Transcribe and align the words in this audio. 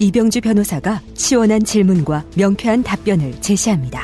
이병주 0.00 0.40
변호사가 0.40 1.02
시원한 1.14 1.62
질문과 1.62 2.24
명쾌한 2.34 2.82
답변을 2.82 3.38
제시합니다. 3.42 4.02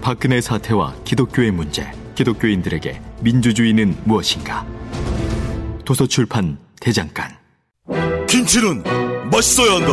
박근혜 0.00 0.40
사태와 0.40 0.92
기독교의 1.04 1.52
문제 1.52 1.88
기독교인들에게 2.16 3.00
민주주의는 3.20 3.96
무엇인가 4.04 4.66
도서출판 5.84 6.58
대장간 6.80 7.30
김치는 8.28 8.82
맛있어야 9.30 9.76
한다. 9.76 9.92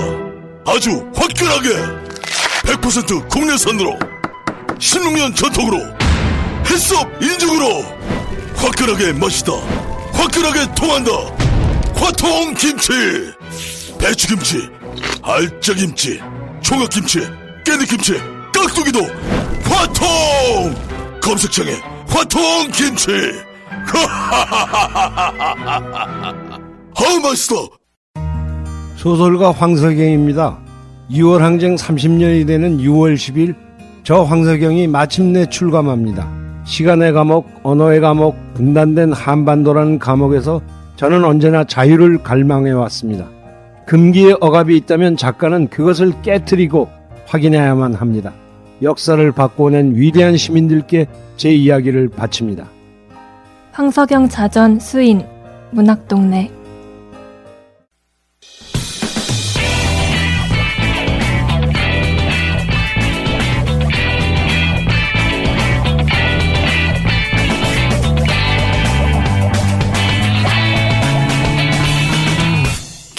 아주 0.65 0.89
화끈하게 1.13 1.69
100% 2.63 3.29
국내산으로 3.29 3.99
16년 4.79 5.35
전통으로 5.35 5.77
햇섭 6.67 7.07
인증으로 7.21 7.83
화끈하게 8.55 9.13
맛있다. 9.13 9.53
화끈하게 10.13 10.73
통한다. 10.73 11.11
화통 11.93 12.55
김치. 12.55 12.91
배추김치, 13.99 14.69
알짜김치, 15.25 16.19
총각김치, 16.61 17.19
깨잎김치, 17.65 18.13
깍두기도 18.53 18.99
화통. 19.63 20.05
검색창에 21.19 21.71
화통 22.07 22.41
김치. 22.71 23.11
아 26.95 27.19
맛있어. 27.23 27.67
소설가 28.97 29.51
황석영입니다. 29.51 30.59
6월 31.09 31.39
항쟁 31.39 31.75
30년이 31.75 32.45
되는 32.45 32.77
6월 32.77 33.15
10일 33.15 33.55
저 34.03 34.21
황석영이 34.21 34.87
마침내 34.87 35.47
출감합니다. 35.47 36.29
시간의 36.65 37.13
감옥, 37.13 37.49
언어의 37.63 37.99
감옥, 37.99 38.35
분단된 38.53 39.11
한반도라는 39.11 39.97
감옥에서 39.97 40.61
저는 40.97 41.25
언제나 41.25 41.63
자유를 41.63 42.19
갈망해 42.21 42.71
왔습니다. 42.71 43.34
금기의 43.85 44.37
억압이 44.41 44.75
있다면 44.77 45.17
작가는 45.17 45.67
그것을 45.69 46.21
깨뜨리고 46.21 46.89
확인해야만 47.27 47.93
합니다. 47.93 48.33
역사를 48.81 49.31
바꿔낸 49.31 49.95
위대한 49.95 50.37
시민들께 50.37 51.07
제 51.37 51.51
이야기를 51.51 52.09
바칩니다. 52.09 52.67
황석영 53.71 54.29
자전 54.29 54.79
수인 54.79 55.25
문학동네 55.71 56.51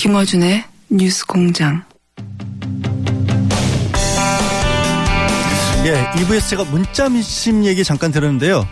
김어준의 0.06 0.62
뉴스 0.90 1.26
공장. 1.26 1.82
예, 5.84 6.04
2부에서 6.12 6.48
제가 6.48 6.62
문자 6.62 7.08
미심 7.08 7.64
얘기 7.64 7.82
잠깐 7.82 8.12
들었는데요. 8.12 8.68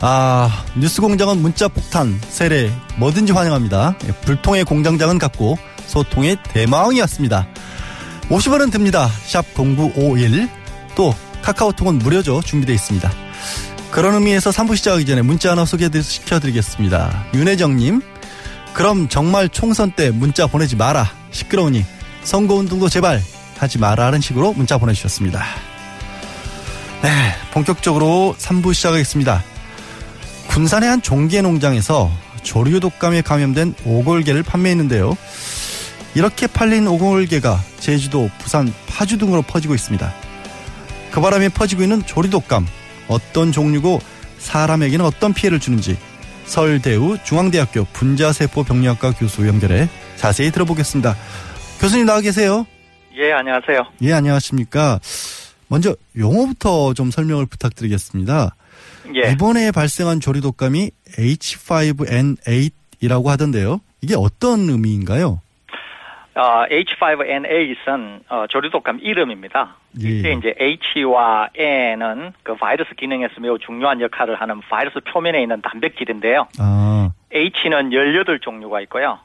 아, 0.00 0.64
뉴스 0.76 1.00
공장은 1.00 1.42
문자 1.42 1.66
폭탄, 1.66 2.20
세례, 2.28 2.70
뭐든지 2.96 3.32
환영합니다. 3.32 3.96
예, 4.06 4.12
불통의 4.20 4.62
공장장은 4.62 5.18
같고, 5.18 5.58
소통의 5.88 6.36
대마왕이었습니다. 6.44 7.48
50원은 8.28 8.70
듭니다. 8.70 9.10
샵 9.26 9.44
0951. 9.56 10.48
또, 10.94 11.12
카카오톡은 11.42 11.98
무료죠. 11.98 12.40
준비되어 12.40 12.76
있습니다. 12.76 13.10
그런 13.90 14.14
의미에서 14.14 14.50
3부 14.50 14.76
시작하기 14.76 15.06
전에 15.06 15.22
문자 15.22 15.50
하나 15.50 15.64
소개시켜드리겠습니다. 15.64 17.24
윤혜정님, 17.34 18.00
그럼 18.78 19.08
정말 19.08 19.48
총선 19.48 19.90
때 19.90 20.12
문자 20.12 20.46
보내지 20.46 20.76
마라. 20.76 21.10
시끄러우니 21.32 21.84
선거운동도 22.22 22.88
제발 22.88 23.20
하지 23.58 23.76
마라. 23.76 24.06
하는 24.06 24.20
식으로 24.20 24.52
문자 24.52 24.78
보내주셨습니다. 24.78 25.44
네, 27.02 27.10
본격적으로 27.50 28.36
3부 28.38 28.72
시작하겠습니다. 28.72 29.42
군산의 30.46 30.88
한 30.88 31.02
종개 31.02 31.42
농장에서 31.42 32.08
조류 32.44 32.78
독감에 32.78 33.22
감염된 33.22 33.74
오골개를 33.84 34.44
판매했는데요. 34.44 35.16
이렇게 36.14 36.46
팔린 36.46 36.86
오골개가 36.86 37.60
제주도, 37.80 38.30
부산, 38.38 38.72
파주 38.86 39.18
등으로 39.18 39.42
퍼지고 39.42 39.74
있습니다. 39.74 40.14
그 41.10 41.20
바람에 41.20 41.48
퍼지고 41.48 41.82
있는 41.82 42.06
조류 42.06 42.30
독감 42.30 42.64
어떤 43.08 43.50
종류고 43.50 44.00
사람에게는 44.38 45.04
어떤 45.04 45.34
피해를 45.34 45.58
주는지 45.58 45.98
서울대우 46.48 47.18
중앙대학교 47.24 47.84
분자세포 47.92 48.64
병리학과 48.64 49.12
교수 49.12 49.46
연결해 49.46 49.88
자세히 50.16 50.50
들어보겠습니다. 50.50 51.14
교수님 51.80 52.06
나와 52.06 52.20
계세요? 52.20 52.66
예, 53.16 53.32
안녕하세요. 53.32 53.82
예, 54.02 54.12
안녕하십니까. 54.12 54.98
먼저 55.68 55.94
용어부터 56.16 56.94
좀 56.94 57.10
설명을 57.10 57.46
부탁드리겠습니다. 57.46 58.54
예. 59.14 59.32
이번에 59.32 59.70
발생한 59.70 60.20
조류 60.20 60.40
독감이 60.40 60.90
H5N8이라고 61.18 63.26
하던데요. 63.26 63.80
이게 64.00 64.14
어떤 64.16 64.68
의미인가요? 64.70 65.40
어, 66.38 66.66
H5N8은 66.70 68.20
어, 68.28 68.46
조류독감 68.46 69.00
이름입니다. 69.02 69.74
예. 70.04 70.08
이때 70.08 70.32
이제 70.32 70.54
H와 70.94 71.48
N은 71.52 72.32
그 72.44 72.54
바이러스 72.54 72.94
기능에서 72.94 73.40
매우 73.40 73.58
중요한 73.58 74.00
역할을 74.00 74.40
하는 74.40 74.60
바이러스 74.60 75.00
표면에 75.00 75.42
있는 75.42 75.60
단백질인데요. 75.60 76.46
아, 76.60 77.10
H는 77.32 77.90
18종류가 77.90 78.82
있고요. 78.82 79.18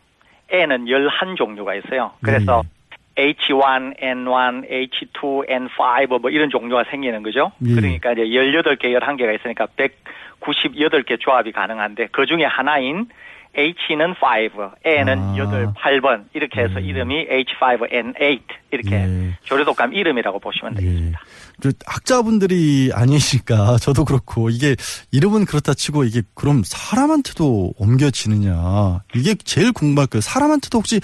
N은 0.50 0.86
11종류가 0.86 1.86
있어요. 1.86 2.14
그래서 2.24 2.64
H1, 3.16 4.00
N1, 4.02 4.90
H2, 4.92 5.48
N5 5.48 6.20
뭐 6.20 6.32
이런 6.32 6.50
종류가 6.50 6.86
생기는 6.90 7.22
거죠. 7.22 7.52
예. 7.64 7.76
그러니까 7.76 8.14
이제 8.14 8.24
18개, 8.24 8.86
11개가 8.86 9.40
있으니까 9.40 9.68
198개 10.42 11.20
조합이 11.20 11.52
가능한데 11.52 12.08
그 12.12 12.26
중에 12.26 12.46
하나인 12.46 13.08
H는 13.56 14.16
5, 14.20 14.72
N은 14.84 15.20
아. 15.20 15.74
8, 15.76 16.02
8번 16.02 16.26
이렇게 16.34 16.62
해서 16.62 16.82
예. 16.82 16.86
이름이 16.86 17.28
H5N8 17.28 18.42
이렇게 18.72 18.96
예. 18.96 19.38
조류독감 19.44 19.94
이름이라고 19.94 20.40
보시면 20.40 20.74
되겠습니다. 20.74 21.20
저 21.62 21.70
학자분들이 21.86 22.92
아니시니까 22.94 23.78
저도 23.82 24.06
그렇고 24.06 24.50
이게 24.50 24.76
이름은 25.12 25.46
그렇다 25.46 25.76
치고 25.76 26.04
이게 26.04 26.22
그럼 26.34 26.64
사람한테도 26.66 27.74
옮겨지느냐 27.78 29.02
이게 29.16 29.36
제일 29.36 29.72
궁금할 29.72 30.08
거예요. 30.08 30.22
사람한테도 30.22 30.80
혹시 30.80 31.00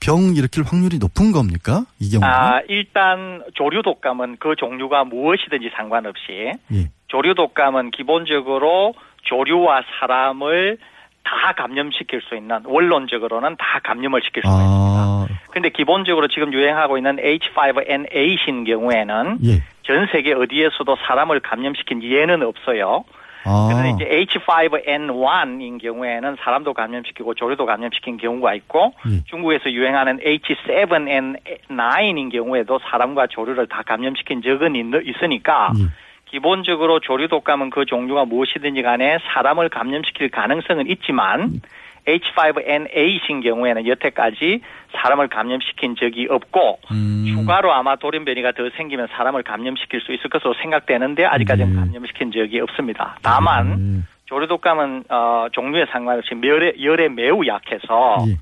병 0.00 0.34
일으킬 0.34 0.64
확률이 0.64 0.98
높은 0.98 1.32
겁니까? 1.32 1.84
이 2.00 2.10
경우는? 2.10 2.26
아, 2.26 2.62
일단 2.68 3.42
조류독감은 3.54 4.36
그 4.40 4.54
종류가 4.56 5.04
무엇이든지 5.04 5.70
상관없이 5.76 6.52
예. 6.72 6.90
조류독감은 7.08 7.90
기본적으로 7.90 8.94
조류와 9.24 9.82
사람을 10.00 10.78
다 11.24 11.52
감염시킬 11.56 12.22
수 12.22 12.34
있는 12.34 12.60
원론적으로는 12.64 13.56
다 13.56 13.80
감염을 13.82 14.22
시킬 14.22 14.42
수 14.42 14.48
있습니다. 14.48 14.70
아, 14.70 15.26
근데 15.50 15.68
기본적으로 15.68 16.28
지금 16.28 16.52
유행하고 16.52 16.96
있는 16.96 17.16
H5N8인 17.16 18.66
경우에는 18.66 19.38
예. 19.44 19.62
전 19.82 20.06
세계 20.12 20.32
어디에서도 20.32 20.96
사람을 21.06 21.40
감염시킨 21.40 22.02
예는 22.02 22.42
없어요. 22.42 23.04
아. 23.44 23.70
그래서 23.72 23.96
이제 23.96 24.04
H5N1인 24.38 25.80
경우에는 25.80 26.36
사람도 26.40 26.74
감염시키고 26.74 27.34
조류도 27.34 27.64
감염시킨 27.66 28.16
경우가 28.18 28.54
있고 28.54 28.94
예. 29.08 29.24
중국에서 29.24 29.70
유행하는 29.70 30.18
H7N9인 30.18 32.32
경우에도 32.32 32.80
사람과 32.90 33.26
조류를 33.28 33.66
다 33.66 33.82
감염시킨 33.86 34.42
적은 34.42 34.76
있, 34.76 34.84
있으니까 35.04 35.72
예. 35.78 35.84
기본적으로 36.30 37.00
조류 37.00 37.28
독감은 37.28 37.70
그 37.70 37.84
종류가 37.84 38.24
무엇이든지 38.24 38.82
간에 38.82 39.18
사람을 39.34 39.68
감염시킬 39.68 40.30
가능성은 40.30 40.88
있지만 40.88 41.60
H5N8인 42.06 43.42
경우에는 43.42 43.86
여태까지 43.86 44.62
사람을 44.92 45.28
감염시킨 45.28 45.96
적이 45.96 46.28
없고 46.30 46.78
음. 46.92 47.24
추가로 47.34 47.72
아마 47.72 47.96
돌연변이가 47.96 48.52
더 48.52 48.70
생기면 48.76 49.08
사람을 49.12 49.42
감염시킬 49.42 50.00
수 50.00 50.12
있을 50.12 50.30
것으로 50.30 50.54
생각되는데 50.54 51.26
아직까지는 51.26 51.74
네. 51.74 51.80
감염시킨 51.80 52.32
적이 52.32 52.60
없습니다. 52.60 53.18
다만 53.22 53.66
음. 53.66 54.06
조류 54.26 54.46
독감은 54.46 55.04
어, 55.08 55.46
종류에 55.52 55.86
상관없이 55.90 56.30
열에, 56.42 56.74
열에 56.80 57.08
매우 57.08 57.44
약해서 57.46 58.24
예. 58.28 58.36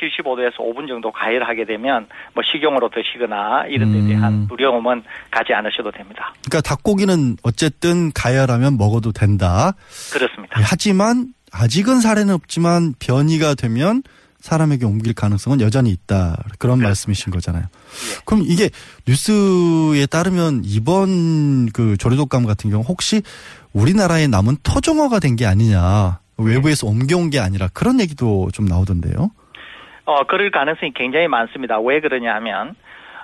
75도에서 0.00 0.56
5분 0.58 0.88
정도 0.88 1.12
가열하게 1.12 1.64
되면 1.66 2.06
뭐 2.34 2.42
식용으로 2.44 2.90
드시거나 2.90 3.66
이런 3.68 3.92
데 3.92 3.98
음. 4.00 4.08
대한 4.08 4.48
두려움은 4.48 5.02
가지 5.30 5.52
않으셔도 5.52 5.90
됩니다. 5.92 6.32
그러니까 6.48 6.60
닭고기는 6.68 7.36
어쨌든 7.42 8.12
가열하면 8.12 8.76
먹어도 8.76 9.12
된다. 9.12 9.74
그렇습니다. 10.12 10.60
예, 10.60 10.64
하지만 10.66 11.32
아직은 11.52 12.00
사례는 12.00 12.34
없지만 12.34 12.94
변이가 12.98 13.54
되면 13.54 14.02
사람에게 14.40 14.84
옮길 14.84 15.14
가능성은 15.14 15.60
여전히 15.62 15.90
있다. 15.90 16.42
그런 16.58 16.78
말씀이신 16.80 17.32
거잖아요. 17.32 17.64
그럼 18.26 18.42
이게 18.46 18.68
뉴스에 19.08 20.04
따르면 20.06 20.62
이번 20.64 21.70
그 21.70 21.96
조류독감 21.96 22.44
같은 22.44 22.68
경우 22.70 22.82
혹시 22.84 23.22
우리나라에 23.72 24.26
남은 24.26 24.58
토종어가 24.62 25.18
된 25.20 25.36
게 25.36 25.46
아니냐. 25.46 26.18
외부에서 26.36 26.86
옮겨온 26.88 27.30
게 27.30 27.38
아니라 27.38 27.68
그런 27.72 28.00
얘기도 28.00 28.50
좀 28.52 28.66
나오던데요. 28.66 29.30
어, 30.04 30.24
그럴 30.24 30.50
가능성이 30.50 30.92
굉장히 30.92 31.28
많습니다. 31.28 31.78
왜 31.80 32.00
그러냐 32.00 32.34
하면, 32.36 32.74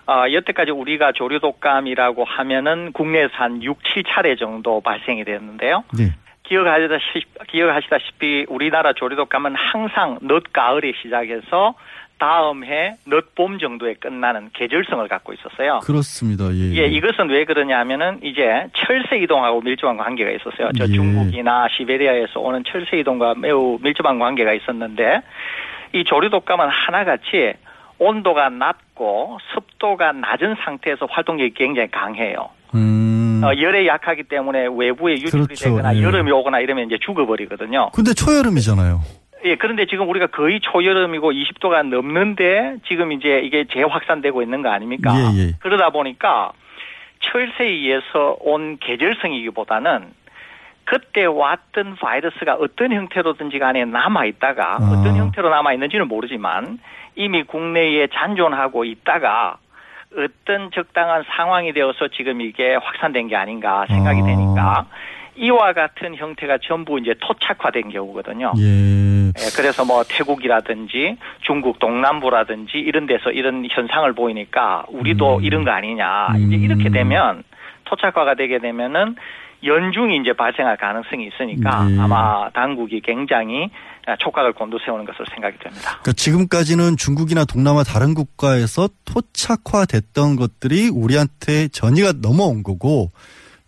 어, 0.06 0.25
여태까지 0.32 0.71
우리가 0.71 1.12
조류독감이라고 1.12 2.25
하면은 2.25 2.93
국내에서 2.93 3.32
한 3.35 3.62
6, 3.62 3.79
7차례 3.82 4.38
정도 4.38 4.81
발생이 4.81 5.25
됐는데요. 5.25 5.85
네. 5.97 6.15
기억하시다시피, 6.44 7.25
기억하시다시피 7.49 8.47
우리나라 8.49 8.93
조류독감은 8.93 9.55
항상 9.55 10.19
늦 10.23 10.53
가을에 10.53 10.93
시작해서 11.00 11.75
다음 12.19 12.65
해 12.65 12.97
늦봄 13.06 13.59
정도에 13.59 13.94
끝나는 13.94 14.50
계절성을 14.53 15.09
갖고 15.09 15.33
있었어요. 15.33 15.79
그렇습니다. 15.85 16.44
예. 16.53 16.83
예, 16.83 16.87
이것은 16.87 17.31
왜 17.31 17.47
그러냐 17.47 17.79
하면은 17.79 18.21
이제 18.23 18.67
철새 18.75 19.17
이동하고 19.23 19.62
밀접한 19.62 19.97
관계가 19.97 20.31
있었어요. 20.33 20.71
저 20.76 20.85
예. 20.85 20.88
중국이나 20.88 21.67
시베리아에서 21.75 22.41
오는 22.41 22.62
철새 22.65 22.99
이동과 22.99 23.37
매우 23.37 23.79
밀접한 23.81 24.19
관계가 24.19 24.53
있었는데 24.53 25.23
이 25.93 26.05
조류독감은 26.05 26.69
하나같이 26.69 27.55
온도가 27.99 28.49
낮고 28.49 29.39
습도가 29.55 30.13
낮은 30.13 30.57
상태에서 30.65 31.07
활동력이 31.07 31.55
굉장히 31.55 31.91
강해요. 31.91 32.49
음. 32.75 33.43
어, 33.45 33.53
열에 33.59 33.87
약하기 33.87 34.25
때문에 34.25 34.69
외부에 34.75 35.15
유출이 35.15 35.45
그렇죠. 35.45 35.65
되거나 35.65 35.97
예. 35.97 36.03
여름이 36.03 36.31
오거나 36.31 36.61
이러면 36.61 36.87
이제 36.87 36.99
죽어버리거든요. 37.01 37.91
근데 37.93 38.13
초여름이잖아요. 38.15 39.01
예, 39.45 39.57
그런데 39.57 39.87
지금 39.87 40.09
우리가 40.09 40.27
거의 40.27 40.61
초여름이고 40.61 41.33
20도가 41.33 41.87
넘는데 41.89 42.77
지금 42.87 43.13
이제 43.13 43.41
이게 43.43 43.65
재확산되고 43.73 44.43
있는 44.43 44.63
거 44.63 44.71
아닙니까? 44.71 45.15
예, 45.17 45.41
예. 45.41 45.53
그러다 45.61 45.91
보니까 45.91 46.53
철새에 47.21 47.69
의해서 47.69 48.37
온 48.41 48.79
계절성이기보다는 48.79 50.13
그때 50.91 51.25
왔던 51.25 51.95
바이러스가 52.01 52.55
어떤 52.55 52.93
형태로든지 52.93 53.61
간에 53.61 53.85
남아 53.85 54.25
있다가 54.25 54.79
아. 54.81 54.91
어떤 54.91 55.15
형태로 55.15 55.49
남아 55.49 55.73
있는지는 55.75 56.09
모르지만 56.09 56.81
이미 57.15 57.45
국내에 57.45 58.09
잔존하고 58.09 58.85
있다가 58.85 59.59
어떤 60.19 60.73
적당한 60.73 61.23
상황이 61.29 61.73
되어서 61.73 62.09
지금 62.09 62.41
이게 62.41 62.75
확산된 62.75 63.29
게 63.29 63.37
아닌가 63.37 63.87
생각이 63.87 64.21
아. 64.21 64.25
되니까 64.25 64.87
이와 65.37 65.75
같은 65.75 66.17
형태가 66.17 66.59
전부 66.59 66.99
이제 66.99 67.15
토착화된 67.21 67.91
경우거든요. 67.91 68.53
예. 68.59 69.29
예, 69.29 69.57
그래서 69.57 69.85
뭐 69.85 70.03
태국이라든지 70.03 71.19
중국 71.43 71.79
동남부라든지 71.79 72.79
이런 72.79 73.07
데서 73.07 73.31
이런 73.31 73.65
현상을 73.71 74.13
보이니까 74.13 74.87
우리도 74.89 75.37
음. 75.37 75.45
이런 75.45 75.63
거 75.63 75.71
아니냐. 75.71 76.35
이제 76.37 76.57
이렇게 76.57 76.91
되면 76.91 77.45
토착화가 77.85 78.35
되게 78.35 78.59
되면은 78.59 79.15
연중이 79.65 80.17
이제 80.19 80.33
발생할 80.33 80.77
가능성이 80.77 81.29
있으니까 81.29 81.85
네. 81.85 81.99
아마 82.01 82.51
당국이 82.51 83.01
굉장히 83.01 83.71
촉각을 84.19 84.53
곤두세우는 84.53 85.05
것으로 85.05 85.27
생각이 85.33 85.59
됩니다. 85.59 85.83
그러니까 86.03 86.12
지금까지는 86.12 86.97
중국이나 86.97 87.45
동남아 87.45 87.83
다른 87.83 88.15
국가에서 88.15 88.89
토착화됐던 89.05 90.37
것들이 90.37 90.89
우리한테 90.89 91.69
전이가 91.69 92.12
넘어온 92.23 92.62
거고 92.62 93.11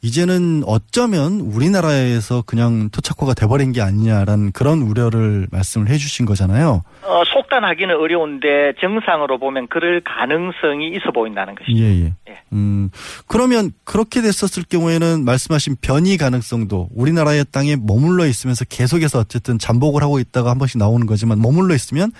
이제는 0.04 0.64
어쩌면 0.66 1.40
우리나라에서 1.40 2.42
그냥 2.42 2.90
토착화가 2.90 3.34
돼버린 3.34 3.70
게 3.70 3.80
아니냐라는 3.80 4.50
그런 4.50 4.82
우려를 4.82 5.46
말씀을 5.52 5.88
해주신 5.88 6.26
거잖아요. 6.26 6.82
어, 7.04 7.22
속단하기는 7.24 7.94
어려운데 7.94 8.72
정상으로 8.80 9.38
보면 9.38 9.68
그럴 9.68 10.02
가능성이 10.04 10.88
있어 10.96 11.12
보인다는 11.14 11.54
것이죠. 11.54 11.78
예, 11.78 12.06
예. 12.06 12.14
음, 12.52 12.90
그러면 13.28 13.70
그렇게 13.84 14.20
됐었을 14.22 14.64
경우에는 14.68 15.24
말씀하신 15.24 15.76
변이 15.80 16.16
가능성도 16.16 16.88
우리나라의 16.96 17.44
땅에 17.52 17.76
머물러 17.76 18.26
있으면서 18.26 18.64
계속해서 18.64 19.20
어쨌든 19.20 19.60
잠복을 19.60 20.02
하고 20.02 20.18
있다가 20.18 20.50
한 20.50 20.58
번씩 20.58 20.78
나오는 20.78 21.06
거지만 21.06 21.40
머물러 21.40 21.76
있으면 21.76 22.10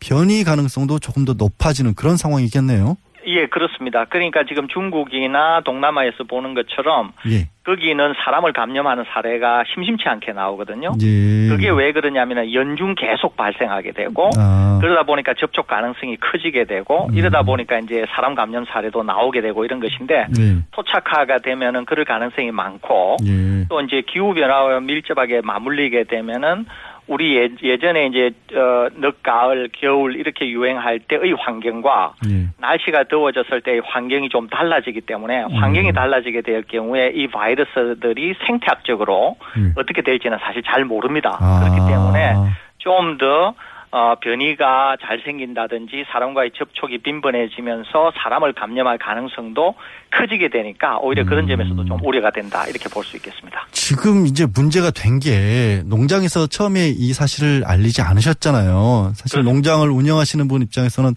변이 0.00 0.42
가능성도 0.42 0.98
조금 1.00 1.26
더 1.26 1.34
높아지는 1.34 1.94
그런 1.94 2.16
상황이겠네요. 2.16 2.96
예, 3.26 3.46
그렇습니다. 3.46 4.04
그러니까 4.04 4.44
지금 4.44 4.68
중국이나 4.68 5.60
동남아에서 5.64 6.24
보는 6.24 6.54
것처럼 6.54 7.12
예. 7.28 7.48
거기는 7.64 8.14
사람을 8.24 8.52
감염하는 8.52 9.04
사례가 9.12 9.64
심심치 9.74 10.08
않게 10.08 10.32
나오거든요. 10.32 10.92
예. 11.02 11.48
그게 11.48 11.68
왜 11.68 11.92
그러냐면 11.92 12.52
연중 12.52 12.94
계속 12.94 13.36
발생하게 13.36 13.92
되고 13.92 14.30
아. 14.38 14.78
그러다 14.80 15.02
보니까 15.02 15.34
접촉 15.34 15.66
가능성이 15.66 16.16
커지게 16.16 16.64
되고 16.64 17.08
음. 17.08 17.14
이러다 17.14 17.42
보니까 17.42 17.80
이제 17.80 18.06
사람 18.14 18.36
감염 18.36 18.64
사례도 18.66 19.02
나오게 19.02 19.40
되고 19.40 19.64
이런 19.64 19.80
것인데 19.80 20.26
예. 20.38 20.56
토착화가 20.70 21.38
되면은 21.38 21.86
그럴 21.86 22.04
가능성이 22.04 22.52
많고 22.52 23.16
예. 23.26 23.66
또 23.68 23.80
이제 23.80 24.02
기후 24.06 24.32
변화와 24.32 24.78
밀접하게 24.80 25.40
맞물리게 25.42 26.04
되면은 26.04 26.66
우리 27.08 27.36
예, 27.36 27.48
예전에 27.62 28.06
이제 28.06 28.30
어, 28.54 28.88
늦 28.96 29.22
가을 29.22 29.68
겨울 29.72 30.16
이렇게 30.16 30.48
유행할 30.48 30.98
때의 30.98 31.34
환경과 31.38 32.14
예. 32.28 32.48
날씨가 32.58 33.04
더워졌을 33.04 33.60
때 33.60 33.80
환경이 33.84 34.28
좀 34.28 34.48
달라지기 34.48 35.02
때문에 35.02 35.44
음. 35.44 35.56
환경이 35.56 35.92
달라지게 35.92 36.40
될 36.42 36.62
경우에 36.62 37.12
이 37.14 37.28
바이러스들이 37.28 38.34
생태학적으로 38.46 39.36
예. 39.58 39.72
어떻게 39.76 40.02
될지는 40.02 40.38
사실 40.38 40.62
잘 40.64 40.84
모릅니다. 40.84 41.38
아. 41.40 41.60
그렇기 41.60 41.90
때문에 41.90 42.34
좀더 42.78 43.54
어, 43.96 44.14
변이가 44.20 44.98
잘 45.00 45.22
생긴다든지 45.24 46.04
사람과의 46.12 46.50
접촉이 46.58 46.98
빈번해지면서 46.98 48.12
사람을 48.22 48.52
감염할 48.52 48.98
가능성도 48.98 49.74
커지게 50.14 50.50
되니까 50.50 50.98
오히려 50.98 51.24
그런 51.24 51.44
음. 51.44 51.48
점에서도 51.48 51.82
좀 51.86 51.98
우려가 52.04 52.30
된다 52.30 52.66
이렇게 52.66 52.90
볼 52.90 53.02
수 53.06 53.16
있겠습니다. 53.16 53.66
지금 53.72 54.26
이제 54.26 54.44
문제가 54.44 54.90
된 54.90 55.18
게 55.18 55.80
농장에서 55.86 56.46
처음에 56.46 56.88
이 56.90 57.14
사실을 57.14 57.62
알리지 57.64 58.02
않으셨잖아요. 58.02 59.12
사실 59.14 59.42
농장을 59.44 59.88
운영하시는 59.88 60.46
분 60.46 60.60
입장에서는 60.60 61.14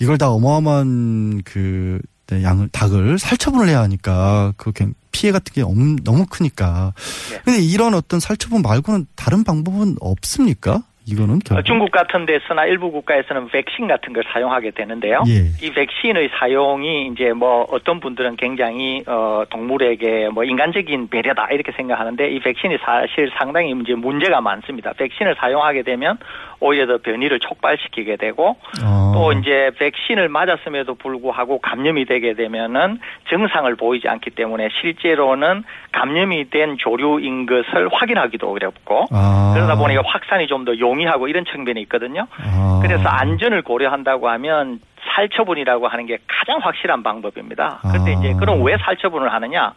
이걸 0.00 0.16
다 0.16 0.30
어마어마한 0.30 1.42
그 1.44 2.00
네, 2.28 2.42
양을 2.42 2.68
닭을 2.72 3.18
살처분을 3.18 3.68
해야 3.68 3.80
하니까 3.82 4.54
그 4.56 4.72
피해 5.12 5.30
같은 5.30 5.52
게 5.52 5.60
엄- 5.60 5.96
너무 6.04 6.24
크니까. 6.24 6.94
네. 7.30 7.40
근데 7.44 7.58
이런 7.60 7.92
어떤 7.92 8.18
살처분 8.18 8.62
말고는 8.62 9.06
다른 9.14 9.44
방법은 9.44 9.96
없습니까? 10.00 10.82
이거는 11.06 11.36
어, 11.36 11.38
결국. 11.44 11.64
중국 11.66 11.90
같은 11.90 12.26
데서나 12.26 12.64
일부 12.64 12.90
국가에서는 12.90 13.48
백신 13.48 13.86
같은 13.86 14.12
걸 14.12 14.24
사용하게 14.32 14.70
되는데요. 14.70 15.22
예. 15.28 15.66
이 15.66 15.70
백신의 15.70 16.30
사용이 16.38 17.08
이제 17.08 17.32
뭐 17.32 17.66
어떤 17.70 18.00
분들은 18.00 18.36
굉장히 18.36 19.02
어 19.06 19.44
동물에게 19.50 20.30
뭐 20.32 20.44
인간적인 20.44 21.08
배려다 21.08 21.48
이렇게 21.50 21.72
생각하는데 21.72 22.30
이 22.30 22.40
백신이 22.40 22.78
사실 22.84 23.30
상당히 23.38 23.74
이제 23.82 23.94
문제가 23.94 24.40
많습니다. 24.40 24.92
백신을 24.94 25.36
사용하게 25.38 25.82
되면 25.82 26.18
오히려 26.60 26.86
더 26.86 26.98
변이를 26.98 27.40
촉발시키게 27.40 28.16
되고 28.16 28.56
어. 28.82 29.12
또 29.14 29.32
이제 29.32 29.70
백신을 29.78 30.28
맞았음에도 30.28 30.94
불구하고 30.94 31.58
감염이 31.58 32.06
되게 32.06 32.32
되면은 32.32 32.98
증상을 33.28 33.74
보이지 33.76 34.08
않기 34.08 34.30
때문에 34.30 34.68
실제로는 34.80 35.64
감염이 35.92 36.48
된 36.50 36.76
조류인 36.78 37.46
것을 37.46 37.88
확인하기도 37.92 38.50
어렵고 38.50 39.06
아. 39.12 39.52
그러다 39.54 39.76
보니까 39.76 40.02
확산이 40.06 40.46
좀더 40.46 40.78
용 40.78 40.93
이하고 41.00 41.28
이런 41.28 41.44
측면이 41.44 41.80
있거든요. 41.82 42.26
아. 42.38 42.80
그래서 42.82 43.08
안전을 43.08 43.62
고려한다고 43.62 44.28
하면 44.28 44.80
살처분이라고 45.14 45.88
하는 45.88 46.06
게 46.06 46.18
가장 46.26 46.58
확실한 46.60 47.02
방법입니다. 47.02 47.80
그런데 47.82 48.14
아. 48.14 48.18
이제 48.18 48.34
그럼 48.38 48.62
왜 48.62 48.76
살처분을 48.78 49.32
하느냐? 49.32 49.72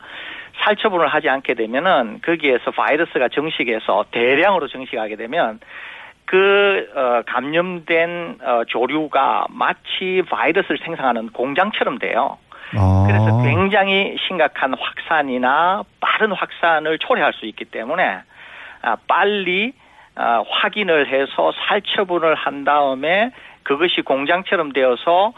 살처분을 0.63 1.07
하지 1.07 1.29
않게 1.29 1.53
되면은 1.53 2.21
거기에서 2.25 2.71
바이러스가 2.71 3.29
정식해서 3.29 4.05
대량으로 4.12 4.67
정식하게 4.67 5.15
되면 5.15 5.59
그 6.25 6.89
어, 6.95 7.21
감염된 7.25 8.39
어, 8.43 8.63
조류가 8.67 9.47
마치 9.50 10.24
바이러스를 10.29 10.77
생성하는 10.83 11.29
공장처럼 11.29 12.00
돼요. 12.00 12.38
아. 12.75 13.05
그래서 13.07 13.43
굉장히 13.43 14.17
심각한 14.27 14.74
확산이나 14.77 15.83
빠른 16.01 16.33
확산을 16.33 16.97
초래할 17.00 17.33
수 17.33 17.45
있기 17.45 17.65
때문에 17.65 18.19
아, 18.81 18.97
빨리 19.07 19.74
아, 20.17 20.43
확인을 20.50 21.07
해서 21.07 21.51
살처분을 21.67 22.36
한 22.36 22.63
다음에 22.63 23.31
그것이 23.63 24.01
공장처럼 24.01 24.74
되어서 24.74 25.33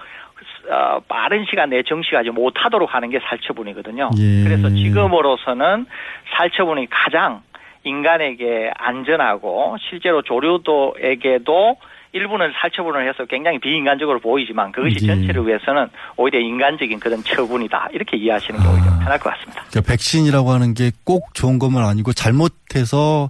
어, 0.69 1.00
빠른 1.07 1.45
시간 1.50 1.69
내에 1.69 1.83
정식하지 1.83 2.29
못하도록 2.29 2.93
하는 2.93 3.09
게 3.09 3.19
살처분이거든요. 3.19 4.09
예. 4.19 4.43
그래서 4.43 4.69
지금으로서는 4.69 5.86
살처분이 6.38 6.88
가장 6.89 7.41
인간에게 7.83 8.71
안전하고 8.77 9.77
실제로 9.89 10.21
조류도에게도 10.21 11.77
일부는 12.12 12.51
살처분을 12.59 13.07
해서 13.07 13.25
굉장히 13.25 13.59
비인간적으로 13.59 14.19
보이지만 14.19 14.71
그것이 14.71 14.98
예. 15.03 15.07
전체를 15.07 15.45
위해서는 15.48 15.88
오히려 16.17 16.39
인간적인 16.39 17.00
그런 17.00 17.21
처분이다 17.24 17.89
이렇게 17.93 18.17
이해하시는 18.17 18.59
게 18.59 18.67
오히려 18.67 18.83
편할 19.00 19.19
것 19.19 19.29
같습니다. 19.31 19.63
그러니까 19.69 19.91
백신이라고 19.91 20.50
하는 20.50 20.74
게 20.74 20.91
꼭 21.05 21.33
좋은 21.33 21.59
것만 21.59 21.83
아니고 21.86 22.13
잘못해서 22.13 23.29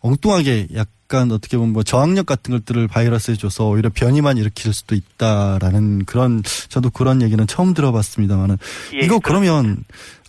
엉뚱하게 0.00 0.68
약간 0.74 1.32
어떻게 1.32 1.56
보면 1.56 1.72
뭐 1.72 1.82
저항력 1.82 2.26
같은 2.26 2.54
것들을 2.54 2.86
바이러스에 2.88 3.34
줘서 3.34 3.68
오히려 3.68 3.90
변이만 3.94 4.36
일으킬 4.36 4.72
수도 4.72 4.94
있다라는 4.94 6.04
그런 6.04 6.42
저도 6.68 6.90
그런 6.90 7.22
얘기는 7.22 7.44
처음 7.46 7.74
들어봤습니다만은 7.74 8.56
예, 8.94 8.98
이거 8.98 9.18
그러면 9.18 9.78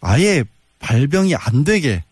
아예 0.01 0.43
발병이 0.79 1.35
안 1.35 1.63
되게 1.63 2.03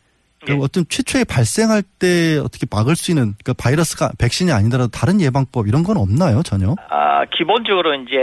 그럼 0.47 0.61
어떤 0.61 0.85
최초에 0.87 1.25
발생할 1.25 1.83
때 1.99 2.37
어떻게 2.37 2.65
막을 2.71 2.95
수 2.95 3.11
있는 3.11 3.33
그러니까 3.43 3.53
바이러스가 3.61 4.11
백신이 4.17 4.51
아니더라도 4.51 4.89
다른 4.89 5.19
예방법 5.19 5.67
이런 5.67 5.83
건 5.83 5.97
없나요 5.97 6.41
전혀? 6.41 6.75
아, 6.89 7.25
기본적으로 7.25 7.93
이제 7.95 8.15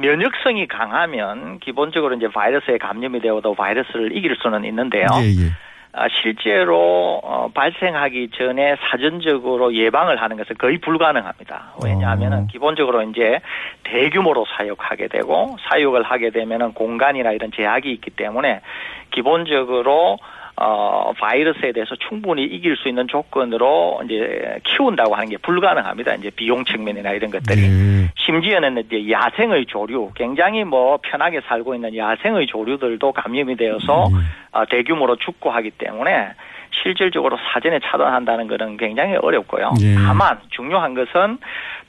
면역성이 0.00 0.66
강하면 0.68 1.58
기본적으로 1.60 2.14
이제 2.16 2.28
바이러스에 2.28 2.78
감염이 2.78 3.20
되어도 3.20 3.54
바이러스를 3.54 4.16
이길 4.16 4.36
수는 4.42 4.64
있는데요. 4.64 5.06
예 5.20 5.26
예. 5.26 5.50
아, 5.94 6.06
실제로 6.08 7.20
어, 7.22 7.48
발생하기 7.52 8.30
전에 8.34 8.76
사전적으로 8.76 9.74
예방을 9.74 10.22
하는 10.22 10.38
것은 10.38 10.56
거의 10.56 10.78
불가능합니다. 10.78 11.74
왜냐하면은 11.84 12.46
기본적으로 12.46 13.02
이제 13.02 13.40
대규모로 13.84 14.46
사육하게 14.56 15.08
되고 15.08 15.56
사육을 15.68 16.02
하게 16.02 16.30
되면은 16.30 16.72
공간이나 16.72 17.32
이런 17.32 17.52
제약이 17.52 17.92
있기 17.92 18.10
때문에 18.10 18.62
기본적으로 19.10 20.18
어, 20.64 21.12
바이러스에 21.18 21.72
대해서 21.72 21.96
충분히 21.96 22.44
이길 22.44 22.76
수 22.76 22.88
있는 22.88 23.08
조건으로 23.08 24.00
이제 24.04 24.60
키운다고 24.62 25.16
하는 25.16 25.28
게 25.28 25.36
불가능합니다. 25.38 26.14
이제 26.14 26.30
비용 26.30 26.64
측면이나 26.64 27.10
이런 27.10 27.32
것들이. 27.32 27.62
예. 27.62 28.08
심지어는 28.16 28.78
이제 28.86 29.10
야생의 29.10 29.66
조류, 29.66 30.12
굉장히 30.14 30.62
뭐 30.62 31.00
편하게 31.02 31.40
살고 31.40 31.74
있는 31.74 31.96
야생의 31.96 32.46
조류들도 32.46 33.10
감염이 33.10 33.56
되어서 33.56 34.08
어, 34.52 34.64
대규모로 34.66 35.16
죽고 35.16 35.50
하기 35.50 35.70
때문에 35.72 36.28
실질적으로 36.72 37.38
사전에 37.52 37.78
차단한다는 37.80 38.48
것은 38.48 38.76
굉장히 38.76 39.16
어렵고요. 39.16 39.72
예. 39.82 39.94
다만 39.94 40.38
중요한 40.50 40.94
것은 40.94 41.38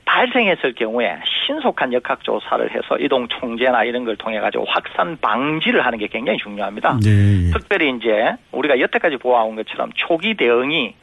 발생했을 0.06 0.74
경우에 0.74 1.18
신속한 1.26 1.94
역학 1.94 2.24
조사를 2.24 2.70
해서 2.72 2.98
이동 3.00 3.28
통제나 3.28 3.84
이런 3.86 4.04
걸 4.04 4.18
통해 4.18 4.40
가지고 4.40 4.66
확산 4.68 5.18
방지를 5.22 5.86
하는 5.86 5.98
게 5.98 6.08
굉장히 6.08 6.38
중요합니다. 6.40 7.00
예, 7.06 7.10
예. 7.48 7.52
특별히 7.52 7.90
이제 7.96 8.36
우리가 8.52 8.80
여태까지 8.80 9.18
보아온 9.18 9.56
것처럼 9.56 9.92
초기 9.96 10.36
대응이 10.36 10.96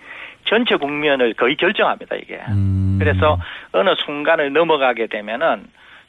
전체 0.45 0.77
국면을 0.77 1.35
거의 1.35 1.57
결정합니다 1.57 2.17
이게. 2.17 2.41
음. 2.49 2.99
그래서 3.01 3.39
어느 3.73 3.95
순간을 4.05 4.53
넘어가게 4.53 5.07
되면은 5.07 5.65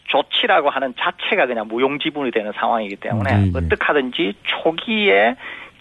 조치라고 0.07 0.69
하는 0.69 0.93
자체가 0.99 1.45
그냥 1.45 1.67
무용지분이 1.67 2.31
되는 2.31 2.51
상황이기 2.53 2.97
때문에 2.97 3.33
네, 3.33 3.45
네. 3.45 3.51
어떻게 3.55 3.77
하든지 3.79 4.33
초기에 4.43 5.35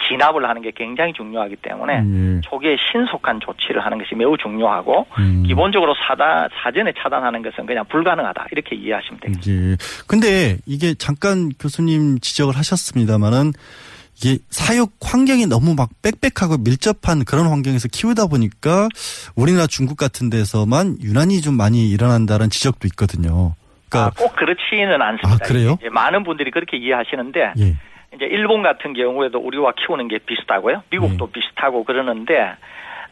진압을 0.09 0.49
하는 0.49 0.63
게 0.63 0.73
굉장히 0.75 1.13
중요하기 1.13 1.57
때문에 1.57 1.95
예. 1.95 2.41
초기에 2.43 2.77
신속한 2.91 3.41
조치를 3.41 3.85
하는 3.85 3.99
것이 3.99 4.15
매우 4.15 4.37
중요하고 4.37 5.07
음. 5.19 5.43
기본적으로 5.47 5.95
사다, 6.07 6.49
사전에 6.63 6.93
차단하는 6.99 7.43
것은 7.43 7.67
그냥 7.67 7.85
불가능하다 7.87 8.47
이렇게 8.53 8.77
이해하시면 8.77 9.21
되겠습니다. 9.21 9.73
예. 9.73 9.77
근데 10.07 10.59
이게 10.67 10.95
잠깐 10.95 11.51
교수님 11.59 12.19
지적을 12.21 12.57
하셨습니다만은 12.57 13.53
이게 14.17 14.39
사육 14.51 14.93
환경이 15.01 15.47
너무 15.47 15.75
막 15.75 15.89
빽빽하고 16.03 16.59
밀접한 16.59 17.25
그런 17.25 17.47
환경에서 17.47 17.89
키우다 17.89 18.27
보니까 18.27 18.89
우리나라 19.35 19.67
중국 19.67 19.97
같은 19.97 20.29
데서만 20.29 20.99
유난히 21.01 21.41
좀 21.41 21.55
많이 21.55 21.89
일어난다는 21.89 22.51
지적도 22.51 22.87
있거든요. 22.89 23.55
그러니까 23.89 24.07
아, 24.07 24.11
꼭 24.17 24.37
그렇지는 24.37 25.01
않습니다. 25.01 25.45
아, 25.45 25.49
그래요? 25.49 25.79
많은 25.91 26.23
분들이 26.23 26.51
그렇게 26.51 26.77
이해하시는데 26.77 27.53
예. 27.59 27.77
이제 28.15 28.25
일본 28.27 28.63
같은 28.63 28.93
경우에도 28.93 29.39
우리와 29.39 29.73
키우는 29.77 30.09
게 30.09 30.19
비슷하고요. 30.19 30.83
미국도 30.91 31.29
예. 31.29 31.33
비슷하고 31.33 31.85
그러는데 31.85 32.57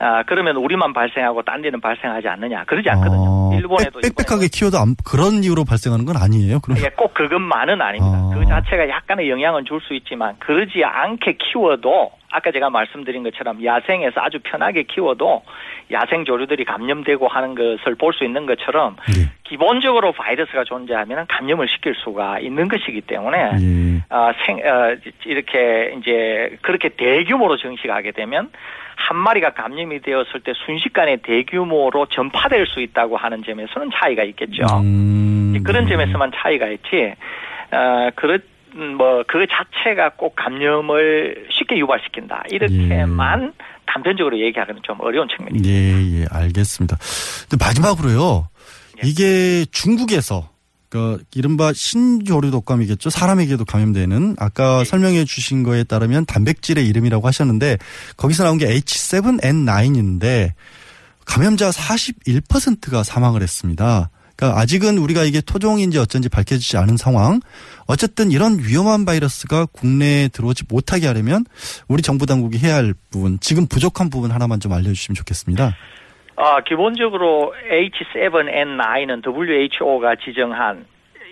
아, 0.01 0.23
그러면 0.25 0.57
우리만 0.57 0.93
발생하고 0.93 1.43
딴 1.43 1.61
데는 1.63 1.81
발생하지 1.81 2.29
않느냐? 2.29 2.65
그러지 2.65 2.89
않거든요. 2.91 3.51
아, 3.53 3.57
일본에도 3.57 4.01
빽- 4.01 4.15
빽빽하게 4.15 4.47
키워도 4.53 4.79
안- 4.79 4.95
그런 5.05 5.43
이유로 5.43 5.65
발생하는 5.65 6.05
건 6.05 6.17
아니에요. 6.17 6.61
그럼 6.61 6.79
이게 6.79 6.89
꼭 6.91 7.15
그것만은 7.15 7.81
아닙니다. 7.83 8.17
아. 8.19 8.31
그 8.35 8.47
자체가 8.47 8.89
약간의 8.89 9.29
영향은 9.29 9.65
줄 9.65 9.81
수 9.81 9.95
있지만 9.95 10.35
그러지 10.41 10.83
않게 10.85 11.37
키워도 11.39 12.11
아까 12.31 12.51
제가 12.53 12.69
말씀드린 12.69 13.23
것처럼 13.23 13.65
야생에서 13.65 14.21
아주 14.21 14.39
편하게 14.43 14.83
키워도 14.83 15.43
야생 15.91 16.25
조류들이 16.27 16.65
감염되고 16.65 17.27
하는 17.27 17.55
것을 17.55 17.95
볼 17.97 18.13
수 18.13 18.25
있는 18.25 18.45
것처럼 18.45 18.97
예. 19.17 19.31
기본적으로 19.45 20.13
바이러스가 20.13 20.65
존재하면 20.65 21.27
감염을 21.29 21.69
시킬 21.69 21.95
수가 22.05 22.41
있는 22.41 22.69
것이기 22.69 23.01
때문에 23.03 23.39
예. 23.39 24.15
어, 24.15 24.31
생, 24.45 24.59
어, 24.59 24.97
이렇게 25.25 25.95
이제 26.01 26.59
그렇게 26.63 26.91
대규모로 26.91 27.57
정식하게 27.57 28.11
되면 28.13 28.51
한 28.99 29.17
마리가 29.17 29.55
감염이 29.55 30.03
되었을 30.03 30.41
때 30.45 30.53
순식간에 30.67 31.19
대규모로 31.23 32.07
전파될 32.07 32.67
수 32.67 32.81
있다고 32.81 33.17
하는 33.17 33.43
점에서는 33.45 33.91
차이가 33.95 34.25
있겠죠. 34.25 34.65
음, 34.83 35.63
그런 35.65 35.85
네. 35.85 35.93
점에서만 35.93 36.33
차이가 36.35 36.67
있지, 36.69 37.15
어, 37.71 38.11
그렇, 38.17 38.39
뭐, 38.75 39.23
그 39.27 39.47
자체가 39.47 40.11
꼭 40.17 40.35
감염을 40.35 41.47
쉽게 41.51 41.79
유발시킨다. 41.79 42.45
이렇게만 42.51 43.55
단편적으로 43.87 44.39
얘기하기는 44.39 44.83
좀 44.83 44.97
어려운 45.01 45.29
측면이 45.29 45.59
있습니다. 45.59 46.19
예, 46.19 46.21
예, 46.21 46.27
알겠습니다. 46.31 46.97
근데 47.49 47.65
마지막으로요. 47.65 48.49
예. 48.99 49.09
이게 49.09 49.65
중국에서 49.71 50.51
그 50.89 51.23
이른바 51.35 51.73
신조류 51.73 52.51
독감이겠죠. 52.51 53.11
사람에게도 53.11 53.65
감염되는 53.65 54.31
예. 54.31 54.45
아까 54.45 54.85
설명해 54.85 55.25
주신 55.25 55.63
거에 55.63 55.85
따르면 55.85 56.25
단백질의 56.27 56.87
이름이라고 56.87 57.27
하셨는데 57.27 57.79
거기서 58.17 58.45
나온 58.45 58.59
게 58.59 58.67
H7N9인데 58.67 60.53
감염자 61.27 61.71
41%가 61.71 63.03
사망을 63.03 63.43
했습니다. 63.43 64.11
그러니까 64.39 64.61
아직은 64.61 64.99
우리가 64.99 65.25
이게 65.25 65.41
토종인지 65.41 65.99
어쩐지 65.99 66.29
밝혀지지 66.29 66.77
않은 66.77 66.97
상황. 66.97 67.41
어쨌든 67.87 68.31
이런 68.31 68.59
위험한 68.59 69.05
바이러스가 69.05 69.67
국내에 69.67 70.29
들어오지 70.29 70.65
못하게 70.69 71.09
하려면 71.09 71.45
우리 71.89 72.03
정부 72.03 72.25
당국이 72.25 72.59
해야 72.59 72.77
할 72.77 72.95
부분, 73.11 73.39
지금 73.41 73.67
부족한 73.67 74.11
부분 74.11 74.31
하나만 74.31 74.61
좀 74.61 74.73
알려주시면 74.73 75.17
좋겠습니다. 75.17 75.75
아, 76.41 76.61
기본적으로 76.61 77.53
H7N9는 77.69 79.27
WHO가 79.27 80.15
지정한 80.25 80.87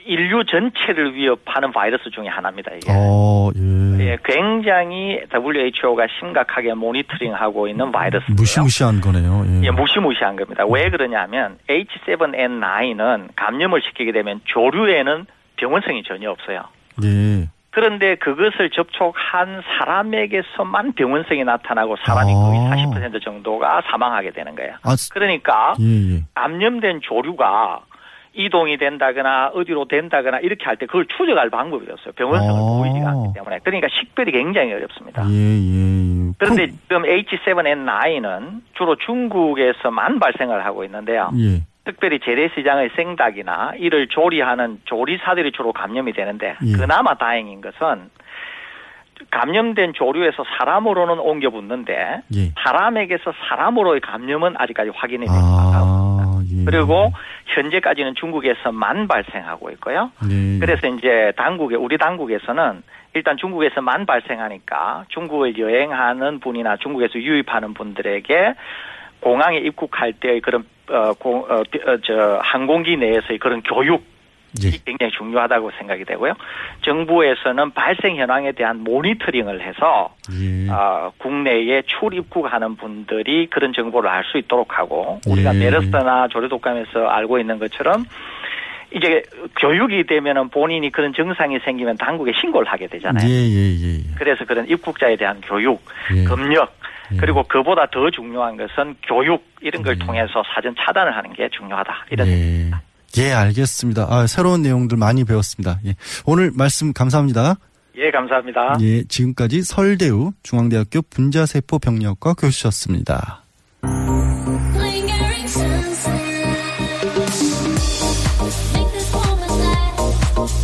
인류 0.05 0.45
전체를 0.45 1.15
위협하는 1.15 1.71
바이러스 1.73 2.11
중에 2.11 2.27
하나입니다, 2.27 2.73
이게. 2.75 2.91
어, 2.91 3.51
예. 3.57 3.87
예, 4.05 4.19
굉장히 4.25 5.21
WHO가 5.33 6.07
심각하게 6.19 6.75
모니터링하고 6.75 7.69
있는 7.69 7.93
바이러스. 7.93 8.25
무시무시한 8.33 9.01
거네요. 9.01 9.45
예. 9.47 9.67
예, 9.67 9.71
무시무시한 9.71 10.35
겁니다. 10.37 10.65
왜 10.69 10.91
그러냐면 10.91 11.59
H7N9은 11.69 13.29
감염을 13.37 13.83
시키게 13.83 14.11
되면 14.13 14.41
조류에는 14.45 15.27
병원성이 15.57 16.03
전혀 16.03 16.31
없어요. 16.31 16.65
예. 17.05 17.49
그런데 17.77 18.15
그것을 18.15 18.71
접촉한 18.71 19.61
사람에게서만 19.77 20.95
병원성이 20.95 21.45
나타나고 21.45 21.97
사람이 22.07 22.33
아. 22.33 22.35
거의 22.35 22.59
40% 22.87 23.23
정도가 23.23 23.83
사망하게 23.91 24.31
되는 24.31 24.55
거예요. 24.55 24.73
아, 24.83 24.97
그러니까 25.13 25.75
예, 25.79 26.15
예. 26.15 26.23
감염된 26.35 27.03
조류가 27.03 27.81
이동이 28.33 28.79
된다거나 28.79 29.49
어디로 29.49 29.89
된다거나 29.89 30.39
이렇게 30.39 30.65
할 30.65 30.79
때 30.79 30.87
그걸 30.87 31.05
추적할 31.19 31.51
방법이 31.51 31.85
없어요. 31.93 32.13
병원성을 32.15 32.55
아. 32.59 32.79
보이지가 32.79 33.11
않기 33.11 33.35
때문에. 33.35 33.59
그러니까 33.63 33.89
식별이 33.93 34.33
굉장히 34.33 34.73
어렵습니다. 34.73 35.23
예, 35.29 35.35
예. 35.35 36.33
그런데 36.39 36.69
지금 36.69 37.03
H7N9은 37.03 38.63
주로 38.79 38.97
중국에서만 38.97 40.19
발생을 40.19 40.65
하고 40.65 40.83
있는데요. 40.85 41.31
예. 41.37 41.61
특별히 41.87 42.19
재래시장의 42.19 42.91
생닭이나 42.97 43.75
이를 43.79 44.09
조리하는 44.09 44.81
조리사들이 44.85 45.53
주로 45.53 45.73
감염이 45.73 46.13
되는데 46.13 46.57
예. 46.67 46.73
그나마 46.77 47.15
다행인 47.15 47.61
것은 47.61 48.11
감염된 49.31 49.95
조류에서 49.95 50.45
사람으로는 50.59 51.21
옮겨 51.21 51.49
붙는데 51.51 52.23
예. 52.35 52.53
사람에게서 52.63 53.33
사람으로의 53.49 54.01
감염은 54.01 54.55
아직까지 54.59 54.91
확인이 54.95 55.27
되지 55.27 55.33
아, 55.33 56.41
예. 56.53 56.65
그리고 56.65 57.13
현재까지는 57.47 58.17
중국에서만 58.17 59.07
발생하고 59.07 59.71
있고요. 59.71 60.11
네. 60.29 60.59
그래서 60.59 60.89
이제 60.89 61.33
당국에 61.37 61.77
우리 61.77 61.97
당국에서는 61.99 62.83
일단 63.15 63.37
중국에서만 63.37 64.07
발생하니까 64.07 65.05
중국을 65.09 65.57
여행하는 65.57 66.41
분이나 66.41 66.77
중국에서 66.79 67.15
유입하는 67.15 67.75
분들에게 67.75 68.55
공항에 69.27 69.59
입국할 69.59 70.13
때의 70.13 70.41
그런 70.41 70.65
어, 70.89 71.13
공, 71.15 71.41
어, 71.51 71.63
띠- 71.69 71.81
어, 71.85 71.97
저 72.05 72.39
항공기 72.41 72.97
내에서의 72.97 73.41
그런 73.41 73.61
교육이 73.63 74.05
예. 74.63 74.71
굉장히 74.87 75.11
중요하다고 75.19 75.73
생각이 75.79 76.05
되고요. 76.05 76.35
정부에서는 76.83 77.73
발생 77.73 78.15
현황에 78.17 78.53
대한 78.53 78.85
모니터링을 78.85 79.63
해서 79.63 80.15
예. 80.41 80.71
어, 80.71 81.11
국내에 81.19 81.83
출입국하는 81.83 82.77
분들이 82.77 83.49
그런 83.51 83.73
정보를 83.73 84.09
알 84.09 84.23
수 84.31 84.39
있도록 84.39 84.79
하고 84.79 85.21
우리가 85.27 85.53
예. 85.57 85.59
메르스나 85.59 86.29
조류독감에서 86.29 87.09
알고 87.09 87.41
있는 87.41 87.59
것처럼 87.59 88.05
이제 88.95 89.25
교육이 89.61 90.05
되면은 90.07 90.51
본인이 90.51 90.91
그런 90.93 91.13
증상이 91.13 91.59
생기면 91.65 91.97
당국에 91.97 92.31
신고를 92.41 92.69
하게 92.71 92.87
되잖아요. 92.87 93.29
예, 93.29 93.33
예, 93.33 93.97
예. 93.99 94.01
그래서 94.17 94.45
그런 94.45 94.69
입국자에 94.69 95.17
대한 95.17 95.41
교육, 95.41 95.83
예. 96.15 96.23
검역 96.23 96.73
예. 96.81 96.87
그리고 97.19 97.43
그보다 97.45 97.87
더 97.91 98.11
중요한 98.11 98.57
것은 98.57 98.97
교육 99.07 99.45
이런 99.61 99.83
걸 99.83 99.99
통해서 99.99 100.43
사전 100.55 100.75
차단을 100.79 101.17
하는 101.17 101.33
게 101.33 101.49
중요하다 101.57 102.07
이런 102.11 102.29
예. 102.29 102.71
예, 103.19 103.33
알겠습니다. 103.33 104.07
아, 104.11 104.27
새로운 104.27 104.63
내용들 104.63 104.99
많이 104.99 105.25
배웠습니다. 105.25 105.79
예. 105.87 105.95
오늘 106.27 106.51
말씀 106.55 106.93
감사합니다. 106.93 107.55
예 107.97 108.11
감사합니다. 108.11 108.77
예, 108.83 109.05
지금까지 109.05 109.63
설대우 109.63 110.33
중앙대학교 110.43 111.01
분자세포 111.09 111.79
병력과 111.79 112.35
교수셨습니다. 112.35 113.43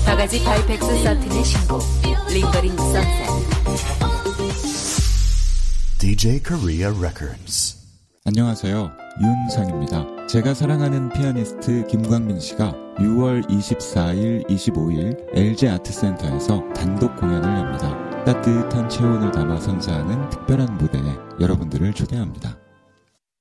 바가지 0.07 0.45
바이펙스 0.45 1.03
사틴의 1.03 1.45
신곡 1.45 1.81
링거링 2.33 2.77
선셋 2.77 3.62
DJ 6.13 6.43
Korea 6.43 6.95
Records. 6.95 7.79
안녕하세요. 8.27 8.93
윤상입니다. 9.23 10.27
제가 10.27 10.53
사랑하는 10.53 11.09
피아니스트 11.09 11.87
김광민 11.87 12.39
씨가 12.39 12.75
6월 12.99 13.49
24일, 13.49 14.47
25일 14.47 15.17
LG 15.35 15.69
아트센터에서 15.69 16.63
단독 16.75 17.17
공연을 17.17 17.49
엽니다. 17.49 18.25
따뜻한 18.25 18.91
체온을 18.91 19.31
담아 19.31 19.59
선사하는 19.59 20.29
특별한 20.29 20.77
무대에 20.77 21.03
여러분들을 21.41 21.95
초대합니다. 21.95 22.59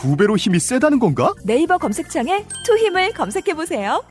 두 0.00 0.16
배로 0.16 0.38
힘이 0.38 0.58
세다는 0.58 0.98
건가? 0.98 1.34
네이버 1.44 1.76
검색창에 1.76 2.46
투 2.64 2.78
힘을 2.78 3.12
검색해 3.12 3.52
보세요. 3.54 4.02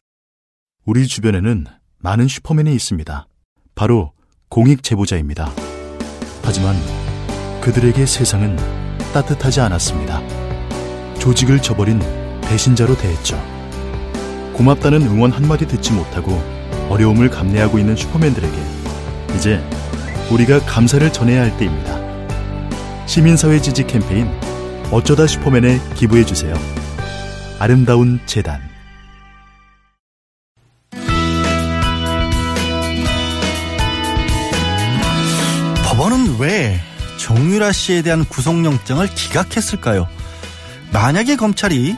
우리 0.85 1.07
주변에는 1.07 1.65
많은 1.97 2.27
슈퍼맨이 2.27 2.71
있습니다. 2.75 3.27
바로 3.73 4.11
공익 4.49 4.83
제보자입니다. 4.83 5.51
하지만 6.43 6.75
그들에게 7.61 8.05
세상은 8.05 8.55
따뜻하지 9.13 9.61
않았습니다. 9.61 10.21
조직을 11.17 11.59
저버린 11.59 11.99
배신자로 12.43 12.95
대했죠. 12.95 13.41
고맙다는 14.53 15.01
응원 15.01 15.31
한마디 15.31 15.67
듣지 15.67 15.91
못하고 15.93 16.33
어려움을 16.89 17.31
감내하고 17.31 17.79
있는 17.79 17.95
슈퍼맨들에게 17.95 18.57
이제 19.35 19.59
우리가 20.31 20.59
감사를 20.67 21.11
전해야 21.11 21.41
할 21.41 21.57
때입니다. 21.57 21.97
시민사회 23.07 23.59
지지 23.59 23.87
캠페인 23.87 24.29
어쩌다 24.91 25.27
슈퍼맨에 25.27 25.79
기부해 25.95 26.25
주세요. 26.25 26.55
아름다운 27.59 28.19
재단 28.25 28.59
법원은 35.85 36.39
왜 36.39 36.79
정유라 37.17 37.71
씨에 37.71 38.01
대한 38.01 38.23
구속영장을 38.25 39.05
기각했을까요? 39.13 40.07
만약에 40.91 41.35
검찰이 41.35 41.95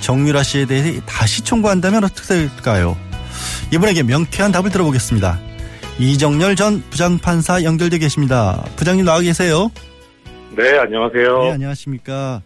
정유라 0.00 0.42
씨에 0.42 0.64
대해 0.64 1.00
다시 1.06 1.42
청구한다면 1.42 2.04
어떻게 2.04 2.26
될까요? 2.28 2.96
이분에게 3.72 4.02
명쾌한 4.02 4.50
답을 4.50 4.70
들어보겠습니다. 4.70 5.38
이정열 5.98 6.56
전 6.56 6.82
부장판사 6.90 7.62
연결돼 7.62 7.98
계십니다. 7.98 8.64
부장님 8.76 9.04
나와 9.04 9.20
계세요? 9.20 9.70
네, 10.56 10.78
안녕하세요. 10.78 11.42
네, 11.44 11.50
안녕하십니까. 11.52 12.42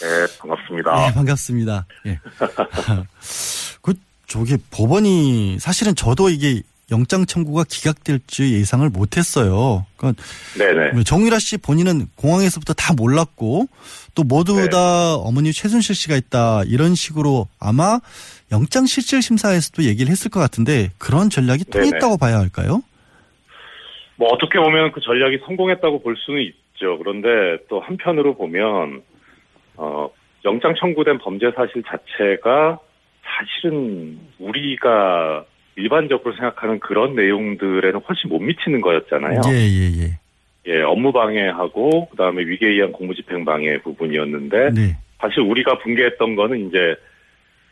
네, 0.00 0.38
반갑습니다. 0.38 1.06
네, 1.06 1.14
반갑습니다. 1.14 1.86
예. 2.06 2.20
그, 3.80 3.94
저기, 4.26 4.56
법원이, 4.70 5.58
사실은 5.58 5.94
저도 5.94 6.28
이게 6.28 6.60
영장 6.90 7.26
청구가 7.26 7.64
기각될 7.68 8.20
줄 8.26 8.50
예상을 8.52 8.88
못 8.90 9.16
했어요. 9.16 9.86
그러니까 9.96 10.22
네네. 10.58 11.02
정유라 11.04 11.38
씨 11.38 11.56
본인은 11.56 12.08
공항에서부터 12.16 12.74
다 12.74 12.92
몰랐고, 12.94 13.66
또 14.14 14.24
모두 14.24 14.56
네. 14.56 14.68
다 14.68 15.14
어머니 15.14 15.52
최순실 15.52 15.94
씨가 15.94 16.16
있다, 16.16 16.62
이런 16.66 16.94
식으로 16.94 17.48
아마 17.58 17.98
영장 18.52 18.86
실질 18.86 19.22
심사에서도 19.22 19.84
얘기를 19.84 20.10
했을 20.10 20.30
것 20.30 20.38
같은데, 20.40 20.90
그런 20.98 21.30
전략이 21.30 21.64
네네. 21.64 21.86
통했다고 21.86 22.18
봐야 22.18 22.38
할까요? 22.38 22.82
뭐 24.16 24.28
어떻게 24.30 24.58
보면 24.58 24.92
그 24.92 25.00
전략이 25.00 25.38
성공했다고 25.46 26.02
볼 26.02 26.16
수는 26.26 26.42
있죠. 26.78 26.98
그런데 26.98 27.62
또 27.68 27.80
한편으로 27.80 28.34
보면 28.34 29.02
어 29.76 30.08
영장 30.44 30.74
청구된 30.74 31.18
범죄 31.18 31.50
사실 31.54 31.82
자체가 31.82 32.78
사실은 33.22 34.18
우리가 34.38 35.44
일반적으로 35.76 36.34
생각하는 36.34 36.80
그런 36.80 37.14
내용들에는 37.14 38.00
훨씬 38.00 38.30
못 38.30 38.40
미치는 38.40 38.80
거였잖아요. 38.80 39.40
예, 39.48 39.54
예, 39.54 40.02
예. 40.02 40.18
예, 40.66 40.82
업무 40.82 41.12
방해하고 41.12 42.08
그다음에 42.10 42.42
위계에 42.42 42.70
의한 42.70 42.92
공무집행 42.92 43.44
방해 43.44 43.80
부분이었는데 43.82 44.70
네. 44.70 44.96
사실 45.18 45.40
우리가 45.40 45.78
붕괴했던 45.78 46.34
거는 46.36 46.68
이제 46.68 46.96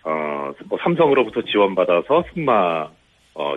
어 0.05 0.37
뭐 0.69 0.79
삼성으로부터 0.83 1.43
지원받아서 1.43 2.25
승마 2.33 2.89
어 3.35 3.55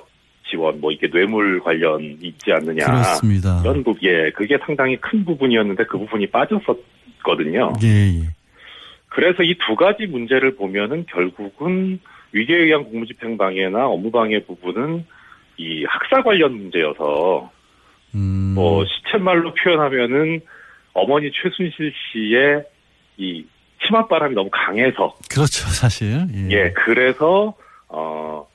지원 0.49 0.79
뭐 0.81 0.91
이게 0.91 1.09
뇌물 1.09 1.59
관련 1.59 2.01
있지 2.21 2.51
않느냐 2.51 2.85
그렇습니다. 2.85 3.61
이런 3.63 3.83
부 3.83 3.95
예, 4.03 4.31
그게 4.31 4.57
상당히 4.65 4.97
큰 4.97 5.23
부분이었는데 5.25 5.85
그 5.85 5.97
부분이 5.97 6.27
빠졌었거든요. 6.27 7.73
예, 7.83 7.87
예. 7.87 8.23
그래서 9.09 9.43
이 9.43 9.55
두 9.65 9.75
가지 9.75 10.05
문제를 10.07 10.55
보면은 10.55 11.05
결국은 11.07 11.99
위계에 12.31 12.57
의한 12.57 12.83
공무집행 12.85 13.37
방해나 13.37 13.87
업무 13.87 14.11
방해 14.11 14.39
부분은 14.45 15.05
이 15.57 15.83
학사 15.85 16.21
관련 16.23 16.53
문제여서 16.53 17.51
음. 18.15 18.53
뭐 18.55 18.85
시쳇말로 18.85 19.53
표현하면은 19.53 20.41
어머니 20.93 21.31
최순실 21.31 21.93
씨의 22.11 22.63
이 23.17 23.45
치맛바람이 23.85 24.35
너무 24.35 24.49
강해서 24.51 25.15
그렇죠, 25.29 25.67
사실. 25.69 26.07
예. 26.33 26.49
예, 26.51 26.71
그래서 26.73 27.53
어 27.87 28.45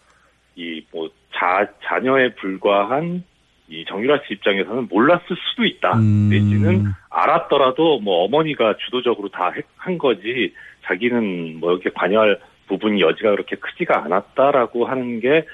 이 0.56 0.82
뭐 0.92 1.08
자 1.44 1.66
자녀에 1.86 2.34
불과한 2.36 3.22
이 3.68 3.84
정유라 3.86 4.20
씨 4.26 4.34
입장에서는 4.34 4.88
몰랐을 4.90 5.20
수도 5.50 5.64
있다. 5.66 5.98
음. 5.98 6.30
내지는 6.30 6.86
알았더라도 7.10 8.00
뭐 8.00 8.24
어머니가 8.24 8.76
주도적으로 8.84 9.28
다 9.28 9.52
한 9.76 9.98
거지 9.98 10.54
자기는 10.86 11.60
뭐 11.60 11.72
이렇게 11.72 11.90
관여할 11.94 12.40
부분이 12.68 13.02
여지가 13.02 13.30
그렇게 13.32 13.56
크지가 13.56 14.04
않았다라고 14.04 14.86
하는 14.86 15.20
게 15.20 15.44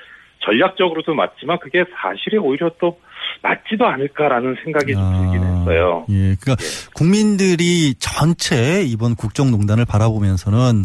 전략적으로도 0.44 1.14
맞지만 1.14 1.58
그게 1.58 1.84
사실에 2.00 2.38
오히려 2.38 2.70
또 2.80 3.00
맞지도 3.42 3.86
않을까라는 3.86 4.56
생각이 4.62 4.92
좀 4.94 5.02
들긴 5.02 5.42
했어요. 5.42 6.06
예, 6.10 6.36
그러니까 6.40 6.56
국민들이 6.94 7.94
전체 7.98 8.82
이번 8.84 9.16
국정농단을 9.16 9.84
바라보면서는 9.84 10.84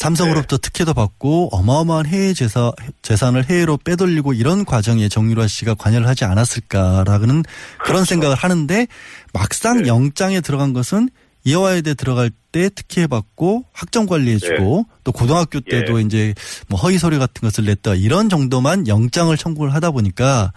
삼성으로부터 0.00 0.56
네. 0.56 0.60
특혜도 0.62 0.94
받고 0.94 1.50
어마어마한 1.52 2.06
해외 2.06 2.32
재산, 2.32 2.72
재산을 3.02 3.44
해외로 3.44 3.76
빼돌리고 3.76 4.32
이런 4.32 4.64
과정에 4.64 5.10
정유라 5.10 5.46
씨가 5.46 5.74
관여를 5.74 6.08
하지 6.08 6.24
않았을까라는 6.24 7.04
그런 7.04 7.42
그렇죠. 7.84 8.04
생각을 8.06 8.34
하는데 8.34 8.86
막상 9.34 9.82
네. 9.82 9.88
영장에 9.88 10.40
들어간 10.40 10.72
것은 10.72 11.10
미화와이대 11.44 11.94
들어갈 11.94 12.30
때 12.50 12.70
특혜 12.74 13.06
받고 13.06 13.66
학점 13.72 14.06
관리해주고 14.06 14.86
또 15.04 15.12
고등학교 15.12 15.60
때도 15.60 16.00
이제 16.00 16.34
뭐 16.68 16.80
허위 16.80 16.96
서류 16.96 17.18
같은 17.18 17.42
것을 17.42 17.66
냈다 17.66 17.94
이런 17.96 18.30
정도만 18.30 18.88
영장을 18.88 19.34
청구를 19.36 19.74
하다 19.74 19.90
보니까 19.90 20.52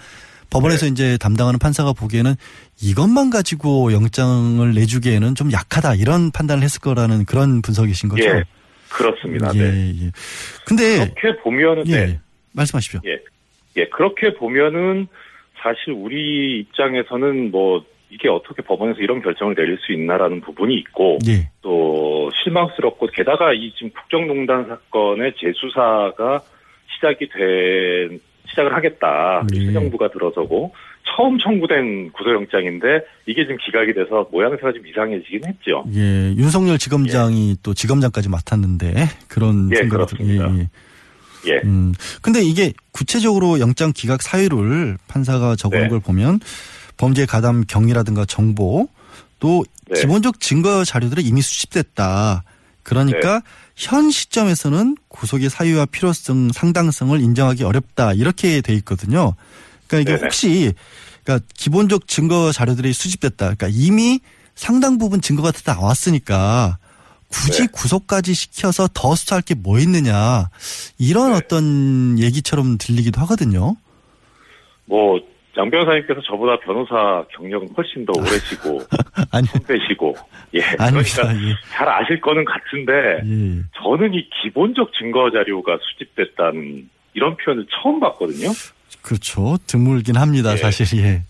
법원에서 0.51 0.85
이제 0.85 1.17
담당하는 1.17 1.59
판사가 1.59 1.91
보기에는 1.91 2.35
이것만 2.81 3.29
가지고 3.29 3.91
영장을 3.91 4.73
내주기에는 4.73 5.35
좀 5.35 5.51
약하다 5.51 5.95
이런 5.95 6.31
판단을 6.31 6.63
했을 6.63 6.79
거라는 6.79 7.25
그런 7.25 7.61
분석이신 7.61 8.07
거죠. 8.09 8.23
예, 8.23 8.43
그렇습니다. 8.93 9.51
예, 9.55 9.59
네. 9.59 9.93
예. 10.05 10.11
근데 10.65 11.11
그렇게 11.15 11.41
보면은 11.41 11.87
예, 11.87 12.05
네. 12.05 12.19
말씀하십시오. 12.53 13.01
예. 13.05 13.19
예, 13.77 13.85
그렇게 13.85 14.33
보면은 14.35 15.07
사실 15.61 15.93
우리 15.93 16.59
입장에서는 16.59 17.51
뭐 17.51 17.83
이게 18.09 18.29
어떻게 18.29 18.61
법원에서 18.61 18.99
이런 18.99 19.21
결정을 19.21 19.55
내릴 19.55 19.77
수 19.79 19.91
있나라는 19.91 20.41
부분이 20.41 20.75
있고 20.75 21.17
예. 21.27 21.49
또 21.61 22.29
실망스럽고 22.43 23.07
게다가 23.07 23.53
이 23.53 23.73
지금 23.73 23.89
국정농단 23.89 24.67
사건의 24.67 25.33
재수사가 25.39 26.41
시작이 26.95 27.29
된 27.29 28.19
시작을 28.49 28.75
하겠다. 28.75 29.43
예. 29.55 29.65
새 29.65 29.73
정부가 29.73 30.09
들어서고 30.09 30.73
처음 31.15 31.37
청구된 31.37 32.11
구속영장인데 32.13 32.87
이게 33.27 33.43
지금 33.43 33.57
기각이 33.65 33.93
돼서 33.93 34.27
모양새가 34.31 34.71
좀 34.73 34.85
이상해지긴 34.87 35.41
했죠. 35.47 35.83
예, 35.93 36.33
윤석열 36.35 36.77
지검장이 36.77 37.57
또 37.63 37.73
지검장까지 37.73 38.29
맡았는데 38.29 38.93
그런 39.27 39.69
예, 39.71 39.77
생각이 39.77 39.89
들- 40.15 40.17
그렇습니다. 40.17 40.55
예, 40.55 40.59
예. 40.59 40.69
예. 41.55 41.61
음. 41.65 41.93
근데 42.21 42.41
이게 42.41 42.71
구체적으로 42.93 43.59
영장 43.59 43.91
기각 43.93 44.21
사유를 44.21 44.97
판사가 45.07 45.55
적은 45.55 45.81
네. 45.83 45.87
걸 45.89 45.99
보면 45.99 46.39
범죄 46.97 47.25
가담 47.25 47.63
경위라든가 47.67 48.23
정보 48.25 48.87
또 49.39 49.65
네. 49.89 49.99
기본적 49.99 50.39
증거 50.39 50.85
자료들이 50.85 51.21
이미 51.23 51.41
수집됐다. 51.41 52.43
그러니까 52.81 53.35
네. 53.35 53.45
현 53.75 54.09
시점에서는 54.09 54.95
구속의 55.09 55.49
사유와 55.49 55.85
필요성, 55.87 56.49
상당성을 56.53 57.19
인정하기 57.19 57.63
어렵다. 57.63 58.13
이렇게 58.13 58.61
돼 58.61 58.73
있거든요. 58.75 59.35
그러니까 59.87 59.99
이게 59.99 60.15
네네. 60.15 60.23
혹시 60.23 60.73
그러니까 61.23 61.45
기본적 61.55 62.07
증거 62.07 62.51
자료들이 62.51 62.93
수집됐다. 62.93 63.55
그러니까 63.55 63.67
이미 63.71 64.19
상당 64.55 64.97
부분 64.97 65.21
증거가 65.21 65.51
다 65.51 65.73
나왔으니까 65.73 66.77
굳이 67.31 67.63
네. 67.63 67.67
구속까지 67.73 68.33
시켜서 68.35 68.87
더 68.93 69.15
수사할 69.15 69.41
게 69.41 69.55
뭐 69.55 69.79
있느냐 69.79 70.49
이런 70.99 71.31
네. 71.31 71.37
어떤 71.37 72.19
얘기처럼 72.19 72.77
들리기도 72.77 73.19
하거든요. 73.21 73.75
뭐장 74.85 75.69
변호사님께서 75.71 76.21
저보다 76.27 76.59
변호사 76.59 77.25
경력은 77.35 77.69
훨씬 77.77 78.05
더 78.05 78.13
오래시고 78.17 78.81
선배시고 79.51 80.15
예 80.55 80.61
아닙니다. 80.77 81.23
그러니까 81.23 81.49
예. 81.49 81.55
잘 81.71 81.89
아실 81.89 82.19
거는 82.21 82.43
같은데 82.45 82.91
예. 83.25 83.63
저는 83.81 84.13
이 84.13 84.27
기본적 84.43 84.91
증거 84.99 85.31
자료가 85.31 85.79
수집됐다는 85.81 86.89
이런 87.13 87.37
표현을 87.37 87.65
처음 87.81 87.99
봤거든요. 87.99 88.49
그렇죠. 89.03 89.57
드물긴 89.67 90.15
합니다. 90.15 90.53
예. 90.53 90.57
사실 90.57 90.99
예. 90.99 91.21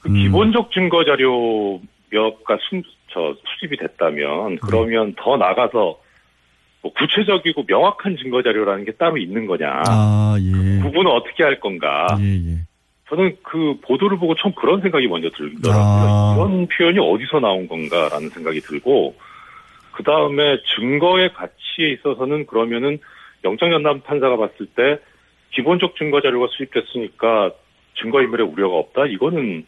그 0.00 0.08
음. 0.08 0.14
기본적 0.14 0.72
증거 0.72 1.04
자료 1.04 1.80
몇가 2.10 2.56
수, 2.68 2.82
저, 3.10 3.34
수집이 3.44 3.76
됐다면 3.76 4.58
그러면 4.58 5.14
더 5.16 5.36
나가서 5.36 5.98
뭐 6.82 6.92
구체적이고 6.92 7.64
명확한 7.66 8.16
증거 8.22 8.42
자료라는 8.42 8.84
게 8.84 8.92
따로 8.92 9.16
있는 9.16 9.46
거냐? 9.46 9.82
아 9.86 10.36
예. 10.38 10.82
부분은 10.82 11.10
어떻게 11.10 11.42
할 11.42 11.58
건가? 11.60 12.06
예 12.20 12.24
예. 12.24 12.58
저는 13.08 13.36
그 13.42 13.78
보도를 13.82 14.18
보고 14.18 14.34
처음 14.34 14.54
그런 14.54 14.80
생각이 14.80 15.06
먼저 15.08 15.28
들더라고요. 15.30 15.82
아. 15.82 16.34
이런 16.36 16.66
표현이 16.68 16.98
어디서 16.98 17.40
나온 17.40 17.68
건가라는 17.68 18.30
생각이 18.30 18.60
들고 18.60 19.14
그 19.92 20.02
다음에 20.02 20.58
증거의 20.76 21.32
가치에 21.32 21.92
있어서는 21.92 22.46
그러면은 22.46 22.98
영장연담 23.44 24.00
판사가 24.00 24.36
봤을 24.36 24.66
때 24.74 24.98
기본적 25.54 25.96
증거 25.96 26.20
자료가 26.20 26.48
수집됐으니까 26.50 27.52
증거인멸의 28.00 28.46
우려가 28.46 28.76
없다. 28.76 29.06
이거는 29.06 29.64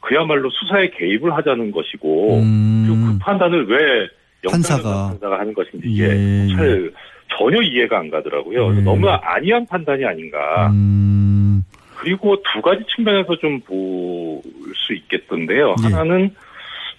그야말로 0.00 0.50
수사에 0.50 0.90
개입을 0.90 1.34
하자는 1.36 1.70
것이고 1.72 2.40
그리고 2.86 3.06
그 3.06 3.18
판단을 3.20 3.66
왜 3.66 4.02
음. 4.02 4.50
판사가. 4.50 5.08
판사가 5.08 5.38
하는 5.40 5.54
것인지 5.54 5.88
이게 5.88 6.04
예. 6.04 6.54
잘 6.54 6.92
전혀 7.36 7.62
이해가 7.62 7.98
안 7.98 8.10
가더라고요. 8.10 8.66
그래서 8.66 8.80
예. 8.80 8.84
너무 8.84 9.08
안이한 9.08 9.66
판단이 9.66 10.04
아닌가. 10.04 10.68
음. 10.72 11.64
그리고 11.96 12.36
두 12.52 12.60
가지 12.60 12.82
측면에서 12.94 13.36
좀 13.38 13.60
볼 13.60 14.42
수 14.86 14.92
있겠던데요. 14.94 15.74
예. 15.84 15.92
하나는 15.92 16.34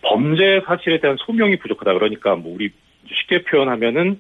범죄 0.02 0.62
사실에 0.66 1.00
대한 1.00 1.18
소명이 1.20 1.58
부족하다. 1.58 1.94
그러니까 1.94 2.36
뭐 2.36 2.54
우리 2.56 2.70
쉽게 3.08 3.44
표현하면은 3.44 4.20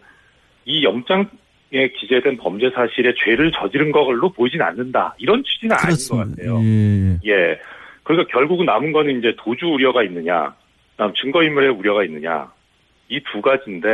이 0.65 0.83
영장 0.83 1.29
에 1.75 1.89
기재된 1.89 2.37
범죄 2.37 2.69
사실에 2.69 3.13
죄를 3.23 3.51
저지른 3.51 3.91
걸로 3.91 4.31
보이진 4.31 4.61
않는다. 4.61 5.15
이런 5.17 5.43
취지는 5.43 5.75
아닌 5.77 5.97
것 6.09 6.17
같아요. 6.17 6.59
예. 6.63 7.19
예. 7.25 7.59
그러니까 8.03 8.31
결국은 8.31 8.65
남은 8.65 8.91
거는 8.91 9.19
이제 9.19 9.35
도주 9.37 9.65
우려가 9.65 10.03
있느냐, 10.03 10.53
다음 10.97 11.13
증거인멸의 11.13 11.71
우려가 11.71 12.03
있느냐, 12.05 12.51
이 13.09 13.19
두 13.31 13.41
가지인데, 13.41 13.87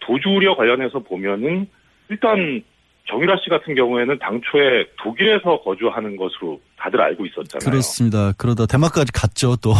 도주 0.00 0.28
우려 0.30 0.54
관련해서 0.56 1.00
보면은, 1.00 1.66
일단, 2.08 2.62
정유라 3.08 3.36
씨 3.42 3.50
같은 3.50 3.74
경우에는 3.74 4.18
당초에 4.18 4.86
독일에서 5.02 5.60
거주하는 5.62 6.16
것으로 6.16 6.60
다들 6.78 7.00
알고 7.00 7.26
있었잖아요. 7.26 7.68
그렇습니다. 7.68 8.32
그러다 8.38 8.66
대마까지 8.66 9.10
갔죠 9.12 9.56
또. 9.56 9.72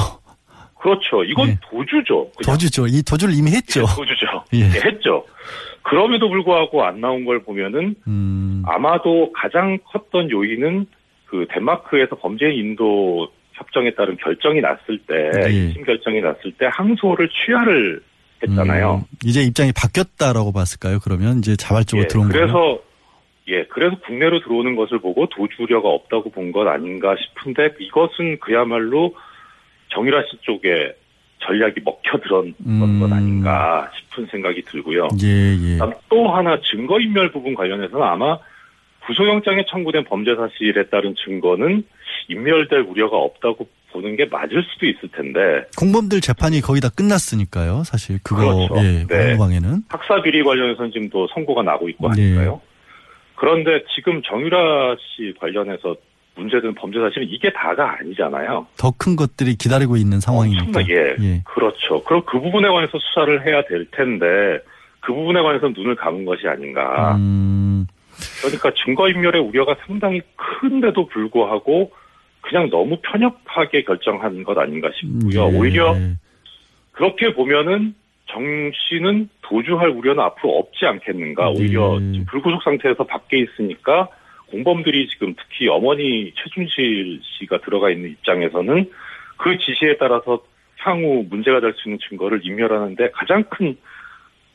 그렇죠. 0.81 1.23
이건 1.25 1.49
예. 1.51 1.59
도주죠. 1.71 2.31
그냥. 2.37 2.55
도주죠. 2.55 2.87
이 2.89 3.03
도주를 3.03 3.35
이미 3.35 3.51
했죠. 3.53 3.85
도주죠. 3.97 4.27
예. 4.55 4.61
예, 4.61 4.89
했죠. 4.89 5.25
그럼에도 5.83 6.29
불구하고 6.29 6.85
안 6.85 7.01
나온 7.01 7.25
걸 7.25 7.43
보면은 7.43 7.95
음. 8.07 8.63
아마도 8.67 9.33
가장 9.33 9.79
컸던 9.85 10.31
요인은 10.31 10.87
그 11.27 11.47
덴마크에서 11.51 12.17
범죄 12.17 12.51
인도 12.51 13.29
협정에 13.53 13.95
따른 13.95 14.17
결정이 14.17 14.61
났을 14.61 14.99
때, 15.07 15.31
예. 15.47 15.51
이심 15.51 15.85
결정이 15.85 16.21
났을 16.21 16.53
때 16.53 16.67
항소를 16.71 17.29
취하를 17.29 18.01
했잖아요. 18.43 19.05
음, 19.05 19.17
이제 19.25 19.43
입장이 19.43 19.73
바뀌었다라고 19.73 20.53
봤을까요? 20.53 20.99
그러면 21.05 21.39
이제 21.39 21.57
자발적으로 21.57 22.05
예, 22.05 22.09
들어온 22.09 22.29
거예요. 22.31 22.47
그래서 22.47 22.79
예, 23.49 23.65
그래서 23.65 23.97
국내로 24.07 24.41
들어오는 24.41 24.77
것을 24.77 24.99
보고 25.01 25.27
도주 25.29 25.63
우려가 25.63 25.89
없다고 25.91 26.31
본 26.31 26.53
것 26.53 26.67
아닌가 26.67 27.15
싶은데 27.17 27.75
이것은 27.81 28.39
그야말로 28.41 29.15
정유라 29.89 30.23
씨 30.31 30.39
쪽에 30.43 30.95
전략이 31.41 31.81
먹혀 31.85 32.19
들었던 32.19 32.55
음. 32.67 33.01
것 33.01 33.13
아닌가 33.13 33.91
싶은 33.97 34.27
생각이 34.27 34.63
들고요. 34.63 35.09
예, 35.23 35.27
예. 35.27 35.79
또 36.09 36.29
하나 36.29 36.59
증거인멸 36.61 37.33
부분 37.33 37.55
관련해서는 37.55 38.05
아마 38.05 38.39
구속영장에 39.07 39.65
청구된 39.71 40.05
범죄 40.05 40.35
사실에 40.37 40.87
따른 40.89 41.15
증거는 41.25 41.83
인멸될 42.29 42.81
우려가 42.81 43.17
없다고 43.17 43.67
보는 43.93 44.17
게 44.17 44.27
맞을 44.27 44.63
수도 44.63 44.87
있을 44.87 45.09
텐데 45.09 45.67
공범들 45.77 46.21
재판이 46.21 46.61
거의 46.61 46.81
다 46.81 46.89
끝났으니까요. 46.91 47.83
사실 47.85 48.21
그거 48.23 48.69
그렇죠. 48.69 48.87
예, 48.87 49.07
네. 49.07 49.37
학사 49.89 50.23
비리 50.23 50.45
관련해서는 50.45 50.93
지금 50.93 51.09
또 51.09 51.27
선고가 51.35 51.63
나고 51.63 51.89
있고 51.89 52.13
네. 52.13 52.23
하니까요. 52.23 52.61
그런데 53.35 53.83
지금 53.95 54.21
정유라 54.23 54.97
씨 55.01 55.35
관련해서 55.41 55.97
문제된 56.37 56.75
범죄 56.75 56.99
사실은 57.01 57.27
이게 57.29 57.53
다가 57.53 57.99
아니잖아요. 57.99 58.67
더 58.79 58.91
큰 58.99 59.17
것들이 59.17 59.57
기다리고 59.57 59.97
있는 59.97 60.21
상황이니까. 60.21 60.65
엄청나게. 60.67 61.17
예. 61.21 61.43
그렇죠. 61.45 62.03
그럼 62.05 62.23
그 62.27 62.41
부분에 62.41 62.69
관해서 62.69 62.99
수사를 62.99 63.47
해야 63.47 63.63
될 63.65 63.87
텐데 63.91 64.59
그 65.01 65.13
부분에 65.13 65.41
관해서 65.43 65.69
눈을 65.69 65.97
감은 65.97 66.25
것이 66.25 66.47
아닌가. 66.47 67.17
음, 67.17 67.87
그러니까 68.41 68.71
증거인멸의 68.85 69.41
우려가 69.43 69.75
상당히 69.87 70.21
큰데도 70.37 71.07
불구하고 71.07 71.93
그냥 72.43 72.71
너무 72.71 72.97
편협하게 73.03 73.83
결정한 73.85 74.43
것 74.45 74.57
아닌가 74.59 74.91
싶고요. 74.99 75.49
예. 75.53 75.59
오히려 75.59 75.95
그렇게 76.93 77.33
보면은 77.35 77.95
정 78.27 78.43
씨는 78.89 79.29
도주할 79.43 79.89
우려는 79.91 80.23
앞으로 80.23 80.59
없지 80.59 80.87
않겠는가. 80.87 81.51
오히려 81.51 81.99
네. 81.99 82.13
지금 82.13 82.27
불구속 82.27 82.63
상태에서 82.63 83.05
밖에 83.05 83.39
있으니까 83.41 84.09
공범들이 84.51 85.09
지금 85.09 85.35
특히 85.37 85.69
어머니 85.69 86.33
최준실 86.35 87.21
씨가 87.23 87.61
들어가 87.61 87.91
있는 87.91 88.11
입장에서는 88.11 88.91
그 89.37 89.59
지시에 89.59 89.97
따라서 89.99 90.43
향후 90.79 91.25
문제가 91.29 91.61
될 91.61 91.75
수 91.75 91.89
있는 91.89 91.99
증거를 92.09 92.41
인멸하는데 92.45 93.11
가장 93.13 93.45
큰 93.51 93.77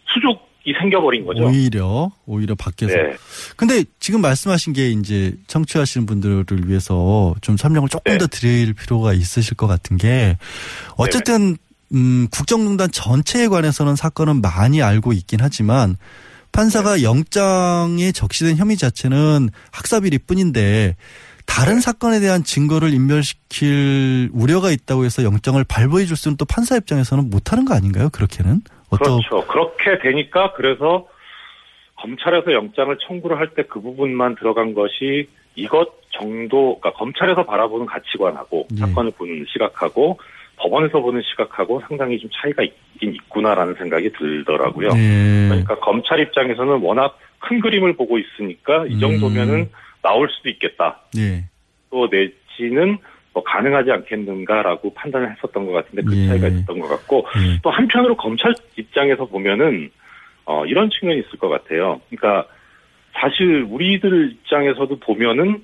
수족이 0.08 0.74
생겨버린 0.80 1.26
거죠. 1.26 1.46
오히려 1.46 2.12
오히려 2.26 2.56
밖에서. 2.56 2.96
네. 2.96 3.16
근데 3.56 3.84
지금 4.00 4.22
말씀하신 4.22 4.74
게 4.74 4.90
이제 4.90 5.34
청취하시는 5.48 6.06
분들을 6.06 6.46
위해서 6.68 7.36
좀 7.42 7.58
설명을 7.58 7.90
조금 7.90 8.14
네. 8.14 8.18
더 8.18 8.28
드릴 8.28 8.74
필요가 8.74 9.14
있으실 9.14 9.56
것 9.56 9.68
같은 9.68 9.98
게 9.98 10.38
어쨌든 10.98 11.58
음, 11.94 12.28
국정농단 12.32 12.90
전체에 12.92 13.48
관해서는 13.48 13.96
사건은 13.96 14.42
많이 14.42 14.82
알고 14.82 15.14
있긴 15.14 15.40
하지만 15.42 15.96
판사가 16.56 16.96
네. 16.96 17.04
영장에 17.04 18.12
적시된 18.14 18.58
혐의 18.58 18.78
자체는 18.78 19.50
학사비리뿐인데 19.72 20.96
다른 21.46 21.80
사건에 21.80 22.20
대한 22.20 22.44
증거를 22.44 22.94
인멸시킬 22.94 24.30
우려가 24.34 24.72
있다고 24.72 25.06
해서 25.06 25.24
영장을 25.24 25.64
발부해 25.68 26.06
줄 26.06 26.18
수는 26.18 26.38
또 26.38 26.46
판사 26.46 26.76
입장에서는 26.76 27.30
못하는 27.30 27.66
거 27.66 27.76
아닌가요? 27.76 28.10
그렇게는 28.12 28.62
어떤 28.90 29.22
그렇죠. 29.22 29.46
그렇게 29.48 30.00
되니까 30.02 30.54
그래서 30.54 31.08
검찰에서 31.98 32.54
영장을 32.54 32.98
청구를 33.08 33.38
할 33.38 33.50
때 33.56 33.64
그 33.64 33.82
부분만 33.82 34.36
들어간 34.36 34.74
것이 34.74 35.30
이것 35.56 35.90
정도, 36.12 36.80
그러니까 36.80 36.92
검찰에서 37.00 37.44
바라보는 37.46 37.86
가치관하고 37.86 38.68
예. 38.74 38.78
사건을 38.78 39.12
보는 39.12 39.46
시각하고 39.48 40.20
법원에서 40.58 41.02
보는 41.02 41.22
시각하고 41.22 41.82
상당히 41.88 42.20
좀 42.20 42.30
차이가 42.34 42.64
있긴 42.64 43.16
있구나라는 43.16 43.76
생각이 43.76 44.12
들더라고요. 44.14 44.90
예. 44.96 45.48
그러니까 45.50 45.76
검찰 45.80 46.20
입장에서는 46.20 46.80
워낙 46.82 47.18
큰 47.40 47.60
그림을 47.60 47.96
보고 47.96 48.18
있으니까 48.18 48.86
이 48.88 49.00
정도면은 49.00 49.70
나올 50.02 50.30
수도 50.30 50.50
있겠다. 50.50 51.02
예. 51.18 51.44
또 51.90 52.08
내지는 52.10 52.98
뭐 53.34 53.44
가능하지 53.44 53.92
않겠는가라고 53.92 54.94
판단을 54.94 55.32
했었던 55.32 55.66
것 55.66 55.74
같은데 55.74 56.04
그 56.04 56.18
예. 56.18 56.28
차이가 56.28 56.48
있었던 56.48 56.80
것 56.80 56.88
같고 56.88 57.26
또 57.62 57.70
한편으로 57.70 58.16
검찰 58.16 58.54
입장에서 58.78 59.26
보면은 59.26 59.92
어 60.46 60.66
이런 60.66 60.90
측면이 60.90 61.20
있을 61.20 61.40
것 61.40 61.50
같아요. 61.50 62.00
그러니까 62.10 62.48
사실 63.14 63.66
우리들 63.70 64.32
입장에서도 64.32 65.00
보면은 65.00 65.64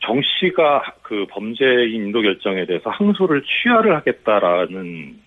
정 0.00 0.20
씨가 0.22 0.94
그 1.02 1.26
범죄인 1.30 2.06
인도 2.06 2.22
결정에 2.22 2.66
대해서 2.66 2.90
항소를 2.90 3.42
취하를 3.42 3.96
하겠다라는 3.96 5.18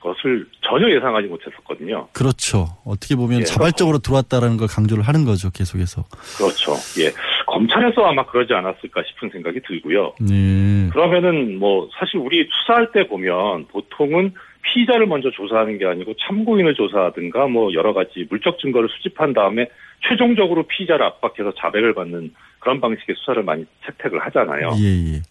것을 0.00 0.46
전혀 0.62 0.88
예상하지 0.94 1.28
못했었거든요. 1.28 2.08
그렇죠. 2.12 2.66
어떻게 2.84 3.16
보면 3.16 3.40
예. 3.40 3.44
자발적으로 3.44 3.98
들어왔다라는 3.98 4.56
걸 4.56 4.68
강조를 4.68 5.02
하는 5.02 5.24
거죠. 5.24 5.50
계속해서. 5.50 6.04
그렇죠. 6.38 6.72
예. 7.02 7.10
검찰에서 7.46 8.02
아마 8.04 8.24
그러지 8.26 8.52
않았을까 8.52 9.02
싶은 9.08 9.30
생각이 9.30 9.60
들고요. 9.66 10.14
네. 10.20 10.90
그러면은 10.92 11.58
뭐 11.58 11.88
사실 11.98 12.18
우리 12.18 12.48
수사할 12.50 12.92
때 12.92 13.06
보면 13.08 13.66
보통은 13.68 14.34
피의자를 14.62 15.06
먼저 15.06 15.30
조사하는 15.30 15.78
게 15.78 15.86
아니고 15.86 16.14
참고인을 16.26 16.74
조사하든가 16.74 17.46
뭐 17.46 17.72
여러 17.72 17.92
가지 17.92 18.26
물적 18.28 18.58
증거를 18.58 18.88
수집한 18.88 19.32
다음에 19.32 19.68
최종적으로 20.08 20.64
피의자를 20.64 21.04
압박해서 21.06 21.52
자백을 21.56 21.94
받는 21.94 22.34
그런 22.66 22.80
방식의 22.80 23.14
수사를 23.16 23.44
많이 23.44 23.64
채택을 23.84 24.18
하잖아요. 24.26 24.72
예, 24.80 25.14
예. 25.14 25.22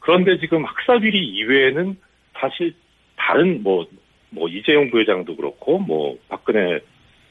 그런데 0.00 0.38
지금 0.38 0.66
학사비리 0.66 1.18
이외에는 1.18 1.96
사실 2.38 2.74
다른 3.16 3.62
뭐, 3.62 3.86
뭐 4.28 4.50
이재용 4.50 4.90
부회장도 4.90 5.34
그렇고 5.36 5.78
뭐 5.78 6.18
박근혜 6.28 6.78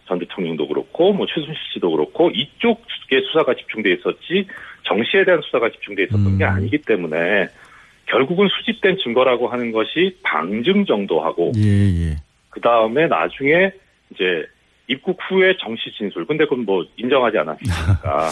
전 0.07 0.17
대통령도 0.17 0.67
그렇고 0.67 1.13
뭐 1.13 1.27
최순실 1.27 1.55
씨도 1.73 1.91
그렇고 1.91 2.31
이쪽의 2.31 3.21
수사가 3.27 3.53
집중돼 3.53 3.93
있었지 3.93 4.47
정 4.87 5.03
씨에 5.03 5.23
대한 5.23 5.39
수사가 5.43 5.69
집중돼 5.69 6.05
있었던 6.05 6.39
게 6.39 6.43
아니기 6.43 6.79
때문에 6.79 7.47
결국은 8.07 8.47
수집된 8.47 8.97
증거라고 9.03 9.49
하는 9.49 9.71
것이 9.71 10.17
방증 10.23 10.85
정도 10.85 11.21
하고 11.21 11.51
예, 11.57 11.61
예. 11.61 12.15
그 12.49 12.59
다음에 12.59 13.05
나중에 13.05 13.69
이제 14.11 14.47
입국 14.87 15.17
후에 15.27 15.55
정씨 15.57 15.91
진술. 15.97 16.25
근데 16.25 16.45
그건 16.45 16.65
뭐 16.65 16.85
인정하지 16.95 17.37
않았으니까. 17.37 18.29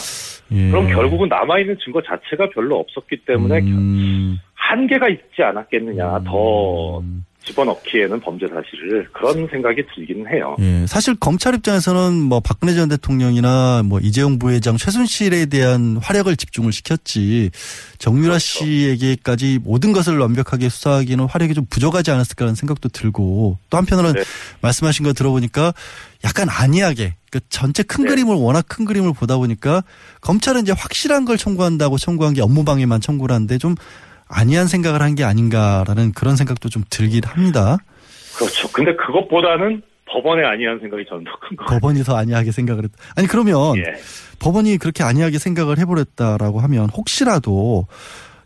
예. 0.51 0.69
그럼 0.69 0.87
결국은 0.87 1.27
남아있는 1.27 1.77
증거 1.83 2.01
자체가 2.01 2.49
별로 2.49 2.79
없었기 2.79 3.25
때문에 3.25 3.59
음. 3.59 4.39
한계가 4.53 5.09
있지 5.09 5.43
않았겠느냐. 5.43 6.23
더 6.25 7.01
집어넣기에는 7.45 8.19
범죄 8.19 8.47
사실을 8.47 9.07
그런 9.13 9.47
생각이 9.49 9.83
들기는 9.95 10.31
해요. 10.31 10.55
예, 10.59 10.85
사실 10.87 11.15
검찰 11.15 11.55
입장에서는 11.55 12.13
뭐 12.21 12.39
박근혜 12.39 12.73
전 12.73 12.89
대통령이나 12.89 13.83
뭐 13.85 13.99
이재용 13.99 14.39
부회장, 14.39 14.77
최순실에 14.77 15.45
대한 15.45 15.97
화력을 16.01 16.35
집중을 16.35 16.71
시켰지 16.71 17.51
정유라 17.99 18.39
씨에게까지 18.39 19.59
모든 19.63 19.91
것을 19.93 20.17
완벽하게 20.17 20.69
수사하기는 20.69 21.25
화력이 21.25 21.53
좀 21.53 21.65
부족하지 21.69 22.11
않았을까라는 22.11 22.55
생각도 22.55 22.89
들고 22.89 23.57
또 23.69 23.77
한편으로는 23.77 24.23
말씀하신 24.61 25.05
거 25.05 25.13
들어보니까 25.13 25.73
약간 26.23 26.49
안이하게 26.49 27.15
그 27.29 27.39
전체 27.49 27.83
큰 27.83 28.05
그림을 28.05 28.35
워낙 28.35 28.65
큰 28.67 28.85
그림을 28.85 29.13
보다 29.13 29.37
보니까 29.37 29.83
검찰은 30.21 30.63
이제 30.63 30.71
확실한 30.71 31.25
걸 31.25 31.37
청구한다고 31.37 31.97
청구한 31.97 32.33
게 32.33 32.41
업무방해만 32.41 33.01
청구를 33.01 33.33
하는데 33.33 33.57
좀 33.57 33.75
안이한 34.27 34.67
생각을 34.67 35.01
한 35.01 35.15
게 35.15 35.23
아닌가라는 35.23 36.11
그런 36.13 36.35
생각도 36.35 36.69
좀 36.69 36.83
들긴 36.89 37.23
합니다. 37.23 37.77
그렇죠. 38.37 38.67
근데 38.71 38.95
그것보다는 38.95 39.81
법원에 40.07 40.45
아니한 40.45 40.79
생각이 40.79 41.05
저는 41.07 41.23
더큰거 41.23 41.63
같아요. 41.63 41.79
법원이 41.79 42.03
더 42.03 42.15
안이하게 42.17 42.51
생각을 42.51 42.83
했. 42.83 42.91
아니 43.15 43.27
그러면 43.27 43.77
예. 43.77 43.83
법원이 44.39 44.77
그렇게 44.77 45.03
안이하게 45.03 45.39
생각을 45.39 45.77
해버렸다라고 45.79 46.59
하면 46.59 46.89
혹시라도 46.89 47.87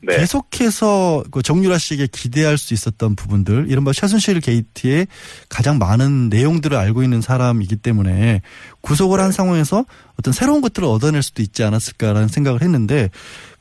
네. 0.01 0.15
계속해서 0.15 1.23
그 1.29 1.41
정유라 1.41 1.77
씨에게 1.77 2.07
기대할 2.09 2.57
수 2.57 2.73
있었던 2.73 3.17
부분들, 3.17 3.65
이른바 3.67 3.91
최순실 3.91 4.39
게이트의 4.39 5.07
가장 5.49 5.77
많은 5.77 6.29
내용들을 6.29 6.77
알고 6.77 7.03
있는 7.03 7.19
사람이기 7.19 7.75
때문에 7.75 8.41
구속을 8.79 9.17
네. 9.17 9.23
한 9.23 9.31
상황에서 9.33 9.83
어떤 10.17 10.31
새로운 10.33 10.61
것들을 10.61 10.87
얻어낼 10.87 11.21
수도 11.21 11.41
있지 11.41 11.63
않았을까라는 11.63 12.29
생각을 12.29 12.61
했는데 12.61 13.09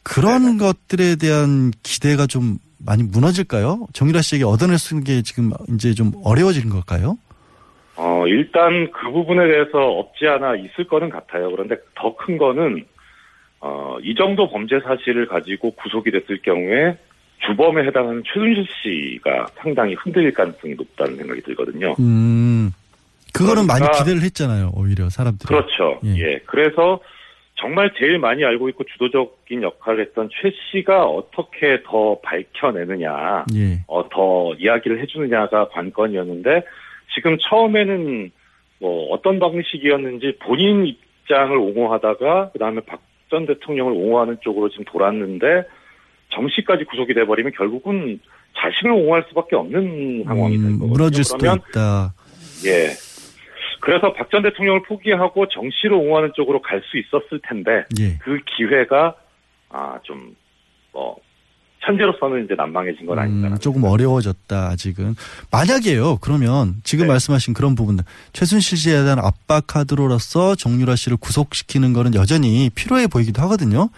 그런 0.09 0.57
네. 0.57 0.65
것들에 0.65 1.17
대한 1.17 1.71
기대가 1.83 2.27
좀 2.27 2.59
많이 2.85 3.03
무너질까요? 3.03 3.87
정유라 3.93 4.23
씨에게 4.23 4.45
얻어낼 4.45 4.79
수 4.79 4.95
있는 4.95 5.05
게 5.05 5.23
지금 5.23 5.51
이제 5.75 5.93
좀 5.95 6.13
어려워지는 6.25 6.71
걸까요? 6.71 7.19
어, 7.97 8.25
일단 8.27 8.91
그 8.93 9.11
부분에 9.11 9.47
대해서 9.49 9.79
없지 9.79 10.27
않아 10.27 10.55
있을 10.57 10.87
거는 10.89 11.11
같아요. 11.11 11.51
그런데 11.51 11.77
더 11.97 12.15
큰 12.17 12.39
거는, 12.39 12.85
어, 13.61 13.97
이 14.03 14.15
정도 14.15 14.49
범죄 14.49 14.79
사실을 14.81 15.27
가지고 15.27 15.73
구속이 15.73 16.11
됐을 16.13 16.41
경우에 16.43 16.97
주범에 17.47 17.85
해당하는 17.87 18.23
최순실 18.25 18.67
씨가 18.83 19.47
상당히 19.57 19.95
흔들릴 19.95 20.33
가능성이 20.33 20.75
높다는 20.75 21.17
생각이 21.17 21.43
들거든요. 21.43 21.95
음, 21.99 22.71
그거는 23.33 23.67
많이 23.67 23.81
그러니까- 23.81 23.99
기대를 24.05 24.23
했잖아요. 24.23 24.73
오히려 24.75 25.09
사람들이. 25.11 25.47
그렇죠. 25.49 26.01
예. 26.05 26.39
그래서 26.47 27.01
정말 27.61 27.93
제일 27.99 28.19
많이 28.19 28.45
알고 28.45 28.69
있고 28.71 28.85
주도적인 28.85 29.63
역할을 29.63 30.01
했던 30.07 30.29
최 30.31 30.51
씨가 30.71 31.05
어떻게 31.07 31.83
더 31.85 32.19
밝혀내느냐, 32.23 33.45
예. 33.55 33.81
어, 33.89 34.09
더 34.09 34.55
이야기를 34.55 35.01
해주느냐가 35.03 35.69
관건이었는데 35.69 36.63
지금 37.15 37.37
처음에는 37.39 38.31
뭐 38.81 39.09
어떤 39.11 39.39
방식이었는지 39.39 40.39
본인 40.41 40.87
입장을 40.87 41.57
옹호하다가 41.57 42.51
그 42.53 42.59
다음에 42.59 42.81
박 42.81 43.09
전 43.31 43.47
대통령을 43.47 43.93
옹호하는 43.93 44.39
쪽으로 44.41 44.69
지금 44.71 44.85
돌았는데 44.87 45.65
정 46.31 46.49
씨까지 46.49 46.85
구속이 46.85 47.15
돼버리면 47.15 47.53
결국은 47.57 48.21
자신을 48.57 48.93
옹호할 48.93 49.25
수밖에 49.29 49.57
없는 49.57 50.25
상황이 50.25 50.57
된 50.57 50.79
거거든요. 50.79 50.87
음, 50.87 50.89
무너질 50.89 51.25
수도 51.25 51.39
그러면 51.39 51.61
있다. 51.69 52.13
예. 52.67 52.89
그래서 53.89 54.13
박 54.13 54.29
전 54.31 54.43
대통령을 54.43 54.83
포기하고 54.83 55.49
정 55.49 55.71
씨를 55.73 55.95
옹호하는 55.97 56.33
쪽으로 56.37 56.61
갈 56.61 56.83
수 56.91 56.99
있었을 56.99 57.41
텐데 57.49 57.85
예. 57.99 58.19
그 58.19 58.39
기회가 58.45 59.15
아좀뭐 59.71 61.17
현재로서는 61.81 62.45
이제 62.45 62.55
난망해진 62.55 63.07
건 63.07 63.19
아닌가. 63.19 63.49
음, 63.49 63.59
조금 63.59 63.85
어려워졌다 63.85 64.55
아직은 64.69 65.15
만약에요 65.51 66.19
그러면 66.21 66.75
지금 66.85 67.07
네. 67.07 67.13
말씀하신 67.13 67.55
그런 67.55 67.75
부분들 67.75 68.05
최순실 68.35 68.77
씨에 68.77 69.03
대한 69.05 69.19
압박 69.21 69.67
카드로서 69.67 70.55
정유라 70.55 70.95
씨를 70.97 71.17
구속시키는 71.19 71.95
거는 71.95 72.15
여전히 72.15 72.69
필요해 72.75 73.07
보이기도 73.07 73.41
하거든요 73.43 73.89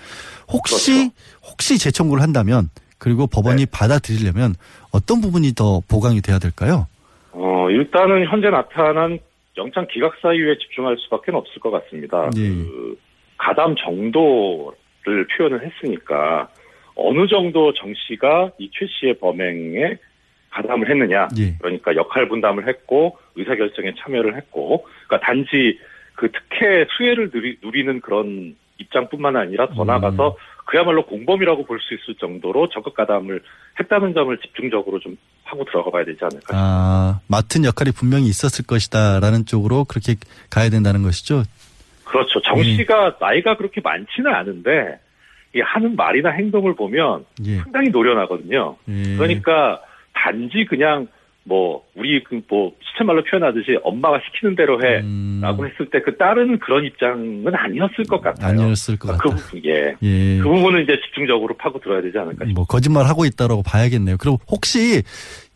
혹시 0.46 1.11
그렇죠. 1.11 1.50
혹시 1.50 1.79
재청구를 1.79 2.22
한다면 2.22 2.68
그리고 2.98 3.26
법원이 3.26 3.66
네. 3.66 3.70
받아들이려면 3.72 4.55
어떤 4.92 5.20
부분이 5.20 5.55
더 5.57 5.81
보강이 5.88 6.20
돼야 6.20 6.38
될까요? 6.38 6.87
어 7.33 7.68
일단은 7.70 8.26
현재 8.29 8.50
나타난 8.50 9.18
영장 9.61 9.87
기각 9.90 10.16
사유에 10.20 10.57
집중할 10.59 10.96
수밖에 10.99 11.31
없을 11.33 11.61
것 11.61 11.70
같습니다. 11.70 12.31
예. 12.37 12.49
그 12.49 12.99
가담 13.37 13.77
정도를 13.77 15.27
표현을 15.37 15.64
했으니까 15.64 16.49
어느 16.94 17.27
정도 17.29 17.73
정 17.75 17.92
씨가 17.94 18.53
이 18.59 18.70
최 18.73 18.87
씨의 18.87 19.14
범행에 19.18 19.96
가담을 20.51 20.90
했느냐. 20.90 21.29
예. 21.38 21.57
그러니까 21.61 21.94
역할 21.94 22.29
분담을 22.29 22.66
했고 22.66 23.18
의사결정에 23.37 23.94
참여를 24.01 24.37
했고 24.37 24.87
그러니까 25.07 25.27
단지 25.27 25.79
그 26.14 26.31
특혜 26.33 26.87
수혜를 26.96 27.31
누리, 27.31 27.57
누리는 27.62 28.01
그런 28.01 28.57
입장뿐만 28.79 29.37
아니라 29.37 29.68
더 29.68 29.83
음. 29.83 29.87
나아가서 29.87 30.37
그야말로 30.70 31.04
공범이라고 31.04 31.64
볼 31.66 31.80
수 31.80 31.94
있을 31.94 32.14
정도로 32.20 32.68
적극 32.68 32.94
가담을 32.94 33.42
했다는 33.80 34.14
점을 34.14 34.37
집중적으로 34.38 35.00
좀 35.00 35.16
하고 35.42 35.64
들어가 35.64 35.90
봐야 35.90 36.04
되지 36.04 36.18
않을까. 36.22 36.54
아 36.56 37.20
맡은 37.26 37.64
역할이 37.64 37.90
분명히 37.90 38.26
있었을 38.26 38.64
것이다라는 38.66 39.46
쪽으로 39.46 39.85
그렇게 39.85 40.14
가야 40.48 40.70
된다는 40.70 41.02
것이죠. 41.02 41.42
그렇죠. 42.04 42.40
정 42.42 42.59
예. 42.61 42.76
씨가 42.76 43.16
나이가 43.20 43.56
그렇게 43.56 43.80
많지는 43.80 44.33
않은데 44.33 45.00
이 45.56 45.61
하는 45.61 45.96
말이나 45.96 46.30
행동을 46.30 46.76
보면 46.76 47.24
예. 47.46 47.56
상당히 47.59 47.88
노련하거든요. 47.88 48.76
예. 48.88 49.16
그러니까 49.16 49.80
단지 50.12 50.64
그냥 50.68 51.09
뭐 51.44 51.83
우리 51.96 52.22
그뭐 52.24 52.72
시체 52.92 53.03
말로 53.03 53.24
표현하듯이 53.24 53.79
엄마가 53.83 54.20
시키는 54.26 54.57
대로 54.57 54.79
해라고 54.83 55.66
했을 55.66 55.88
때 55.90 55.98
그 56.05 56.16
딸은 56.16 56.59
그런 56.61 56.85
입장은 56.85 57.44
아니었을 57.55 58.05
것 58.09 58.20
같아요. 58.20 58.46
아니었을 58.62 58.98
것그 58.98 59.16
같다. 59.16 59.35
부분 59.37 59.62
예. 59.64 59.94
예. 60.03 60.38
그 60.38 60.44
부분은 60.44 60.83
이제 60.85 60.98
집중적으로 61.05 61.57
파고 61.57 61.81
들어야 61.81 62.03
되지 62.03 62.16
않을까 62.18 62.33
싶습니다. 62.44 62.59
뭐 62.59 62.66
거짓말 62.66 63.07
하고 63.07 63.24
있다라고 63.24 63.62
봐야겠네요. 63.62 64.16
그리고 64.18 64.38
혹시 64.50 65.03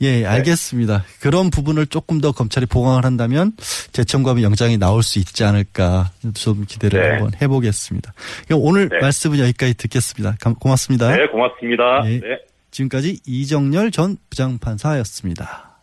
예 0.01 0.25
알겠습니다. 0.27 1.05
그런 1.21 1.51
부분을 1.51 1.87
조금 1.87 2.21
더 2.21 2.33
검찰이 2.33 2.67
보강을 2.67 3.05
한다면 3.05 3.53
재청구하면 3.93 4.43
영장이 4.43 4.79
나올 4.79 5.03
수 5.03 5.19
있지 5.19 5.45
않을까 5.45 6.11
좀 6.35 6.65
기대를 6.67 7.01
네. 7.01 7.09
한번 7.11 7.31
해보겠습니다. 7.41 8.13
그럼 8.49 8.61
오늘 8.63 8.89
네. 8.89 8.99
말씀은 9.01 9.39
여기까지 9.39 9.75
듣겠습니다. 9.77 10.37
감- 10.41 10.55
고맙습니다. 10.55 11.15
네, 11.15 11.27
고맙습니다. 11.29 12.03
예. 12.07 12.21
네. 12.21 12.39
지금까지 12.71 13.21
이정열 13.27 13.93
전 13.93 14.17
부장판사였습니다. 14.31 15.74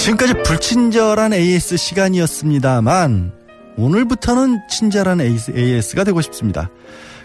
지금까지 0.00 0.32
불친절한 0.44 1.34
AS 1.34 1.76
시간이었습니다만 1.76 3.32
오늘부터는 3.76 4.60
친절한 4.66 5.20
AS가 5.20 6.04
되고 6.04 6.22
싶습니다. 6.22 6.70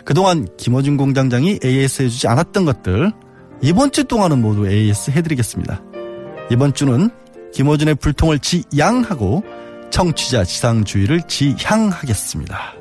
그동안 0.04 0.46
김어준 0.58 0.98
공장장이 0.98 1.60
AS 1.64 2.04
해주지 2.04 2.28
않았던 2.28 2.66
것들 2.66 3.14
이번 3.62 3.94
주 3.94 4.04
동안은 4.04 4.42
모두 4.42 4.70
AS 4.70 5.12
해드리겠습니다. 5.12 5.82
이번 6.52 6.74
주는 6.74 7.10
김어준의 7.54 7.96
불통을 7.96 8.40
지양하고 8.40 9.44
청취자 9.90 10.44
지상주의를 10.44 11.22
지향하겠습니다. 11.30 12.74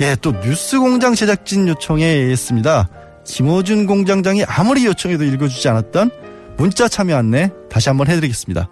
예, 0.00 0.16
또 0.22 0.30
뉴스 0.42 0.78
공장 0.78 1.16
제작진 1.16 1.66
요청에 1.66 2.04
AS입니다. 2.04 2.88
김어준 3.24 3.86
공장장이 3.86 4.44
아무리 4.44 4.86
요청해도 4.86 5.24
읽어주지 5.24 5.68
않았던 5.68 6.31
문자 6.62 6.86
참여 6.86 7.16
안내 7.16 7.50
다시 7.68 7.88
한번 7.88 8.06
해드리겠습니다. 8.06 8.68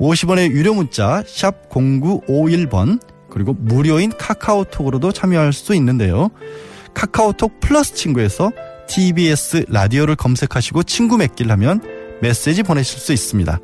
50원의 0.00 0.50
유료 0.50 0.74
문자 0.74 1.22
샵 1.28 1.68
0951번 1.70 3.00
그리고 3.30 3.52
무료인 3.52 4.10
카카오톡으로도 4.18 5.12
참여할 5.12 5.52
수 5.52 5.76
있는데요. 5.76 6.30
카카오톡 6.92 7.60
플러스 7.60 7.94
친구에서 7.94 8.50
TBS 8.88 9.66
라디오를 9.68 10.16
검색하시고 10.16 10.82
친구 10.82 11.16
맺기를 11.16 11.52
하면 11.52 11.80
메시지 12.20 12.64
보내실 12.64 12.98
수 12.98 13.12
있습니다. 13.12 13.60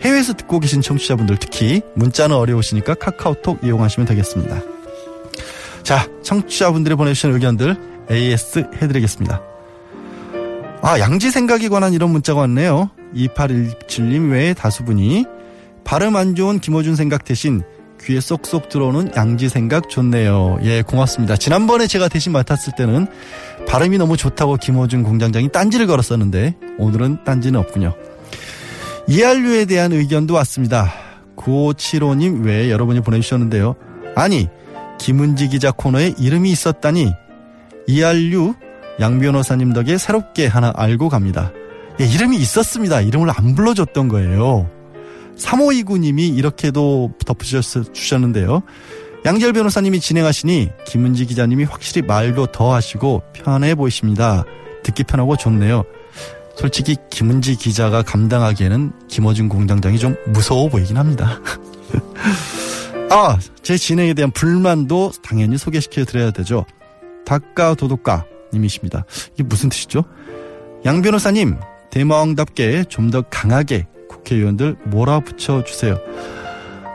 해외에서 0.00 0.34
듣고 0.34 0.60
계신 0.60 0.80
청취자분들 0.80 1.38
특히 1.38 1.82
문자는 1.96 2.36
어려우시니까 2.36 2.94
카카오톡 2.94 3.64
이용하시면 3.64 4.06
되겠습니다. 4.06 4.62
자, 5.82 6.08
청취자분들이 6.22 6.94
보내주신 6.94 7.32
의견들 7.32 7.76
AS 8.08 8.66
해드리겠습니다. 8.80 9.53
아, 10.84 11.00
양지 11.00 11.30
생각에 11.30 11.70
관한 11.70 11.94
이런 11.94 12.10
문자가 12.10 12.40
왔네요. 12.40 12.90
2817님 13.16 14.30
외에 14.30 14.52
다수분이 14.52 15.24
발음 15.82 16.14
안 16.14 16.34
좋은 16.34 16.58
김호준 16.58 16.94
생각 16.94 17.24
대신 17.24 17.62
귀에 18.02 18.20
쏙쏙 18.20 18.68
들어오는 18.68 19.12
양지 19.16 19.48
생각 19.48 19.88
좋네요. 19.88 20.58
예, 20.62 20.82
고맙습니다. 20.82 21.36
지난번에 21.36 21.86
제가 21.86 22.08
대신 22.08 22.32
맡았을 22.32 22.74
때는 22.76 23.06
발음이 23.66 23.96
너무 23.96 24.18
좋다고 24.18 24.56
김호준 24.58 25.04
공장장이 25.04 25.50
딴지를 25.50 25.86
걸었었는데 25.86 26.56
오늘은 26.76 27.24
딴지는 27.24 27.58
없군요. 27.60 27.94
이한류에 29.08 29.64
대한 29.64 29.90
의견도 29.90 30.34
왔습니다. 30.34 30.92
9575님 31.36 32.44
외에 32.44 32.70
여러분이 32.70 33.00
보내주셨는데요. 33.00 33.74
아니, 34.14 34.50
김은지 34.98 35.48
기자 35.48 35.70
코너에 35.70 36.12
이름이 36.18 36.50
있었다니 36.50 37.10
이한류 37.86 38.54
양 39.00 39.18
변호사님 39.18 39.72
덕에 39.72 39.98
새롭게 39.98 40.46
하나 40.46 40.72
알고 40.74 41.08
갑니다. 41.08 41.52
예, 42.00 42.06
이름이 42.06 42.36
있었습니다. 42.38 43.00
이름을 43.00 43.30
안 43.30 43.54
불러줬던 43.54 44.08
거예요. 44.08 44.68
3529님이 45.36 46.36
이렇게도 46.36 47.12
덧붙여주셨는데요. 47.24 48.62
양절 49.24 49.52
변호사님이 49.52 50.00
진행하시니 50.00 50.70
김은지 50.86 51.26
기자님이 51.26 51.64
확실히 51.64 52.06
말도 52.06 52.46
더 52.46 52.74
하시고 52.74 53.22
편해 53.32 53.74
보이십니다. 53.74 54.44
듣기 54.82 55.04
편하고 55.04 55.36
좋네요. 55.36 55.84
솔직히 56.56 56.96
김은지 57.10 57.56
기자가 57.56 58.02
감당하기에는 58.02 58.92
김어준 59.08 59.48
공장장이 59.48 59.98
좀 59.98 60.14
무서워 60.26 60.68
보이긴 60.68 60.98
합니다. 60.98 61.40
아, 63.10 63.38
제 63.62 63.76
진행에 63.76 64.14
대한 64.14 64.30
불만도 64.30 65.12
당연히 65.22 65.56
소개시켜 65.56 66.04
드려야 66.04 66.30
되죠. 66.30 66.64
닭가 67.24 67.74
도둑가 67.74 68.26
님이십니다. 68.54 69.04
이게 69.34 69.42
무슨 69.42 69.68
뜻이죠? 69.68 70.04
양 70.86 71.02
변호사님, 71.02 71.56
대마왕답게 71.90 72.84
좀 72.88 73.10
더 73.10 73.22
강하게 73.22 73.86
국회의원들 74.08 74.76
몰아붙여 74.84 75.64
주세요. 75.64 75.98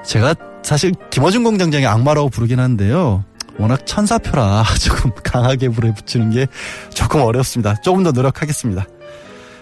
제가 0.05 0.35
사실 0.63 0.93
김어준 1.11 1.43
공장장의 1.43 1.87
악마라고 1.87 2.29
부르긴 2.29 2.59
한데요. 2.59 3.23
워낙 3.57 3.85
천사표라 3.85 4.63
조금 4.81 5.11
강하게 5.23 5.67
물어붙이는 5.69 6.31
게 6.31 6.47
조금 6.93 7.21
어렵습니다. 7.21 7.75
조금 7.81 8.03
더 8.03 8.11
노력하겠습니다. 8.11 8.85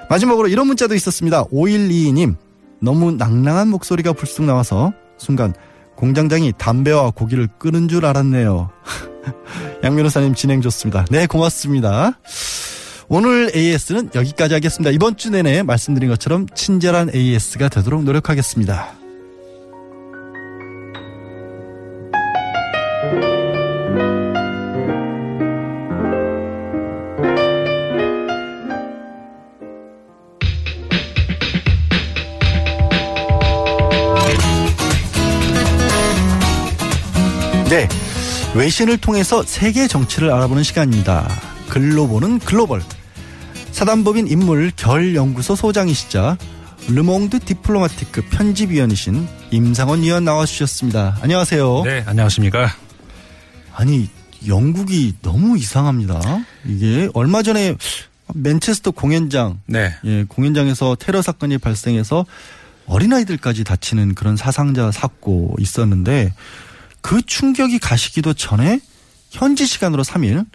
마지막으로 0.09 0.47
이런 0.47 0.67
문자도 0.67 0.95
있었습니다. 0.95 1.43
5122님, 1.45 2.35
너무 2.79 3.11
낭낭한 3.11 3.67
목소리가 3.69 4.13
불쑥 4.13 4.45
나와서 4.45 4.93
순간 5.17 5.53
공장장이 5.95 6.53
담배와 6.57 7.11
고기를 7.11 7.47
끄는 7.59 7.87
줄 7.87 8.05
알았네요. 8.05 8.69
양 9.83 9.95
변호사님 9.95 10.35
진행 10.35 10.61
좋습니다. 10.61 11.05
네, 11.09 11.27
고맙습니다. 11.27 12.19
오늘 13.09 13.51
AS는 13.55 14.09
여기까지 14.15 14.53
하겠습니다. 14.53 14.91
이번 14.91 15.15
주 15.15 15.29
내내 15.29 15.63
말씀드린 15.63 16.09
것처럼 16.09 16.47
친절한 16.53 17.09
AS가 17.13 17.69
되도록 17.69 18.03
노력하겠습니다. 18.03 19.06
외신을 38.67 38.97
통해서 38.97 39.43
세계 39.43 39.87
정치를 39.87 40.29
알아보는 40.29 40.61
시간입니다. 40.61 41.25
글로 41.69 42.05
보는 42.05 42.39
글로벌. 42.39 42.83
사단법인 43.71 44.27
인문결연구소 44.27 45.55
소장이시자 45.55 46.37
르몽드 46.89 47.39
디플로마티크 47.39 48.23
편집위원이신 48.29 49.25
임상훈 49.51 50.01
위원 50.01 50.25
나와주셨습니다. 50.25 51.19
안녕하세요. 51.21 51.83
네, 51.85 52.03
안녕하십니까. 52.05 52.67
아니, 53.73 54.09
영국이 54.45 55.15
너무 55.21 55.57
이상합니다. 55.57 56.19
이게 56.65 57.09
얼마 57.13 57.43
전에 57.43 57.73
맨체스터 58.33 58.91
공연장. 58.91 59.61
네. 59.65 59.93
예, 60.03 60.25
공연장에서 60.25 60.97
테러 60.99 61.21
사건이 61.21 61.57
발생해서 61.59 62.25
어린아이들까지 62.85 63.63
다치는 63.63 64.13
그런 64.15 64.35
사상자 64.35 64.91
사고 64.91 65.55
있었는데 65.57 66.33
그 67.01 67.21
충격이 67.25 67.79
가시기도 67.79 68.33
전에 68.33 68.79
현지 69.31 69.65
시간으로 69.65 70.03
3일 70.03 70.45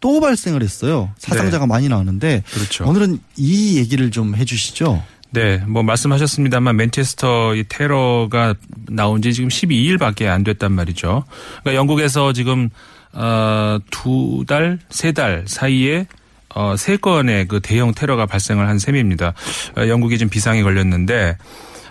또 0.00 0.20
발생을 0.20 0.62
했어요. 0.62 1.10
사상자가 1.18 1.64
네. 1.64 1.68
많이 1.68 1.88
나왔는데 1.88 2.42
그렇죠. 2.52 2.86
오늘은 2.88 3.18
이 3.36 3.78
얘기를 3.78 4.10
좀 4.10 4.34
해주시죠. 4.36 5.02
네, 5.30 5.58
뭐 5.66 5.82
말씀하셨습니다만 5.82 6.76
맨체스터 6.76 7.54
이 7.56 7.64
테러가 7.68 8.54
나온 8.88 9.20
지 9.20 9.34
지금 9.34 9.48
12일밖에 9.50 10.26
안 10.26 10.42
됐단 10.44 10.72
말이죠. 10.72 11.24
그러니까 11.60 11.74
영국에서 11.74 12.32
지금 12.32 12.70
어 13.12 13.78
두 13.90 14.44
달, 14.46 14.78
세 14.90 15.12
달 15.12 15.44
사이에 15.46 16.06
어, 16.54 16.76
세 16.76 16.96
건의 16.96 17.46
그 17.46 17.60
대형 17.60 17.92
테러가 17.92 18.24
발생을 18.26 18.66
한 18.68 18.78
셈입니다. 18.78 19.34
어, 19.76 19.86
영국이 19.88 20.16
지금 20.18 20.30
비상이 20.30 20.62
걸렸는데 20.62 21.36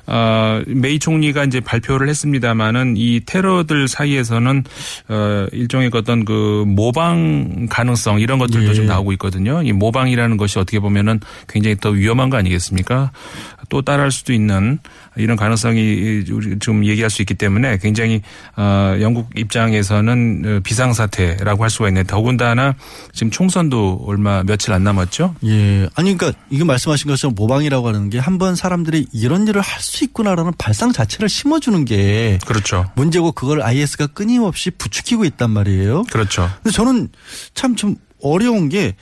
어, 0.08 0.62
메이 0.68 1.00
총리가 1.00 1.44
이제 1.44 1.60
발표를 1.60 2.08
했습니다마는 2.10 2.96
이 2.98 3.22
테러들 3.26 3.88
사이에서는 3.88 4.64
어, 5.10 5.46
일종의 5.52 5.92
어떤 5.94 6.24
그 6.24 6.64
모방 6.66 7.68
가능성 7.70 8.22
이런 8.22 8.40
것들도 8.40 8.70
예. 8.70 8.74
좀 8.74 8.86
나오고 8.86 9.12
있거든요. 9.14 9.62
이 9.62 9.74
모방이라는 9.74 10.38
것이 10.38 10.60
어떻게 10.60 10.80
보면은 10.80 11.20
굉장히 11.50 11.76
더 11.76 11.90
위험한 11.90 12.30
거 12.30 12.38
아니겠습니까? 12.38 13.12
또 13.70 13.82
따라할 13.82 14.12
수도 14.12 14.32
있는 14.34 14.80
이런 15.18 15.36
가능성이 15.36 16.24
좀 16.60 16.86
얘기할 16.86 17.10
수 17.10 17.22
있기 17.22 17.34
때문에 17.34 17.78
굉장히 17.80 18.22
어, 18.56 18.96
영국 19.02 19.30
입장에서는 19.36 20.44
어, 20.46 20.60
비상 20.64 20.94
사태라고 20.94 21.64
할 21.64 21.70
수가 21.70 21.90
있네. 21.90 22.04
더군다나 22.04 22.76
지금 23.14 23.30
총선도 23.32 24.04
얼마 24.06 24.44
며칠 24.44 24.72
안 24.74 24.84
남았죠. 24.84 25.36
예. 25.46 25.90
아니, 25.96 26.16
그러니까 26.18 26.40
이거 26.50 26.64
말씀하신 26.66 27.10
것처럼 27.10 27.36
모방이라고 27.36 27.88
하는 27.88 28.10
게 28.10 28.20
한 28.20 28.38
번 28.38 28.56
사람들이 28.56 29.08
이런 29.14 29.48
일을 29.48 29.62
할수수 29.62 30.04
있구나라는 30.06 30.54
발상 30.60 30.92
자체를 30.92 31.28
심어주는 31.28 31.86
게 31.86 32.38
그렇죠. 32.46 32.86
문제고 32.96 33.32
그걸 33.32 33.64
IS가 33.64 34.06
끊임없이 34.08 34.70
부추기고 34.70 35.26
있단 35.26 35.50
말이에요. 35.50 36.04
그렇죠. 36.12 36.50
근데 36.62 36.70
저는 36.76 37.10
참 37.56 37.76
좀 37.76 37.96
어려운 38.22 38.70
게 38.70 38.96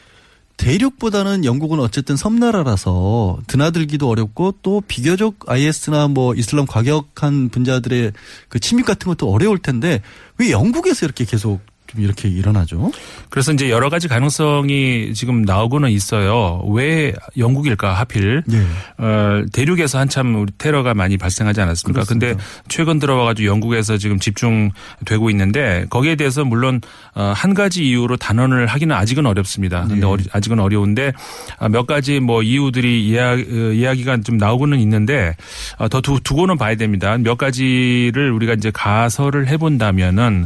대륙보다는 0.57 1.45
영국은 1.45 1.79
어쨌든 1.79 2.15
섬나라라서 2.15 3.39
드나들기도 3.47 4.07
어렵고 4.07 4.55
또 4.61 4.81
비교적 4.81 5.35
IS나 5.47 6.07
뭐 6.07 6.33
이슬람 6.33 6.65
과격한 6.65 7.49
분자들의 7.49 8.13
그 8.49 8.59
침입 8.59 8.85
같은 8.85 9.07
것도 9.09 9.29
어려울 9.29 9.59
텐데 9.59 10.01
왜 10.37 10.51
영국에서 10.51 11.05
이렇게 11.05 11.25
계속 11.25 11.59
좀 11.87 12.01
이렇게 12.01 12.27
일어나죠? 12.27 12.91
그래서 13.29 13.51
이제 13.53 13.69
여러 13.69 13.89
가지 13.89 14.07
가능성이 14.07 15.13
지금 15.13 15.43
나오고는 15.43 15.91
있어요. 15.91 16.63
왜 16.71 17.13
영국일까 17.37 17.93
하필 17.93 18.43
예. 18.51 19.03
어, 19.03 19.43
대륙에서 19.53 19.99
한참 19.99 20.35
우리 20.35 20.51
테러가 20.57 20.93
많이 20.95 21.17
발생하지 21.17 21.61
않았습니까? 21.61 22.03
근데 22.05 22.35
최근 22.67 22.97
들어와가지고 22.99 23.47
영국에서 23.47 23.97
지금 23.97 24.19
집중되고 24.19 25.29
있는데 25.29 25.85
거기에 25.89 26.15
대해서 26.15 26.43
물론 26.43 26.81
어, 27.13 27.33
한 27.35 27.53
가지 27.53 27.85
이유로 27.87 28.17
단언을 28.17 28.65
하기는 28.65 28.95
아직은 28.95 29.25
어렵습니다. 29.25 29.81
근데 29.87 30.01
예. 30.01 30.09
어리- 30.09 30.25
아직은 30.31 30.59
어려운데 30.59 31.11
아, 31.59 31.69
몇 31.69 31.85
가지 31.85 32.19
뭐 32.19 32.41
이유들이 32.41 33.05
이야, 33.07 33.33
어, 33.33 33.35
이야기가 33.37 34.21
좀 34.21 34.37
나오고는 34.37 34.79
있는데 34.79 35.35
어, 35.77 35.87
더 35.87 36.01
두, 36.01 36.19
두고는 36.23 36.57
봐야 36.57 36.75
됩니다. 36.75 37.17
몇 37.19 37.37
가지를 37.37 38.31
우리가 38.31 38.53
이제 38.53 38.71
가설을 38.73 39.47
해본다면은 39.47 40.45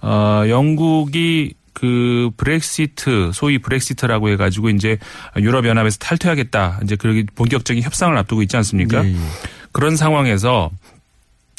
어, 0.00 0.44
영국이 0.48 1.54
그 1.72 2.30
브렉시트 2.36 3.30
소위 3.32 3.58
브렉시트라고 3.58 4.30
해가지고 4.30 4.70
이제 4.70 4.98
유럽 5.36 5.64
연합에서 5.64 5.98
탈퇴하겠다 5.98 6.80
이제 6.82 6.96
그렇게 6.96 7.24
본격적인 7.36 7.82
협상을 7.84 8.16
앞두고 8.18 8.42
있지 8.42 8.56
않습니까? 8.56 9.04
예, 9.04 9.12
예. 9.12 9.16
그런 9.70 9.96
상황에서 9.96 10.70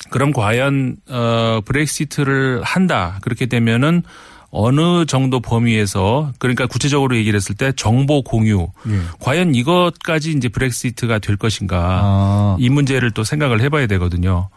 그럼 0.10 0.34
과연 0.34 0.98
어 1.08 1.62
브렉시트를 1.64 2.64
한다 2.64 3.20
그렇게 3.22 3.46
되면은 3.46 4.04
어느 4.52 5.06
정도 5.06 5.40
범위에서 5.40 6.34
그러니까 6.40 6.66
구체적으로 6.66 7.16
얘기를 7.16 7.38
했을 7.38 7.56
때 7.56 7.72
정보 7.72 8.22
공유 8.22 8.68
예. 8.88 9.00
과연 9.20 9.56
이것까지 9.56 10.32
이제 10.32 10.50
브렉시트가 10.50 11.20
될 11.20 11.38
것인가 11.38 12.02
아. 12.04 12.58
이 12.60 12.70
문제를 12.70 13.12
또 13.12 13.24
생각을 13.24 13.62
해봐야 13.62 13.88
되거든요. 13.88 14.50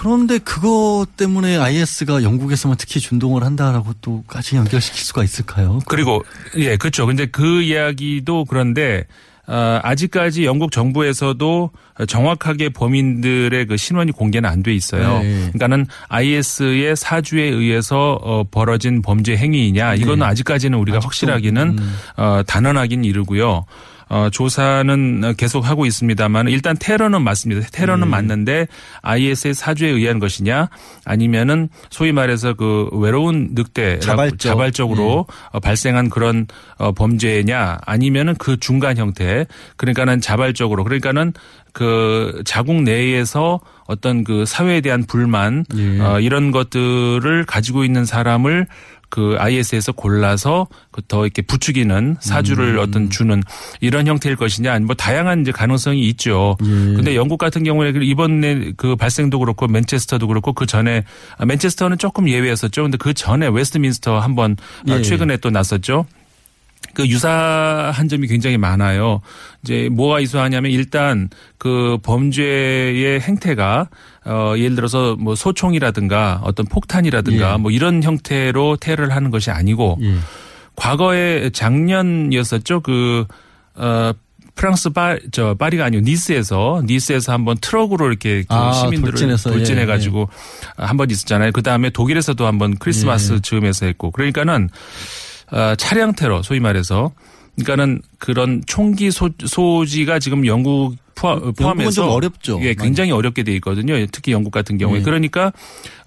그런데 0.00 0.38
그것 0.38 1.08
때문에 1.18 1.58
IS가 1.58 2.22
영국에서만 2.22 2.78
특히 2.78 3.00
준동을 3.00 3.44
한다라고 3.44 3.92
또까지 4.00 4.56
연결시킬 4.56 4.98
수가 5.04 5.22
있을까요? 5.22 5.80
그리고 5.88 6.24
예 6.56 6.78
그렇죠. 6.78 7.04
근데 7.04 7.26
그 7.26 7.60
이야기도 7.60 8.46
그런데 8.46 9.04
어, 9.46 9.78
아직까지 9.82 10.46
영국 10.46 10.72
정부에서도 10.72 11.70
정확하게 12.08 12.70
범인들의 12.70 13.66
그 13.66 13.76
신원이 13.76 14.12
공개는 14.12 14.48
안 14.48 14.62
돼 14.62 14.72
있어요. 14.72 15.18
네. 15.18 15.50
그러니까는 15.52 15.86
IS의 16.08 16.96
사주에 16.96 17.42
의해서 17.42 18.18
어, 18.22 18.44
벌어진 18.50 19.02
범죄 19.02 19.36
행위이냐 19.36 19.96
이거는 19.96 20.20
네. 20.20 20.24
아직까지는 20.24 20.78
우리가 20.78 21.00
확실하기는 21.00 21.78
음. 21.78 21.96
어, 22.16 22.40
단언하긴 22.46 23.04
이르고요. 23.04 23.66
어, 24.10 24.28
조사는 24.28 25.34
계속 25.36 25.64
하고 25.64 25.86
있습니다만 25.86 26.48
일단 26.48 26.76
테러는 26.78 27.22
맞습니다. 27.22 27.66
테러는 27.72 28.08
네. 28.08 28.10
맞는데 28.10 28.66
IS의 29.02 29.54
사주에 29.54 29.88
의한 29.88 30.18
것이냐 30.18 30.68
아니면은 31.04 31.68
소위 31.90 32.10
말해서 32.10 32.54
그 32.54 32.88
외로운 32.92 33.50
늑대 33.54 34.00
자발적. 34.00 34.40
자발적으로 34.40 35.26
어, 35.52 35.60
발생한 35.60 36.10
그런 36.10 36.48
어, 36.76 36.90
범죄냐 36.90 37.78
아니면은 37.86 38.34
그 38.36 38.58
중간 38.58 38.96
형태 38.96 39.46
그러니까는 39.76 40.20
자발적으로 40.20 40.82
그러니까는 40.82 41.32
그 41.72 42.42
자국 42.44 42.82
내에서 42.82 43.60
어떤 43.86 44.24
그 44.24 44.44
사회에 44.44 44.80
대한 44.80 45.04
불만 45.04 45.64
예. 45.76 46.00
어, 46.00 46.18
이런 46.18 46.50
것들을 46.50 47.44
가지고 47.46 47.84
있는 47.84 48.04
사람을 48.04 48.66
그 49.10 49.36
IS에서 49.38 49.92
골라서 49.92 50.68
그더 50.92 51.24
이렇게 51.24 51.42
부추기는 51.42 52.16
사주를 52.20 52.76
음. 52.76 52.78
어떤 52.78 53.10
주는 53.10 53.42
이런 53.80 54.06
형태일 54.06 54.36
것이냐 54.36 54.78
뭐 54.80 54.94
다양한 54.94 55.42
이제 55.42 55.52
가능성이 55.52 56.08
있죠. 56.08 56.56
예. 56.62 56.66
근데 56.66 57.16
영국 57.16 57.38
같은 57.38 57.64
경우에 57.64 57.92
그 57.92 58.02
이번에 58.02 58.72
그 58.76 58.96
발생도 58.96 59.38
그렇고 59.40 59.66
맨체스터도 59.66 60.28
그렇고 60.28 60.52
그 60.52 60.64
전에 60.64 61.04
아, 61.36 61.44
맨체스터는 61.44 61.98
조금 61.98 62.28
예외였었죠. 62.28 62.82
근데 62.82 62.96
그 62.96 63.12
전에 63.12 63.48
웨스트민스터 63.48 64.20
한번 64.20 64.56
아, 64.88 64.94
예. 64.94 65.02
최근에 65.02 65.38
또 65.38 65.50
났었죠. 65.50 66.06
그 66.94 67.06
유사한 67.06 68.08
점이 68.08 68.26
굉장히 68.26 68.58
많아요. 68.58 69.20
이제 69.62 69.88
뭐가 69.92 70.20
유사하냐면 70.22 70.72
일단 70.72 71.28
그 71.58 71.98
범죄의 72.02 73.20
행태가 73.20 73.88
어 74.26 74.54
예를 74.56 74.74
들어서 74.76 75.16
뭐 75.16 75.34
소총이라든가 75.34 76.40
어떤 76.42 76.66
폭탄이라든가 76.66 77.52
예. 77.54 77.56
뭐 77.58 77.70
이런 77.70 78.02
형태로 78.02 78.76
테러를 78.76 79.14
하는 79.14 79.30
것이 79.30 79.50
아니고 79.50 79.98
예. 80.02 80.16
과거에 80.80 81.50
작년이었었죠. 81.50 82.80
그, 82.80 83.26
어, 83.74 84.12
프랑스 84.54 84.90
파, 84.90 85.16
저, 85.30 85.54
파리가 85.54 85.84
아니고 85.84 86.04
니스에서, 86.04 86.82
니스에서 86.86 87.32
한번 87.32 87.58
트럭으로 87.60 88.08
이렇게 88.08 88.42
그 88.42 88.54
아, 88.54 88.72
시민들을 88.72 89.12
돌진해서, 89.12 89.50
예, 89.50 89.54
돌진해 89.54 89.86
가지고 89.86 90.28
한번 90.76 91.10
있었잖아요. 91.10 91.52
그 91.52 91.62
다음에 91.62 91.90
독일에서도 91.90 92.46
한번 92.46 92.76
크리스마스 92.78 93.34
예. 93.34 93.40
즈음에서 93.40 93.86
했고. 93.86 94.10
그러니까는, 94.10 94.70
어, 94.72 95.29
차량 95.78 96.14
테러, 96.14 96.42
소위 96.42 96.60
말해서. 96.60 97.12
그러니까는 97.56 98.02
그런 98.20 98.62
총기 98.66 99.10
소, 99.10 99.30
소지가 99.44 100.20
지금 100.20 100.46
영국 100.46 100.94
포함, 101.20 101.36
영국은 101.36 101.52
포함 101.54 101.80
해서 101.80 102.02
좀 102.02 102.08
어렵죠. 102.08 102.60
예, 102.62 102.74
굉장히 102.74 103.10
어렵게 103.10 103.42
돼 103.42 103.52
있거든요. 103.56 103.94
특히 104.10 104.32
영국 104.32 104.52
같은 104.52 104.78
경우에. 104.78 105.00
예. 105.00 105.02
그러니까 105.02 105.52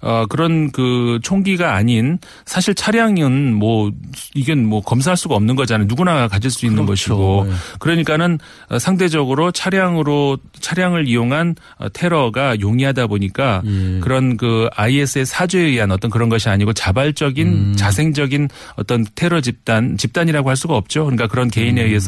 어 0.00 0.26
그런 0.28 0.70
그 0.70 1.18
총기가 1.22 1.74
아닌 1.74 2.18
사실 2.44 2.74
차량은 2.74 3.54
뭐 3.54 3.90
이건 4.34 4.66
뭐 4.66 4.82
검사할 4.82 5.16
수가 5.16 5.34
없는 5.34 5.54
거잖아요. 5.56 5.86
누구나 5.86 6.28
가질 6.28 6.50
수 6.50 6.66
있는 6.66 6.84
것이고. 6.84 7.46
예. 7.48 7.52
그러니까는 7.78 8.38
어, 8.68 8.78
상대적으로 8.78 9.50
차량으로 9.52 10.38
차량을 10.60 11.08
이용한 11.08 11.54
어, 11.78 11.88
테러가 11.90 12.60
용이하다 12.60 13.06
보니까 13.06 13.62
예. 13.64 14.00
그런 14.00 14.36
그 14.36 14.68
IS의 14.74 15.26
사주에 15.26 15.62
의한 15.62 15.90
어떤 15.90 16.10
그런 16.10 16.28
것이 16.28 16.48
아니고 16.48 16.72
자발적인 16.72 17.46
음. 17.46 17.74
자생적인 17.76 18.48
어떤 18.76 19.06
테러 19.14 19.40
집단 19.40 19.96
집단이라고 19.96 20.48
할 20.48 20.56
수가 20.56 20.76
없죠. 20.76 21.04
그러니까 21.04 21.28
그런 21.28 21.48
개인에 21.48 21.82
음. 21.82 21.86
의해서 21.86 22.03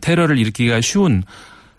테러를 0.00 0.38
일으키기가 0.38 0.80
쉬운 0.80 1.22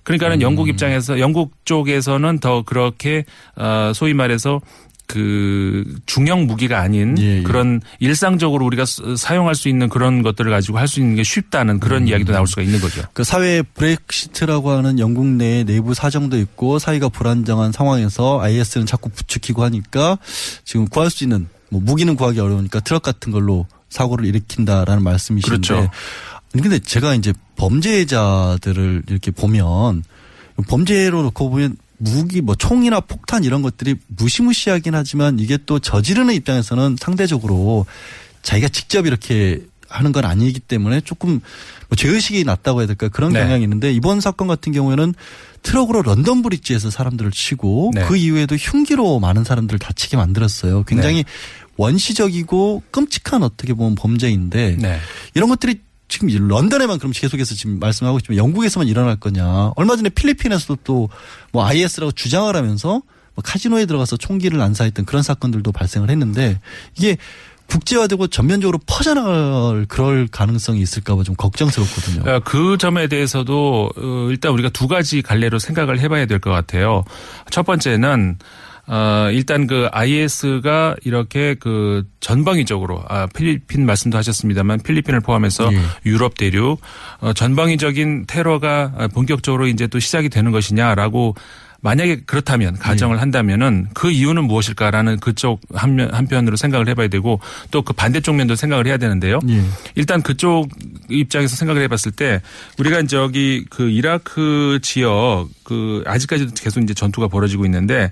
그러니까는 0.03 0.41
영국 0.41 0.69
입장에서 0.69 1.19
영국 1.19 1.53
쪽에서는 1.65 2.39
더 2.39 2.61
그렇게 2.63 3.25
어 3.55 3.91
소위 3.93 4.13
말해서 4.13 4.61
그 5.07 5.85
중형 6.05 6.47
무기가 6.47 6.79
아닌 6.81 7.15
예, 7.17 7.37
예. 7.37 7.43
그런 7.43 7.79
일상적으로 7.99 8.65
우리가 8.65 8.83
스- 8.85 9.15
사용할 9.15 9.55
수 9.55 9.69
있는 9.69 9.87
그런 9.87 10.21
것들을 10.21 10.51
가지고 10.51 10.77
할 10.79 10.87
수 10.87 10.99
있는 10.99 11.15
게 11.15 11.23
쉽다는 11.23 11.79
그런 11.79 12.03
음. 12.03 12.07
이야기도 12.09 12.33
나올 12.33 12.45
수가 12.47 12.61
있는 12.61 12.79
거죠. 12.81 13.03
그 13.13 13.23
사회 13.23 13.61
브렉시트라고 13.61 14.69
하는 14.71 14.99
영국 14.99 15.25
내 15.25 15.63
내부 15.63 15.93
사정도 15.93 16.37
있고 16.37 16.77
사회가 16.79 17.07
불안정한 17.09 17.71
상황에서 17.71 18.41
IS는 18.41 18.85
자꾸 18.85 19.09
부추기고 19.09 19.63
하니까 19.63 20.17
지금 20.65 20.87
구할 20.87 21.09
수 21.09 21.23
있는 21.23 21.47
뭐 21.69 21.81
무기는 21.81 22.13
구하기 22.15 22.39
어려우니까 22.39 22.81
트럭 22.81 23.01
같은 23.01 23.31
걸로 23.31 23.65
사고를 23.89 24.25
일으킨다라는 24.25 25.03
말씀이신데 25.03 25.67
그렇죠. 25.67 25.89
근데 26.51 26.79
제가 26.79 27.15
이제 27.15 27.33
범죄자들을 27.55 29.03
이렇게 29.07 29.31
보면 29.31 30.03
범죄로 30.67 31.21
놓고 31.23 31.49
보면 31.49 31.77
무기 31.97 32.41
뭐 32.41 32.55
총이나 32.55 32.99
폭탄 33.01 33.43
이런 33.43 33.61
것들이 33.61 33.95
무시무시하긴 34.07 34.95
하지만 34.95 35.39
이게 35.39 35.57
또 35.65 35.79
저지르는 35.79 36.33
입장에서는 36.35 36.95
상대적으로 36.99 37.85
자기가 38.43 38.69
직접 38.69 39.05
이렇게 39.05 39.61
하는 39.89 40.11
건 40.11 40.25
아니기 40.25 40.59
때문에 40.59 41.01
조금 41.01 41.39
뭐 41.89 41.95
죄의식이 41.95 42.43
낮다고 42.43 42.81
해야 42.81 42.87
될까 42.87 43.07
그런 43.07 43.33
네. 43.33 43.39
경향이 43.39 43.63
있는데 43.63 43.91
이번 43.91 44.19
사건 44.19 44.47
같은 44.47 44.73
경우에는 44.73 45.13
트럭으로 45.63 46.01
런던 46.01 46.41
브릿지에서 46.41 46.89
사람들을 46.89 47.31
치고 47.31 47.91
네. 47.95 48.05
그 48.05 48.15
이후에도 48.15 48.55
흉기로 48.55 49.19
많은 49.19 49.43
사람들을 49.43 49.79
다치게 49.79 50.17
만들었어요. 50.17 50.83
굉장히 50.83 51.23
네. 51.23 51.29
원시적이고 51.77 52.83
끔찍한 52.91 53.43
어떻게 53.43 53.73
보면 53.73 53.95
범죄인데 53.95 54.77
네. 54.79 54.99
이런 55.33 55.49
것들이 55.49 55.79
지금 56.07 56.29
이 56.29 56.37
런던에만 56.37 56.99
그럼 56.99 57.11
계속해서 57.13 57.53
지금 57.55 57.79
말씀하고 57.79 58.17
있지만 58.19 58.37
영국에서만 58.37 58.87
일어날 58.87 59.15
거냐. 59.17 59.73
얼마 59.75 59.95
전에 59.95 60.09
필리핀에서도 60.09 60.77
또 60.83 61.09
뭐 61.51 61.65
IS라고 61.65 62.11
주장을 62.11 62.53
하면서 62.55 63.01
뭐 63.35 63.43
카지노에 63.43 63.85
들어가서 63.85 64.17
총기를 64.17 64.57
난사했던 64.57 65.05
그런 65.05 65.21
사건들도 65.23 65.71
발생을 65.71 66.09
했는데 66.09 66.59
이게 66.97 67.17
국제화되고 67.67 68.27
전면적으로 68.27 68.79
퍼져나갈 68.85 69.85
그럴 69.87 70.27
가능성이 70.31 70.79
있을까봐 70.81 71.23
좀 71.23 71.35
걱정스럽거든요. 71.35 72.31
어, 72.31 72.39
그 72.45 72.77
점에 72.79 73.07
대해서도 73.07 73.89
어, 73.95 74.27
일단 74.29 74.53
우리가 74.53 74.69
두 74.69 74.87
가지 74.87 75.21
갈래로 75.21 75.59
생각을 75.59 75.99
해봐야 75.99 76.25
될 76.27 76.39
것 76.39 76.49
같아요. 76.51 77.03
첫 77.51 77.63
번째는 77.65 78.37
어, 78.87 79.29
일단 79.31 79.67
그 79.67 79.87
IS가 79.91 80.95
이렇게 81.03 81.55
그 81.59 82.05
전방위적으로 82.21 83.03
아 83.07 83.27
필리핀 83.27 83.85
말씀도 83.85 84.17
하셨습니다만 84.17 84.79
필리핀을 84.79 85.19
포함해서 85.19 85.71
예. 85.73 85.79
유럽 86.05 86.37
대륙 86.37 86.79
어, 87.19 87.33
전방위적인 87.33 88.25
테러가 88.27 89.09
본격적으로 89.13 89.67
이제 89.67 89.87
또 89.87 89.99
시작이 89.99 90.29
되는 90.29 90.51
것이냐라고 90.51 91.35
만약에 91.81 92.21
그렇다면 92.25 92.77
가정을 92.79 93.21
한다면은 93.21 93.87
그 93.93 94.09
이유는 94.09 94.45
무엇일까라는 94.45 95.19
그쪽 95.19 95.61
한면 95.73 96.13
한편으로 96.13 96.55
생각을 96.55 96.87
해봐야 96.89 97.07
되고 97.07 97.39
또 97.71 97.81
그 97.87 97.93
반대쪽 97.93 98.35
면도 98.35 98.55
생각을 98.55 98.87
해야 98.87 98.97
되는데요. 98.97 99.39
예. 99.47 99.61
일단 99.95 100.21
그쪽 100.21 100.67
입장에서 101.09 101.55
생각을 101.55 101.81
해봤을 101.83 102.11
때 102.15 102.41
우리가 102.79 103.03
저기 103.03 103.63
그 103.69 103.89
이라크 103.89 104.79
지역 104.81 105.47
그 105.63 106.03
아직까지도 106.05 106.51
계속 106.55 106.81
이제 106.81 106.93
전투가 106.93 107.27
벌어지고 107.27 107.63
있는데 107.65 108.11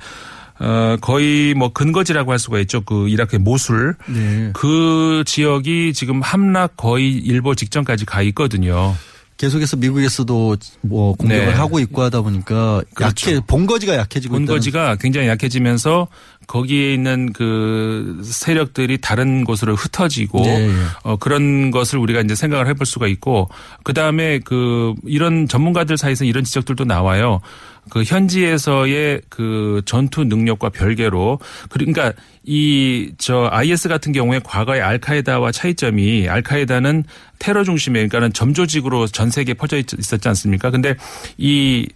어 0.59 0.97
거의 1.01 1.53
뭐 1.53 1.73
근거지라고 1.73 2.31
할 2.31 2.39
수가 2.39 2.59
있죠. 2.61 2.81
그 2.81 3.09
이라크의 3.09 3.39
모술 3.39 3.95
네. 4.07 4.51
그 4.53 5.23
지역이 5.25 5.93
지금 5.93 6.21
함락 6.21 6.77
거의 6.77 7.11
일보 7.13 7.55
직전까지 7.55 8.05
가 8.05 8.21
있거든요. 8.21 8.95
계속해서 9.37 9.75
미국에서도 9.75 10.55
뭐 10.81 11.13
공격을 11.13 11.47
네. 11.47 11.51
하고 11.51 11.79
있고 11.79 12.01
하다 12.03 12.21
보니까 12.21 12.81
그렇죠. 12.93 13.31
약해 13.31 13.41
본거지가 13.45 13.97
약해지고 13.97 14.35
본거지가 14.35 14.95
굉장히 14.95 15.27
약해지면서 15.27 16.07
거기에 16.47 16.93
있는 16.93 17.33
그 17.33 18.21
세력들이 18.23 18.99
다른 18.99 19.43
곳으로 19.43 19.75
흩어지고 19.75 20.41
네, 20.41 20.67
예. 20.67 20.71
어 21.03 21.15
그런 21.17 21.71
것을 21.71 21.97
우리가 21.99 22.21
이제 22.21 22.35
생각을 22.35 22.67
해볼 22.67 22.85
수가 22.85 23.07
있고 23.07 23.49
그 23.83 23.93
다음에 23.93 24.39
그 24.39 24.93
이런 25.05 25.47
전문가들 25.47 25.97
사이에서 25.97 26.25
이런 26.25 26.43
지적들도 26.43 26.85
나와요. 26.85 27.41
그 27.89 28.03
현지에서의 28.03 29.21
그 29.29 29.81
전투 29.85 30.23
능력과 30.23 30.69
별개로 30.69 31.39
그러니까 31.69 32.13
이 32.43 33.11
저 33.17 33.47
IS 33.51 33.87
같은 33.89 34.11
경우에 34.11 34.39
과거의 34.43 34.81
알카에다와 34.81 35.51
차이점이 35.51 36.27
알카에다는 36.29 37.03
테러 37.39 37.63
중심에 37.63 37.93
그러니까는 38.07 38.33
점조직으로 38.33 39.07
전 39.07 39.29
세계에 39.31 39.53
퍼져 39.55 39.77
있- 39.77 39.93
있었지 39.97 40.27
않습니까? 40.29 40.69
근데 40.71 40.95
이 41.37 41.87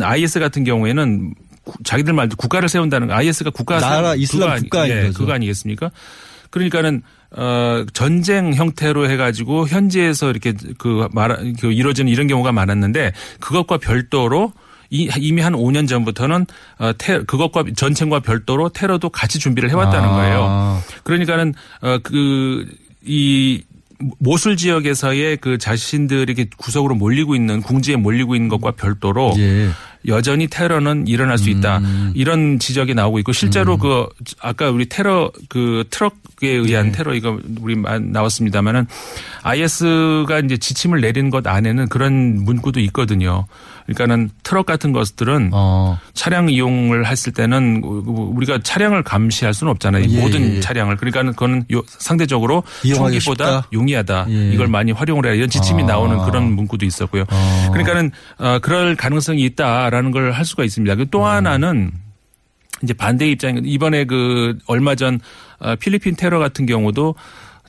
IS 0.00 0.38
같은 0.40 0.64
경우에는 0.64 1.34
구- 1.34 1.47
자기들 1.84 2.12
말도 2.12 2.36
국가를 2.36 2.68
세운다는 2.68 3.08
거 3.08 3.14
IS가 3.14 3.50
국가 3.50 3.78
나라, 3.78 4.14
이슬람 4.14 4.50
아니- 4.50 4.62
국가인 4.62 4.90
예. 4.92 5.10
그거 5.14 5.32
아니겠습니까? 5.32 5.90
그러니까는 6.50 7.02
어 7.36 7.84
전쟁 7.92 8.54
형태로 8.54 9.10
해가지고 9.10 9.68
현지에서 9.68 10.30
이렇게 10.30 10.54
그 10.78 11.08
말, 11.12 11.54
그 11.60 11.70
이루어지는 11.72 12.10
이런 12.10 12.26
경우가 12.26 12.52
많았는데 12.52 13.12
그것과 13.40 13.76
별도로 13.78 14.52
이- 14.90 15.10
이미 15.18 15.42
한 15.42 15.52
5년 15.52 15.86
전부터는 15.86 16.46
어, 16.78 16.92
테, 16.96 17.22
그것과 17.24 17.64
전쟁과 17.76 18.20
별도로 18.20 18.70
테러도 18.70 19.10
같이 19.10 19.38
준비를 19.38 19.68
해왔다는 19.68 20.08
아. 20.08 20.12
거예요. 20.12 20.82
그러니까는 21.04 21.52
어, 21.82 21.98
어그이 23.04 23.62
모술 24.20 24.56
지역에서의 24.56 25.38
그 25.38 25.58
자신들이 25.58 26.22
이렇게 26.22 26.46
구석으로 26.56 26.94
몰리고 26.94 27.34
있는 27.34 27.60
궁지에 27.62 27.96
몰리고 27.96 28.34
있는 28.36 28.48
것과 28.48 28.72
별도로 28.72 29.34
예. 29.38 29.68
여전히 30.06 30.46
테러는 30.46 31.08
일어날 31.08 31.36
수 31.38 31.50
있다. 31.50 31.78
음. 31.78 32.12
이런 32.14 32.60
지적이 32.60 32.94
나오고 32.94 33.18
있고 33.18 33.32
실제로 33.32 33.76
그 33.76 34.06
아까 34.40 34.70
우리 34.70 34.86
테러 34.88 35.32
그 35.48 35.84
트럭에 35.90 36.12
의한 36.42 36.86
네. 36.86 36.92
테러 36.92 37.14
이거 37.14 37.38
우리 37.60 37.74
마- 37.74 37.98
나왔습니다마는 37.98 38.86
IS가 39.42 40.38
이제 40.44 40.56
지침을 40.56 41.00
내린 41.00 41.30
것 41.30 41.46
안에는 41.46 41.88
그런 41.88 42.44
문구도 42.44 42.78
있거든요. 42.80 43.46
그러니까는 43.88 44.30
트럭 44.42 44.66
같은 44.66 44.92
것들은 44.92 45.50
어. 45.54 45.98
차량 46.12 46.50
이용을 46.50 47.06
했을 47.06 47.32
때는 47.32 47.80
우리가 47.82 48.58
차량을 48.62 49.02
감시할 49.02 49.54
수는 49.54 49.70
없잖아요. 49.70 50.04
이 50.04 50.14
예, 50.16 50.20
모든 50.20 50.56
예. 50.56 50.60
차량을 50.60 50.96
그러니까는 50.98 51.64
요- 51.72 51.82
상대적으로 51.86 52.62
총기보다 52.82 53.44
쉽다? 53.60 53.68
용이하다. 53.72 54.26
예. 54.28 54.50
이걸 54.52 54.66
많이 54.68 54.92
활용을 54.92 55.24
해야 55.24 55.32
이런 55.34 55.48
지침이 55.48 55.84
아. 55.84 55.86
나오는 55.86 56.18
그런 56.26 56.52
문구도 56.52 56.84
있었고요. 56.84 57.24
어. 57.30 57.68
그러니까는 57.72 58.10
어, 58.38 58.58
그럴 58.60 58.94
가능성이 58.94 59.42
있다라는 59.44 60.10
걸 60.10 60.32
할 60.32 60.44
수가 60.44 60.64
있습니다. 60.64 60.94
음. 60.94 61.06
또 61.10 61.24
하나는 61.24 61.90
이제 62.82 62.92
반대 62.92 63.28
입장 63.30 63.60
이번에 63.64 64.04
그 64.04 64.58
얼마 64.66 64.94
전 64.94 65.18
어, 65.60 65.74
필리핀 65.76 66.14
테러 66.14 66.38
같은 66.38 66.66
경우도 66.66 67.14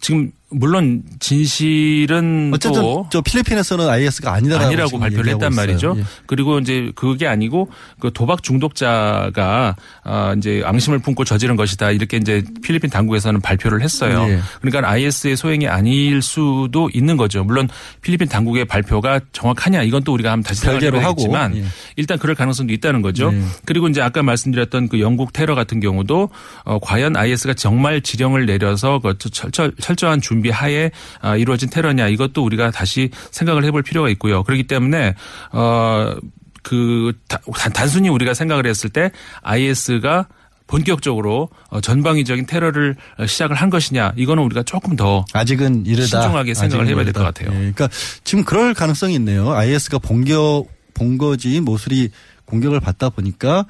지금 0.01 0.31
물론 0.51 1.03
진실은 1.19 2.51
어쨌든 2.53 2.81
또저 2.81 3.21
필리핀에서는 3.21 3.87
IS가 3.87 4.33
아니다라고 4.33 4.65
아니라고 4.67 4.99
발표를 4.99 5.33
했단 5.33 5.51
있어요. 5.51 5.67
말이죠. 5.67 5.95
예. 5.99 6.03
그리고 6.25 6.57
이제 6.59 6.91
그게 6.95 7.27
아니고 7.27 7.69
그 7.99 8.11
도박 8.11 8.41
중독자가 8.41 9.75
아 10.03 10.33
이제 10.37 10.63
앙심을 10.65 10.99
품고 10.99 11.23
저지른 11.23 11.55
것이다 11.55 11.91
이렇게 11.91 12.17
이제 12.17 12.43
필리핀 12.63 12.89
당국에서는 12.89 13.41
발표를 13.41 13.81
했어요. 13.81 14.25
예. 14.27 14.39
그러니까 14.61 14.91
IS의 14.91 15.37
소행이 15.37 15.67
아닐 15.67 16.21
수도 16.23 16.89
있는 16.93 17.15
거죠. 17.15 17.43
물론 17.43 17.69
필리핀 18.01 18.27
당국의 18.27 18.65
발표가 18.65 19.19
정확하냐 19.31 19.83
이건 19.83 20.03
또 20.03 20.13
우리가 20.13 20.31
한번 20.31 20.47
다시 20.47 20.63
별개로 20.63 20.97
생각해봐야겠지만 20.97 21.51
하고, 21.51 21.57
예. 21.57 21.65
일단 21.95 22.17
그럴 22.17 22.35
가능성도 22.35 22.73
있다는 22.73 23.03
거죠. 23.03 23.31
예. 23.33 23.41
그리고 23.65 23.87
이제 23.87 24.01
아까 24.01 24.23
말씀드렸던 24.23 24.87
그 24.87 24.99
영국 24.99 25.31
테러 25.31 25.53
같은 25.53 25.79
경우도 25.79 26.29
어, 26.63 26.79
과연 26.79 27.15
IS가 27.15 27.53
정말 27.53 28.01
지령을 28.01 28.47
내려서 28.47 28.97
그 28.97 29.15
철저, 29.17 29.71
철저한 29.79 30.21
준비 30.21 30.38
하에 30.47 30.91
아, 31.19 31.35
이루어진 31.35 31.69
테러냐 31.69 32.07
이것도 32.07 32.41
우리가 32.45 32.71
다시 32.71 33.09
생각을 33.31 33.65
해볼 33.65 33.83
필요가 33.83 34.07
있고요. 34.07 34.43
그렇기 34.43 34.63
때문에 34.63 35.15
어, 35.51 36.15
그 36.63 37.11
단- 37.27 37.73
단순히 37.73 38.07
우리가 38.07 38.33
생각을 38.33 38.65
했을 38.65 38.89
때 38.89 39.11
IS가 39.41 40.27
본격적으로 40.67 41.49
어, 41.69 41.81
전방위적인 41.81 42.45
테러를 42.45 42.95
어, 43.17 43.25
시작을 43.25 43.55
한 43.55 43.69
것이냐 43.69 44.13
이거는 44.15 44.43
우리가 44.43 44.63
조금 44.63 44.95
더 44.95 45.25
아직은 45.33 45.85
이르다. 45.85 46.05
신중하게 46.05 46.53
생각을 46.53 46.87
해봐야 46.87 47.03
될 47.03 47.13
것. 47.13 47.23
같아요. 47.23 47.49
예, 47.49 47.57
그러니까 47.57 47.89
지금 48.23 48.43
그럴 48.45 48.73
가능성이 48.73 49.15
있네요. 49.15 49.51
IS가 49.51 49.97
본격 49.99 50.67
본거지 50.93 51.59
모술이 51.61 52.09
공격을 52.49 52.79
받다 52.79 53.09
보니까 53.09 53.65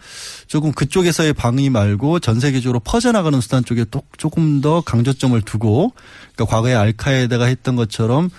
조금 0.48 0.72
그쪽에서의 0.72 1.34
방위 1.34 1.70
말고 1.70 2.20
전 2.20 2.40
세계적으로 2.40 2.80
퍼져나가는 2.80 3.40
수단 3.42 3.64
쪽에 3.66 3.86
또 3.92 4.02
조금 4.18 4.62
더 4.62 4.82
강조점을 4.82 5.40
두고 5.42 5.94
그러니까 6.36 6.46
과거에 6.46 6.74
알카에다가 6.74 7.46
했던 7.46 7.76
것처럼 7.76 8.30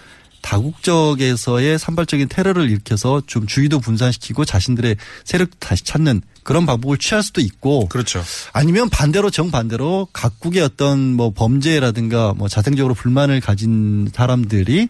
다국적에서의 0.43 1.79
산발적인 1.79 2.29
테러를 2.29 2.71
일으켜서 2.71 3.23
좀 3.27 3.47
주의도 3.47 3.79
분산시키고 3.81 4.45
자신들의 4.45 4.97
세력 5.25 5.61
다시 5.61 5.85
찾는 5.85 6.23
그런 6.43 6.67
방법을 6.67 6.97
취할 6.99 7.23
수도 7.23 7.41
있고 7.41 7.89
그렇죠. 7.89 8.23
아니면 8.53 8.89
반대로 8.89 9.31
정반대로 9.31 10.09
각국의 10.13 10.63
어떤 10.63 11.15
뭐 11.15 11.31
범죄라든가 11.31 12.35
뭐 12.35 12.49
자생적으로 12.49 12.95
불만을 12.95 13.41
가진 13.41 14.11
사람들이 14.13 14.89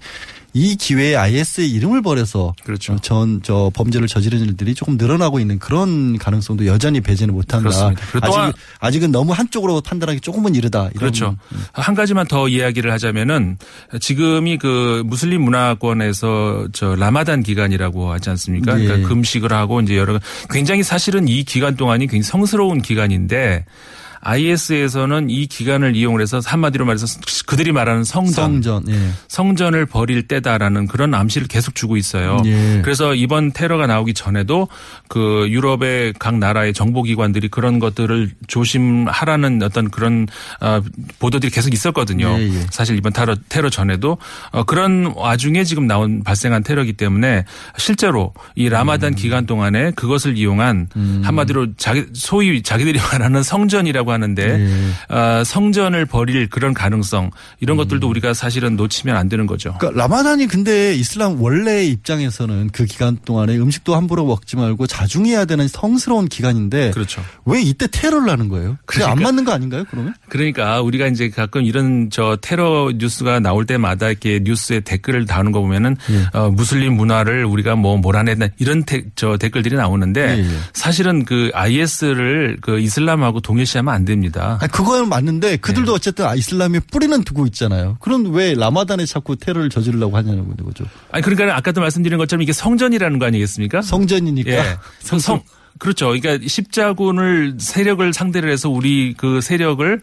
이 0.53 0.77
기회에 0.77 1.15
IS의 1.17 1.71
이름을 1.71 2.03
버려서 2.03 2.55
그렇죠. 2.65 2.97
전 3.03 3.41
저 3.43 3.71
범죄를 3.75 4.09
저지르는 4.09 4.47
일들이 4.47 4.75
조금 4.75 4.97
늘어나고 4.97 5.39
있는 5.41 5.59
그런 5.59 6.19
가능성도 6.19 6.67
여전히 6.67 7.01
배제는 7.01 7.33
못한다. 7.35 7.71
아직 8.21 8.37
한- 8.39 8.53
아직은 8.81 9.13
너무 9.13 9.33
한쪽으로 9.33 9.81
판단하기 9.81 10.21
조금은 10.21 10.55
이르다. 10.55 10.91
그렇죠. 10.97 11.37
한 11.73 11.95
가지만 11.95 12.27
더 12.27 12.49
이야기를 12.49 12.91
하자면은 12.93 13.59
지금이 14.01 14.59
그 14.59 15.03
무슬림 15.07 15.43
문화권에서 15.43 16.69
저 16.73 16.95
라마단 16.97 17.43
기간이라고 17.43 18.13
하지 18.13 18.31
않습니까? 18.31 18.79
예. 18.81 18.85
그러니까 18.85 19.09
금식을 19.09 19.53
하고 19.53 19.81
이제 19.81 19.97
여러 19.97 20.19
굉장히 20.51 20.83
사실은 20.83 21.29
이 21.29 21.45
기간 21.45 21.77
동안이 21.77 22.07
굉장히 22.07 22.23
성스러운 22.25 22.83
기간인데 22.83 23.65
IS에서는 24.21 25.31
이 25.31 25.47
기간을 25.47 25.97
이용을 25.97 26.21
해서 26.21 26.41
한마디로 26.45 26.85
말해서 26.85 27.07
그들이 27.47 27.73
말하는 27.73 28.05
성전, 28.05 28.63
성전. 28.63 28.85
예. 28.89 29.11
성전을 29.29 29.87
벌일 29.87 30.29
때다라는 30.29 30.87
그런 30.87 31.15
암시를 31.15 31.49
계속 31.49 31.75
주고 31.75 31.97
있어요. 31.97 32.43
예. 32.45 32.81
그래서 32.85 33.15
이번 33.15 33.53
테러가 33.53 33.87
나오기 33.87 34.15
전에도 34.15 34.69
그 35.09 35.47
유럽의 35.49 36.15
각 36.19 36.37
나라의 36.37 36.75
정보기관들이 36.75 37.49
그런 37.49 37.79
것들을 37.79 38.31
조심하라는 38.47 39.63
어떤 39.63 39.91
그런 39.91 40.27
어, 40.61 40.83
보도들이 41.19 41.51
계속 41.51 41.73
있었거든요. 41.73 42.37
예, 42.39 42.43
예. 42.43 42.67
사실 42.71 42.97
이번 42.97 43.13
테러, 43.13 43.37
테러 43.49 43.71
전에도 43.71 44.19
어, 44.51 44.65
그런 44.65 45.13
와중에 45.17 45.65
지금 45.65 45.87
나온 45.87 46.23
발생한 46.23 46.63
테러기 46.63 46.93
때문에 46.93 47.45
실제로 47.79 48.35
이 48.55 48.67
음. 48.67 48.71
라마단 48.71 49.15
기간 49.15 49.47
동안에 49.47 49.93
그것을 49.93 50.37
이용한 50.37 50.89
한마디로 51.23 51.75
자기 51.77 52.05
소위 52.13 52.63
자기들이 52.63 52.99
말하는 53.13 53.43
성전이라고 53.43 54.10
한다고 54.11 54.13
하는데 54.13 54.59
네. 54.59 55.15
어, 55.15 55.45
성전을 55.45 56.07
버릴 56.07 56.49
그런 56.49 56.75
가능성 56.75 57.31
이런 57.61 57.77
음. 57.77 57.79
것들도 57.79 58.09
우리가 58.09 58.35
사실은 58.35 58.77
놓치면 58.77 59.17
안 59.17 59.29
되는 59.29 59.47
거죠. 59.47 59.75
그러니까 59.79 60.03
라마단이 60.03 60.47
근데 60.49 60.95
이슬람 60.95 61.41
원래 61.41 61.85
입장에서는 61.85 62.71
그 62.73 62.85
기간 62.85 63.17
동안에 63.25 63.57
음식도 63.57 63.95
함부로 63.95 64.27
먹지 64.27 64.57
말고 64.57 64.87
자중해야 64.87 65.45
되는 65.45 65.69
성스러운 65.69 66.29
기간인데 66.29 66.91
그렇죠. 66.91 67.23
왜 67.45 67.63
이때 67.63 67.87
테러를 67.87 68.29
하는 68.29 68.49
거예요? 68.49 68.77
그게 68.85 69.05
안 69.05 69.17
그러니까. 69.17 69.29
맞는 69.29 69.45
거 69.45 69.53
아닌가요? 69.53 69.85
그러면? 69.91 70.15
그러니까 70.29 70.81
우리가 70.83 71.07
이제 71.07 71.31
가끔 71.31 71.63
이런 71.65 72.11
저 72.11 72.37
테러 72.41 72.93
뉴스가 72.97 73.41
나올 73.41 73.67
때마다 73.67 74.09
이렇게 74.09 74.41
뉴스에 74.43 74.81
댓글을 74.81 75.27
다는 75.27 75.53
거 75.53 75.61
보면은 75.61 75.97
예. 76.11 76.39
어, 76.39 76.51
무슬림 76.51 76.95
문화를 76.95 77.45
우리가 77.45 77.77
뭐 77.77 77.97
몰아낸다 77.97 78.49
이런 78.59 78.85
데, 78.85 79.03
저 79.15 79.37
댓글들이 79.37 79.77
나오는데 79.77 80.39
예, 80.39 80.41
예. 80.41 80.47
사실은 80.73 81.25
그 81.25 81.51
IS를 81.55 82.59
그 82.61 82.81
이슬람하고 82.81 83.41
동일시하면 83.41 83.93
안 83.93 84.00
됩니다. 84.05 84.59
아니, 84.61 84.71
그거는 84.71 85.09
맞는데 85.09 85.57
그들도 85.59 85.93
어쨌든 85.93 86.27
이슬람의 86.37 86.83
뿌리는 86.91 87.23
두고 87.23 87.47
있잖아요. 87.47 87.97
그럼 88.01 88.33
왜 88.33 88.55
라마단에 88.55 89.07
자꾸 89.07 89.37
테러를 89.37 89.71
저지르려고 89.71 90.17
하냐는 90.17 90.49
거죠. 90.65 90.85
아니 91.11 91.23
그러니까 91.23 91.57
아까도 91.57 91.81
말씀드린 91.81 92.19
것처럼 92.19 92.43
이게 92.43 92.53
성전이라는 92.53 93.19
거 93.19 93.27
아니겠습니까? 93.27 93.83
성전이니까. 93.83 94.51
예. 94.51 94.79
성, 95.01 95.19
성 95.19 95.43
그렇죠. 95.79 96.09
그러니까 96.09 96.47
십자군을 96.47 97.57
세력을 97.59 98.13
상대로 98.13 98.51
해서 98.51 98.69
우리 98.69 99.15
그 99.17 99.41
세력을 99.41 100.03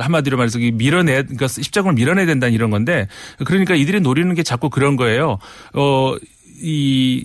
한마디로 0.00 0.36
말해서 0.36 0.58
이 0.58 0.70
밀어내 0.70 1.22
그러니까 1.22 1.48
십자군을 1.48 1.94
밀어내야 1.94 2.26
된다는 2.26 2.54
이런 2.54 2.70
건데 2.70 3.08
그러니까 3.44 3.74
이들이 3.74 4.00
노리는 4.00 4.32
게 4.34 4.42
자꾸 4.42 4.70
그런 4.70 4.96
거예요. 4.96 5.38
어이 5.74 7.24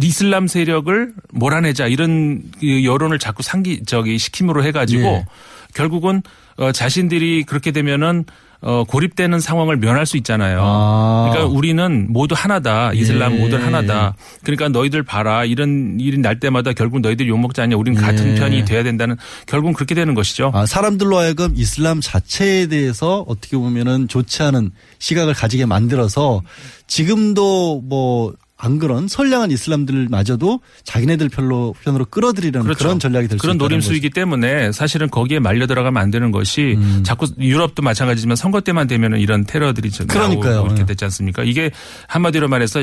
이슬람 0.00 0.46
세력을 0.46 1.12
몰아내자 1.32 1.86
이런 1.88 2.42
그 2.60 2.84
여론을 2.84 3.18
자꾸 3.18 3.42
상기 3.42 3.82
저기 3.86 4.18
시킴으로 4.18 4.64
해가지고 4.64 5.02
예. 5.02 5.26
결국은 5.74 6.22
어 6.56 6.72
자신들이 6.72 7.44
그렇게 7.44 7.72
되면은 7.72 8.24
어 8.62 8.84
고립되는 8.84 9.40
상황을 9.40 9.78
면할 9.78 10.04
수 10.04 10.18
있잖아요. 10.18 10.60
아. 10.62 11.30
그러니까 11.30 11.56
우리는 11.56 12.06
모두 12.10 12.34
하나다. 12.36 12.92
이슬람 12.92 13.34
예. 13.34 13.38
모두 13.38 13.56
하나다. 13.56 14.14
그러니까 14.44 14.68
너희들 14.68 15.02
봐라. 15.02 15.44
이런 15.44 15.98
일이 15.98 16.18
날 16.18 16.38
때마다 16.38 16.72
결국 16.74 17.00
너희들 17.00 17.26
욕 17.26 17.40
먹지 17.40 17.60
않냐. 17.62 17.76
우리는 17.76 18.00
같은 18.00 18.32
예. 18.32 18.34
편이 18.34 18.66
돼야 18.66 18.82
된다는 18.82 19.16
결국은 19.46 19.72
그렇게 19.72 19.94
되는 19.94 20.14
것이죠. 20.14 20.50
아, 20.54 20.66
사람들로 20.66 21.16
하여금 21.16 21.54
이슬람 21.56 22.00
자체에 22.02 22.66
대해서 22.66 23.24
어떻게 23.26 23.56
보면은 23.56 24.08
좋지 24.08 24.42
않은 24.42 24.72
시각을 24.98 25.32
가지게 25.32 25.64
만들어서 25.64 26.42
지금도 26.86 27.80
뭐 27.82 28.34
안 28.62 28.78
그런 28.78 29.08
선량한 29.08 29.50
이슬람들마저도 29.50 30.60
자기네들 30.84 31.30
편로 31.30 31.74
편으로 31.82 32.04
끌어들이려는 32.04 32.74
그런 32.74 32.98
전략이 32.98 33.28
될수 33.28 33.40
그렇죠. 33.42 33.56
그런 33.56 33.58
노림수이기 33.58 34.10
때문에 34.10 34.70
사실은 34.72 35.08
거기에 35.08 35.38
말려 35.38 35.66
들어가면 35.66 36.02
안 36.02 36.10
되는 36.10 36.30
것이 36.30 36.74
음. 36.76 37.02
자꾸 37.02 37.26
유럽도 37.38 37.82
마찬가지지만 37.82 38.36
선거 38.36 38.60
때만 38.60 38.86
되면은 38.86 39.18
이런 39.18 39.44
테러들이 39.46 39.90
좀 39.90 40.06
그러니까요. 40.08 40.54
나오고 40.56 40.66
이렇게 40.68 40.82
예. 40.82 40.86
됐지 40.86 41.04
않습니까? 41.06 41.42
이게 41.42 41.70
한마디로 42.06 42.48
말해서 42.48 42.80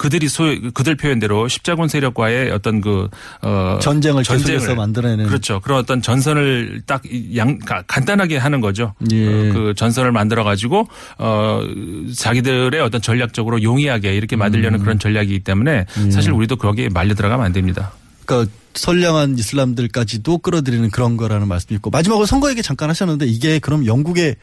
그들이 0.00 0.28
소 0.28 0.44
그들 0.72 0.96
표현대로 0.96 1.46
십자군 1.46 1.88
세력과의 1.88 2.50
어떤 2.52 2.80
그 2.80 3.08
어, 3.42 3.78
전쟁을 3.82 4.22
계속해서 4.22 4.74
만들어내는 4.74 5.26
그렇죠. 5.26 5.60
그런 5.60 5.78
어떤 5.78 6.00
전선을 6.00 6.82
딱 6.86 7.02
양 7.34 7.58
간단하게 7.58 8.36
하는 8.36 8.60
거죠. 8.60 8.94
예. 9.12 9.26
어, 9.26 9.52
그 9.52 9.74
전선을 9.76 10.12
만들어 10.12 10.44
가지고 10.44 10.88
어 11.18 11.62
자기들의 12.16 12.80
어떤 12.80 13.00
전략적으로 13.00 13.62
용이하게 13.62 14.14
이렇게 14.14 14.36
만들려는 14.36 14.80
음. 14.80 14.82
그런 14.82 14.98
전략이기 14.98 15.40
때문에 15.40 15.86
예. 16.06 16.10
사실 16.10 16.32
우리도 16.32 16.56
거기에 16.56 16.88
말려 16.88 17.14
들어가면 17.14 17.44
안 17.46 17.52
됩니다. 17.52 17.92
그러니까 18.24 18.50
선량한 18.74 19.38
이슬람들까지도 19.38 20.38
끌어들이는 20.38 20.90
그런 20.90 21.16
거라는 21.16 21.48
말씀이 21.48 21.76
있고 21.76 21.90
마지막으로 21.90 22.26
선거 22.26 22.50
얘기 22.50 22.62
잠깐 22.62 22.88
하셨는데 22.90 23.26
이게 23.26 23.58
그럼 23.58 23.84
영국의 23.86 24.36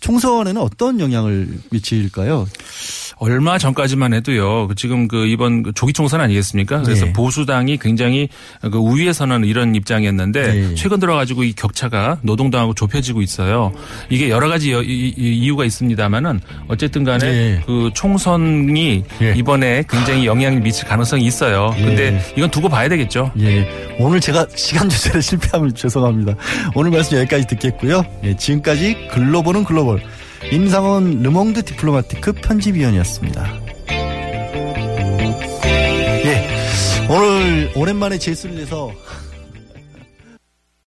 총선에는 0.00 0.60
어떤 0.60 1.00
영향을 1.00 1.48
미칠까요? 1.70 2.46
얼마 3.22 3.58
전까지만 3.58 4.14
해도요. 4.14 4.68
그 4.68 4.74
지금 4.74 5.06
그 5.06 5.26
이번 5.26 5.62
그 5.62 5.72
조기 5.74 5.92
총선 5.92 6.22
아니겠습니까? 6.22 6.82
그래서 6.82 7.04
네. 7.04 7.12
보수당이 7.12 7.76
굉장히 7.76 8.28
그 8.62 8.78
우위에서는 8.78 9.44
이런 9.44 9.74
입장이었는데 9.74 10.52
네. 10.52 10.74
최근 10.74 11.00
들어가지고 11.00 11.44
이 11.44 11.52
격차가 11.52 12.18
노동당하고 12.22 12.72
좁혀지고 12.74 13.20
있어요. 13.20 13.72
이게 14.08 14.30
여러 14.30 14.48
가지 14.48 14.70
이- 14.70 15.14
이유가 15.18 15.66
있습니다만은 15.66 16.40
어쨌든 16.68 17.04
간에 17.04 17.26
네. 17.30 17.62
그 17.66 17.90
총선이 17.92 19.04
이번에 19.36 19.84
굉장히 19.88 20.24
영향을 20.24 20.60
미칠 20.60 20.88
가능성이 20.88 21.26
있어요. 21.26 21.74
근데 21.76 22.14
예. 22.14 22.34
이건 22.38 22.50
두고 22.50 22.70
봐야 22.70 22.88
되겠죠. 22.88 23.32
예. 23.40 23.69
오늘 23.98 24.20
제가 24.20 24.46
시간 24.54 24.88
조절에 24.88 25.20
실패하면 25.20 25.74
죄송합니다. 25.74 26.34
오늘 26.74 26.90
말씀 26.90 27.18
여기까지 27.18 27.46
듣겠고요. 27.46 28.04
예, 28.24 28.36
지금까지 28.36 29.08
글로벌은 29.10 29.64
글로벌 29.64 30.02
임상훈 30.50 31.22
르몽드 31.22 31.64
디플로마티크 31.64 32.32
편집위원이었습니다. 32.32 33.46
예. 36.24 36.48
오늘 37.08 37.70
오랜만에 37.74 38.18
제수를 38.18 38.56
내서 38.56 38.92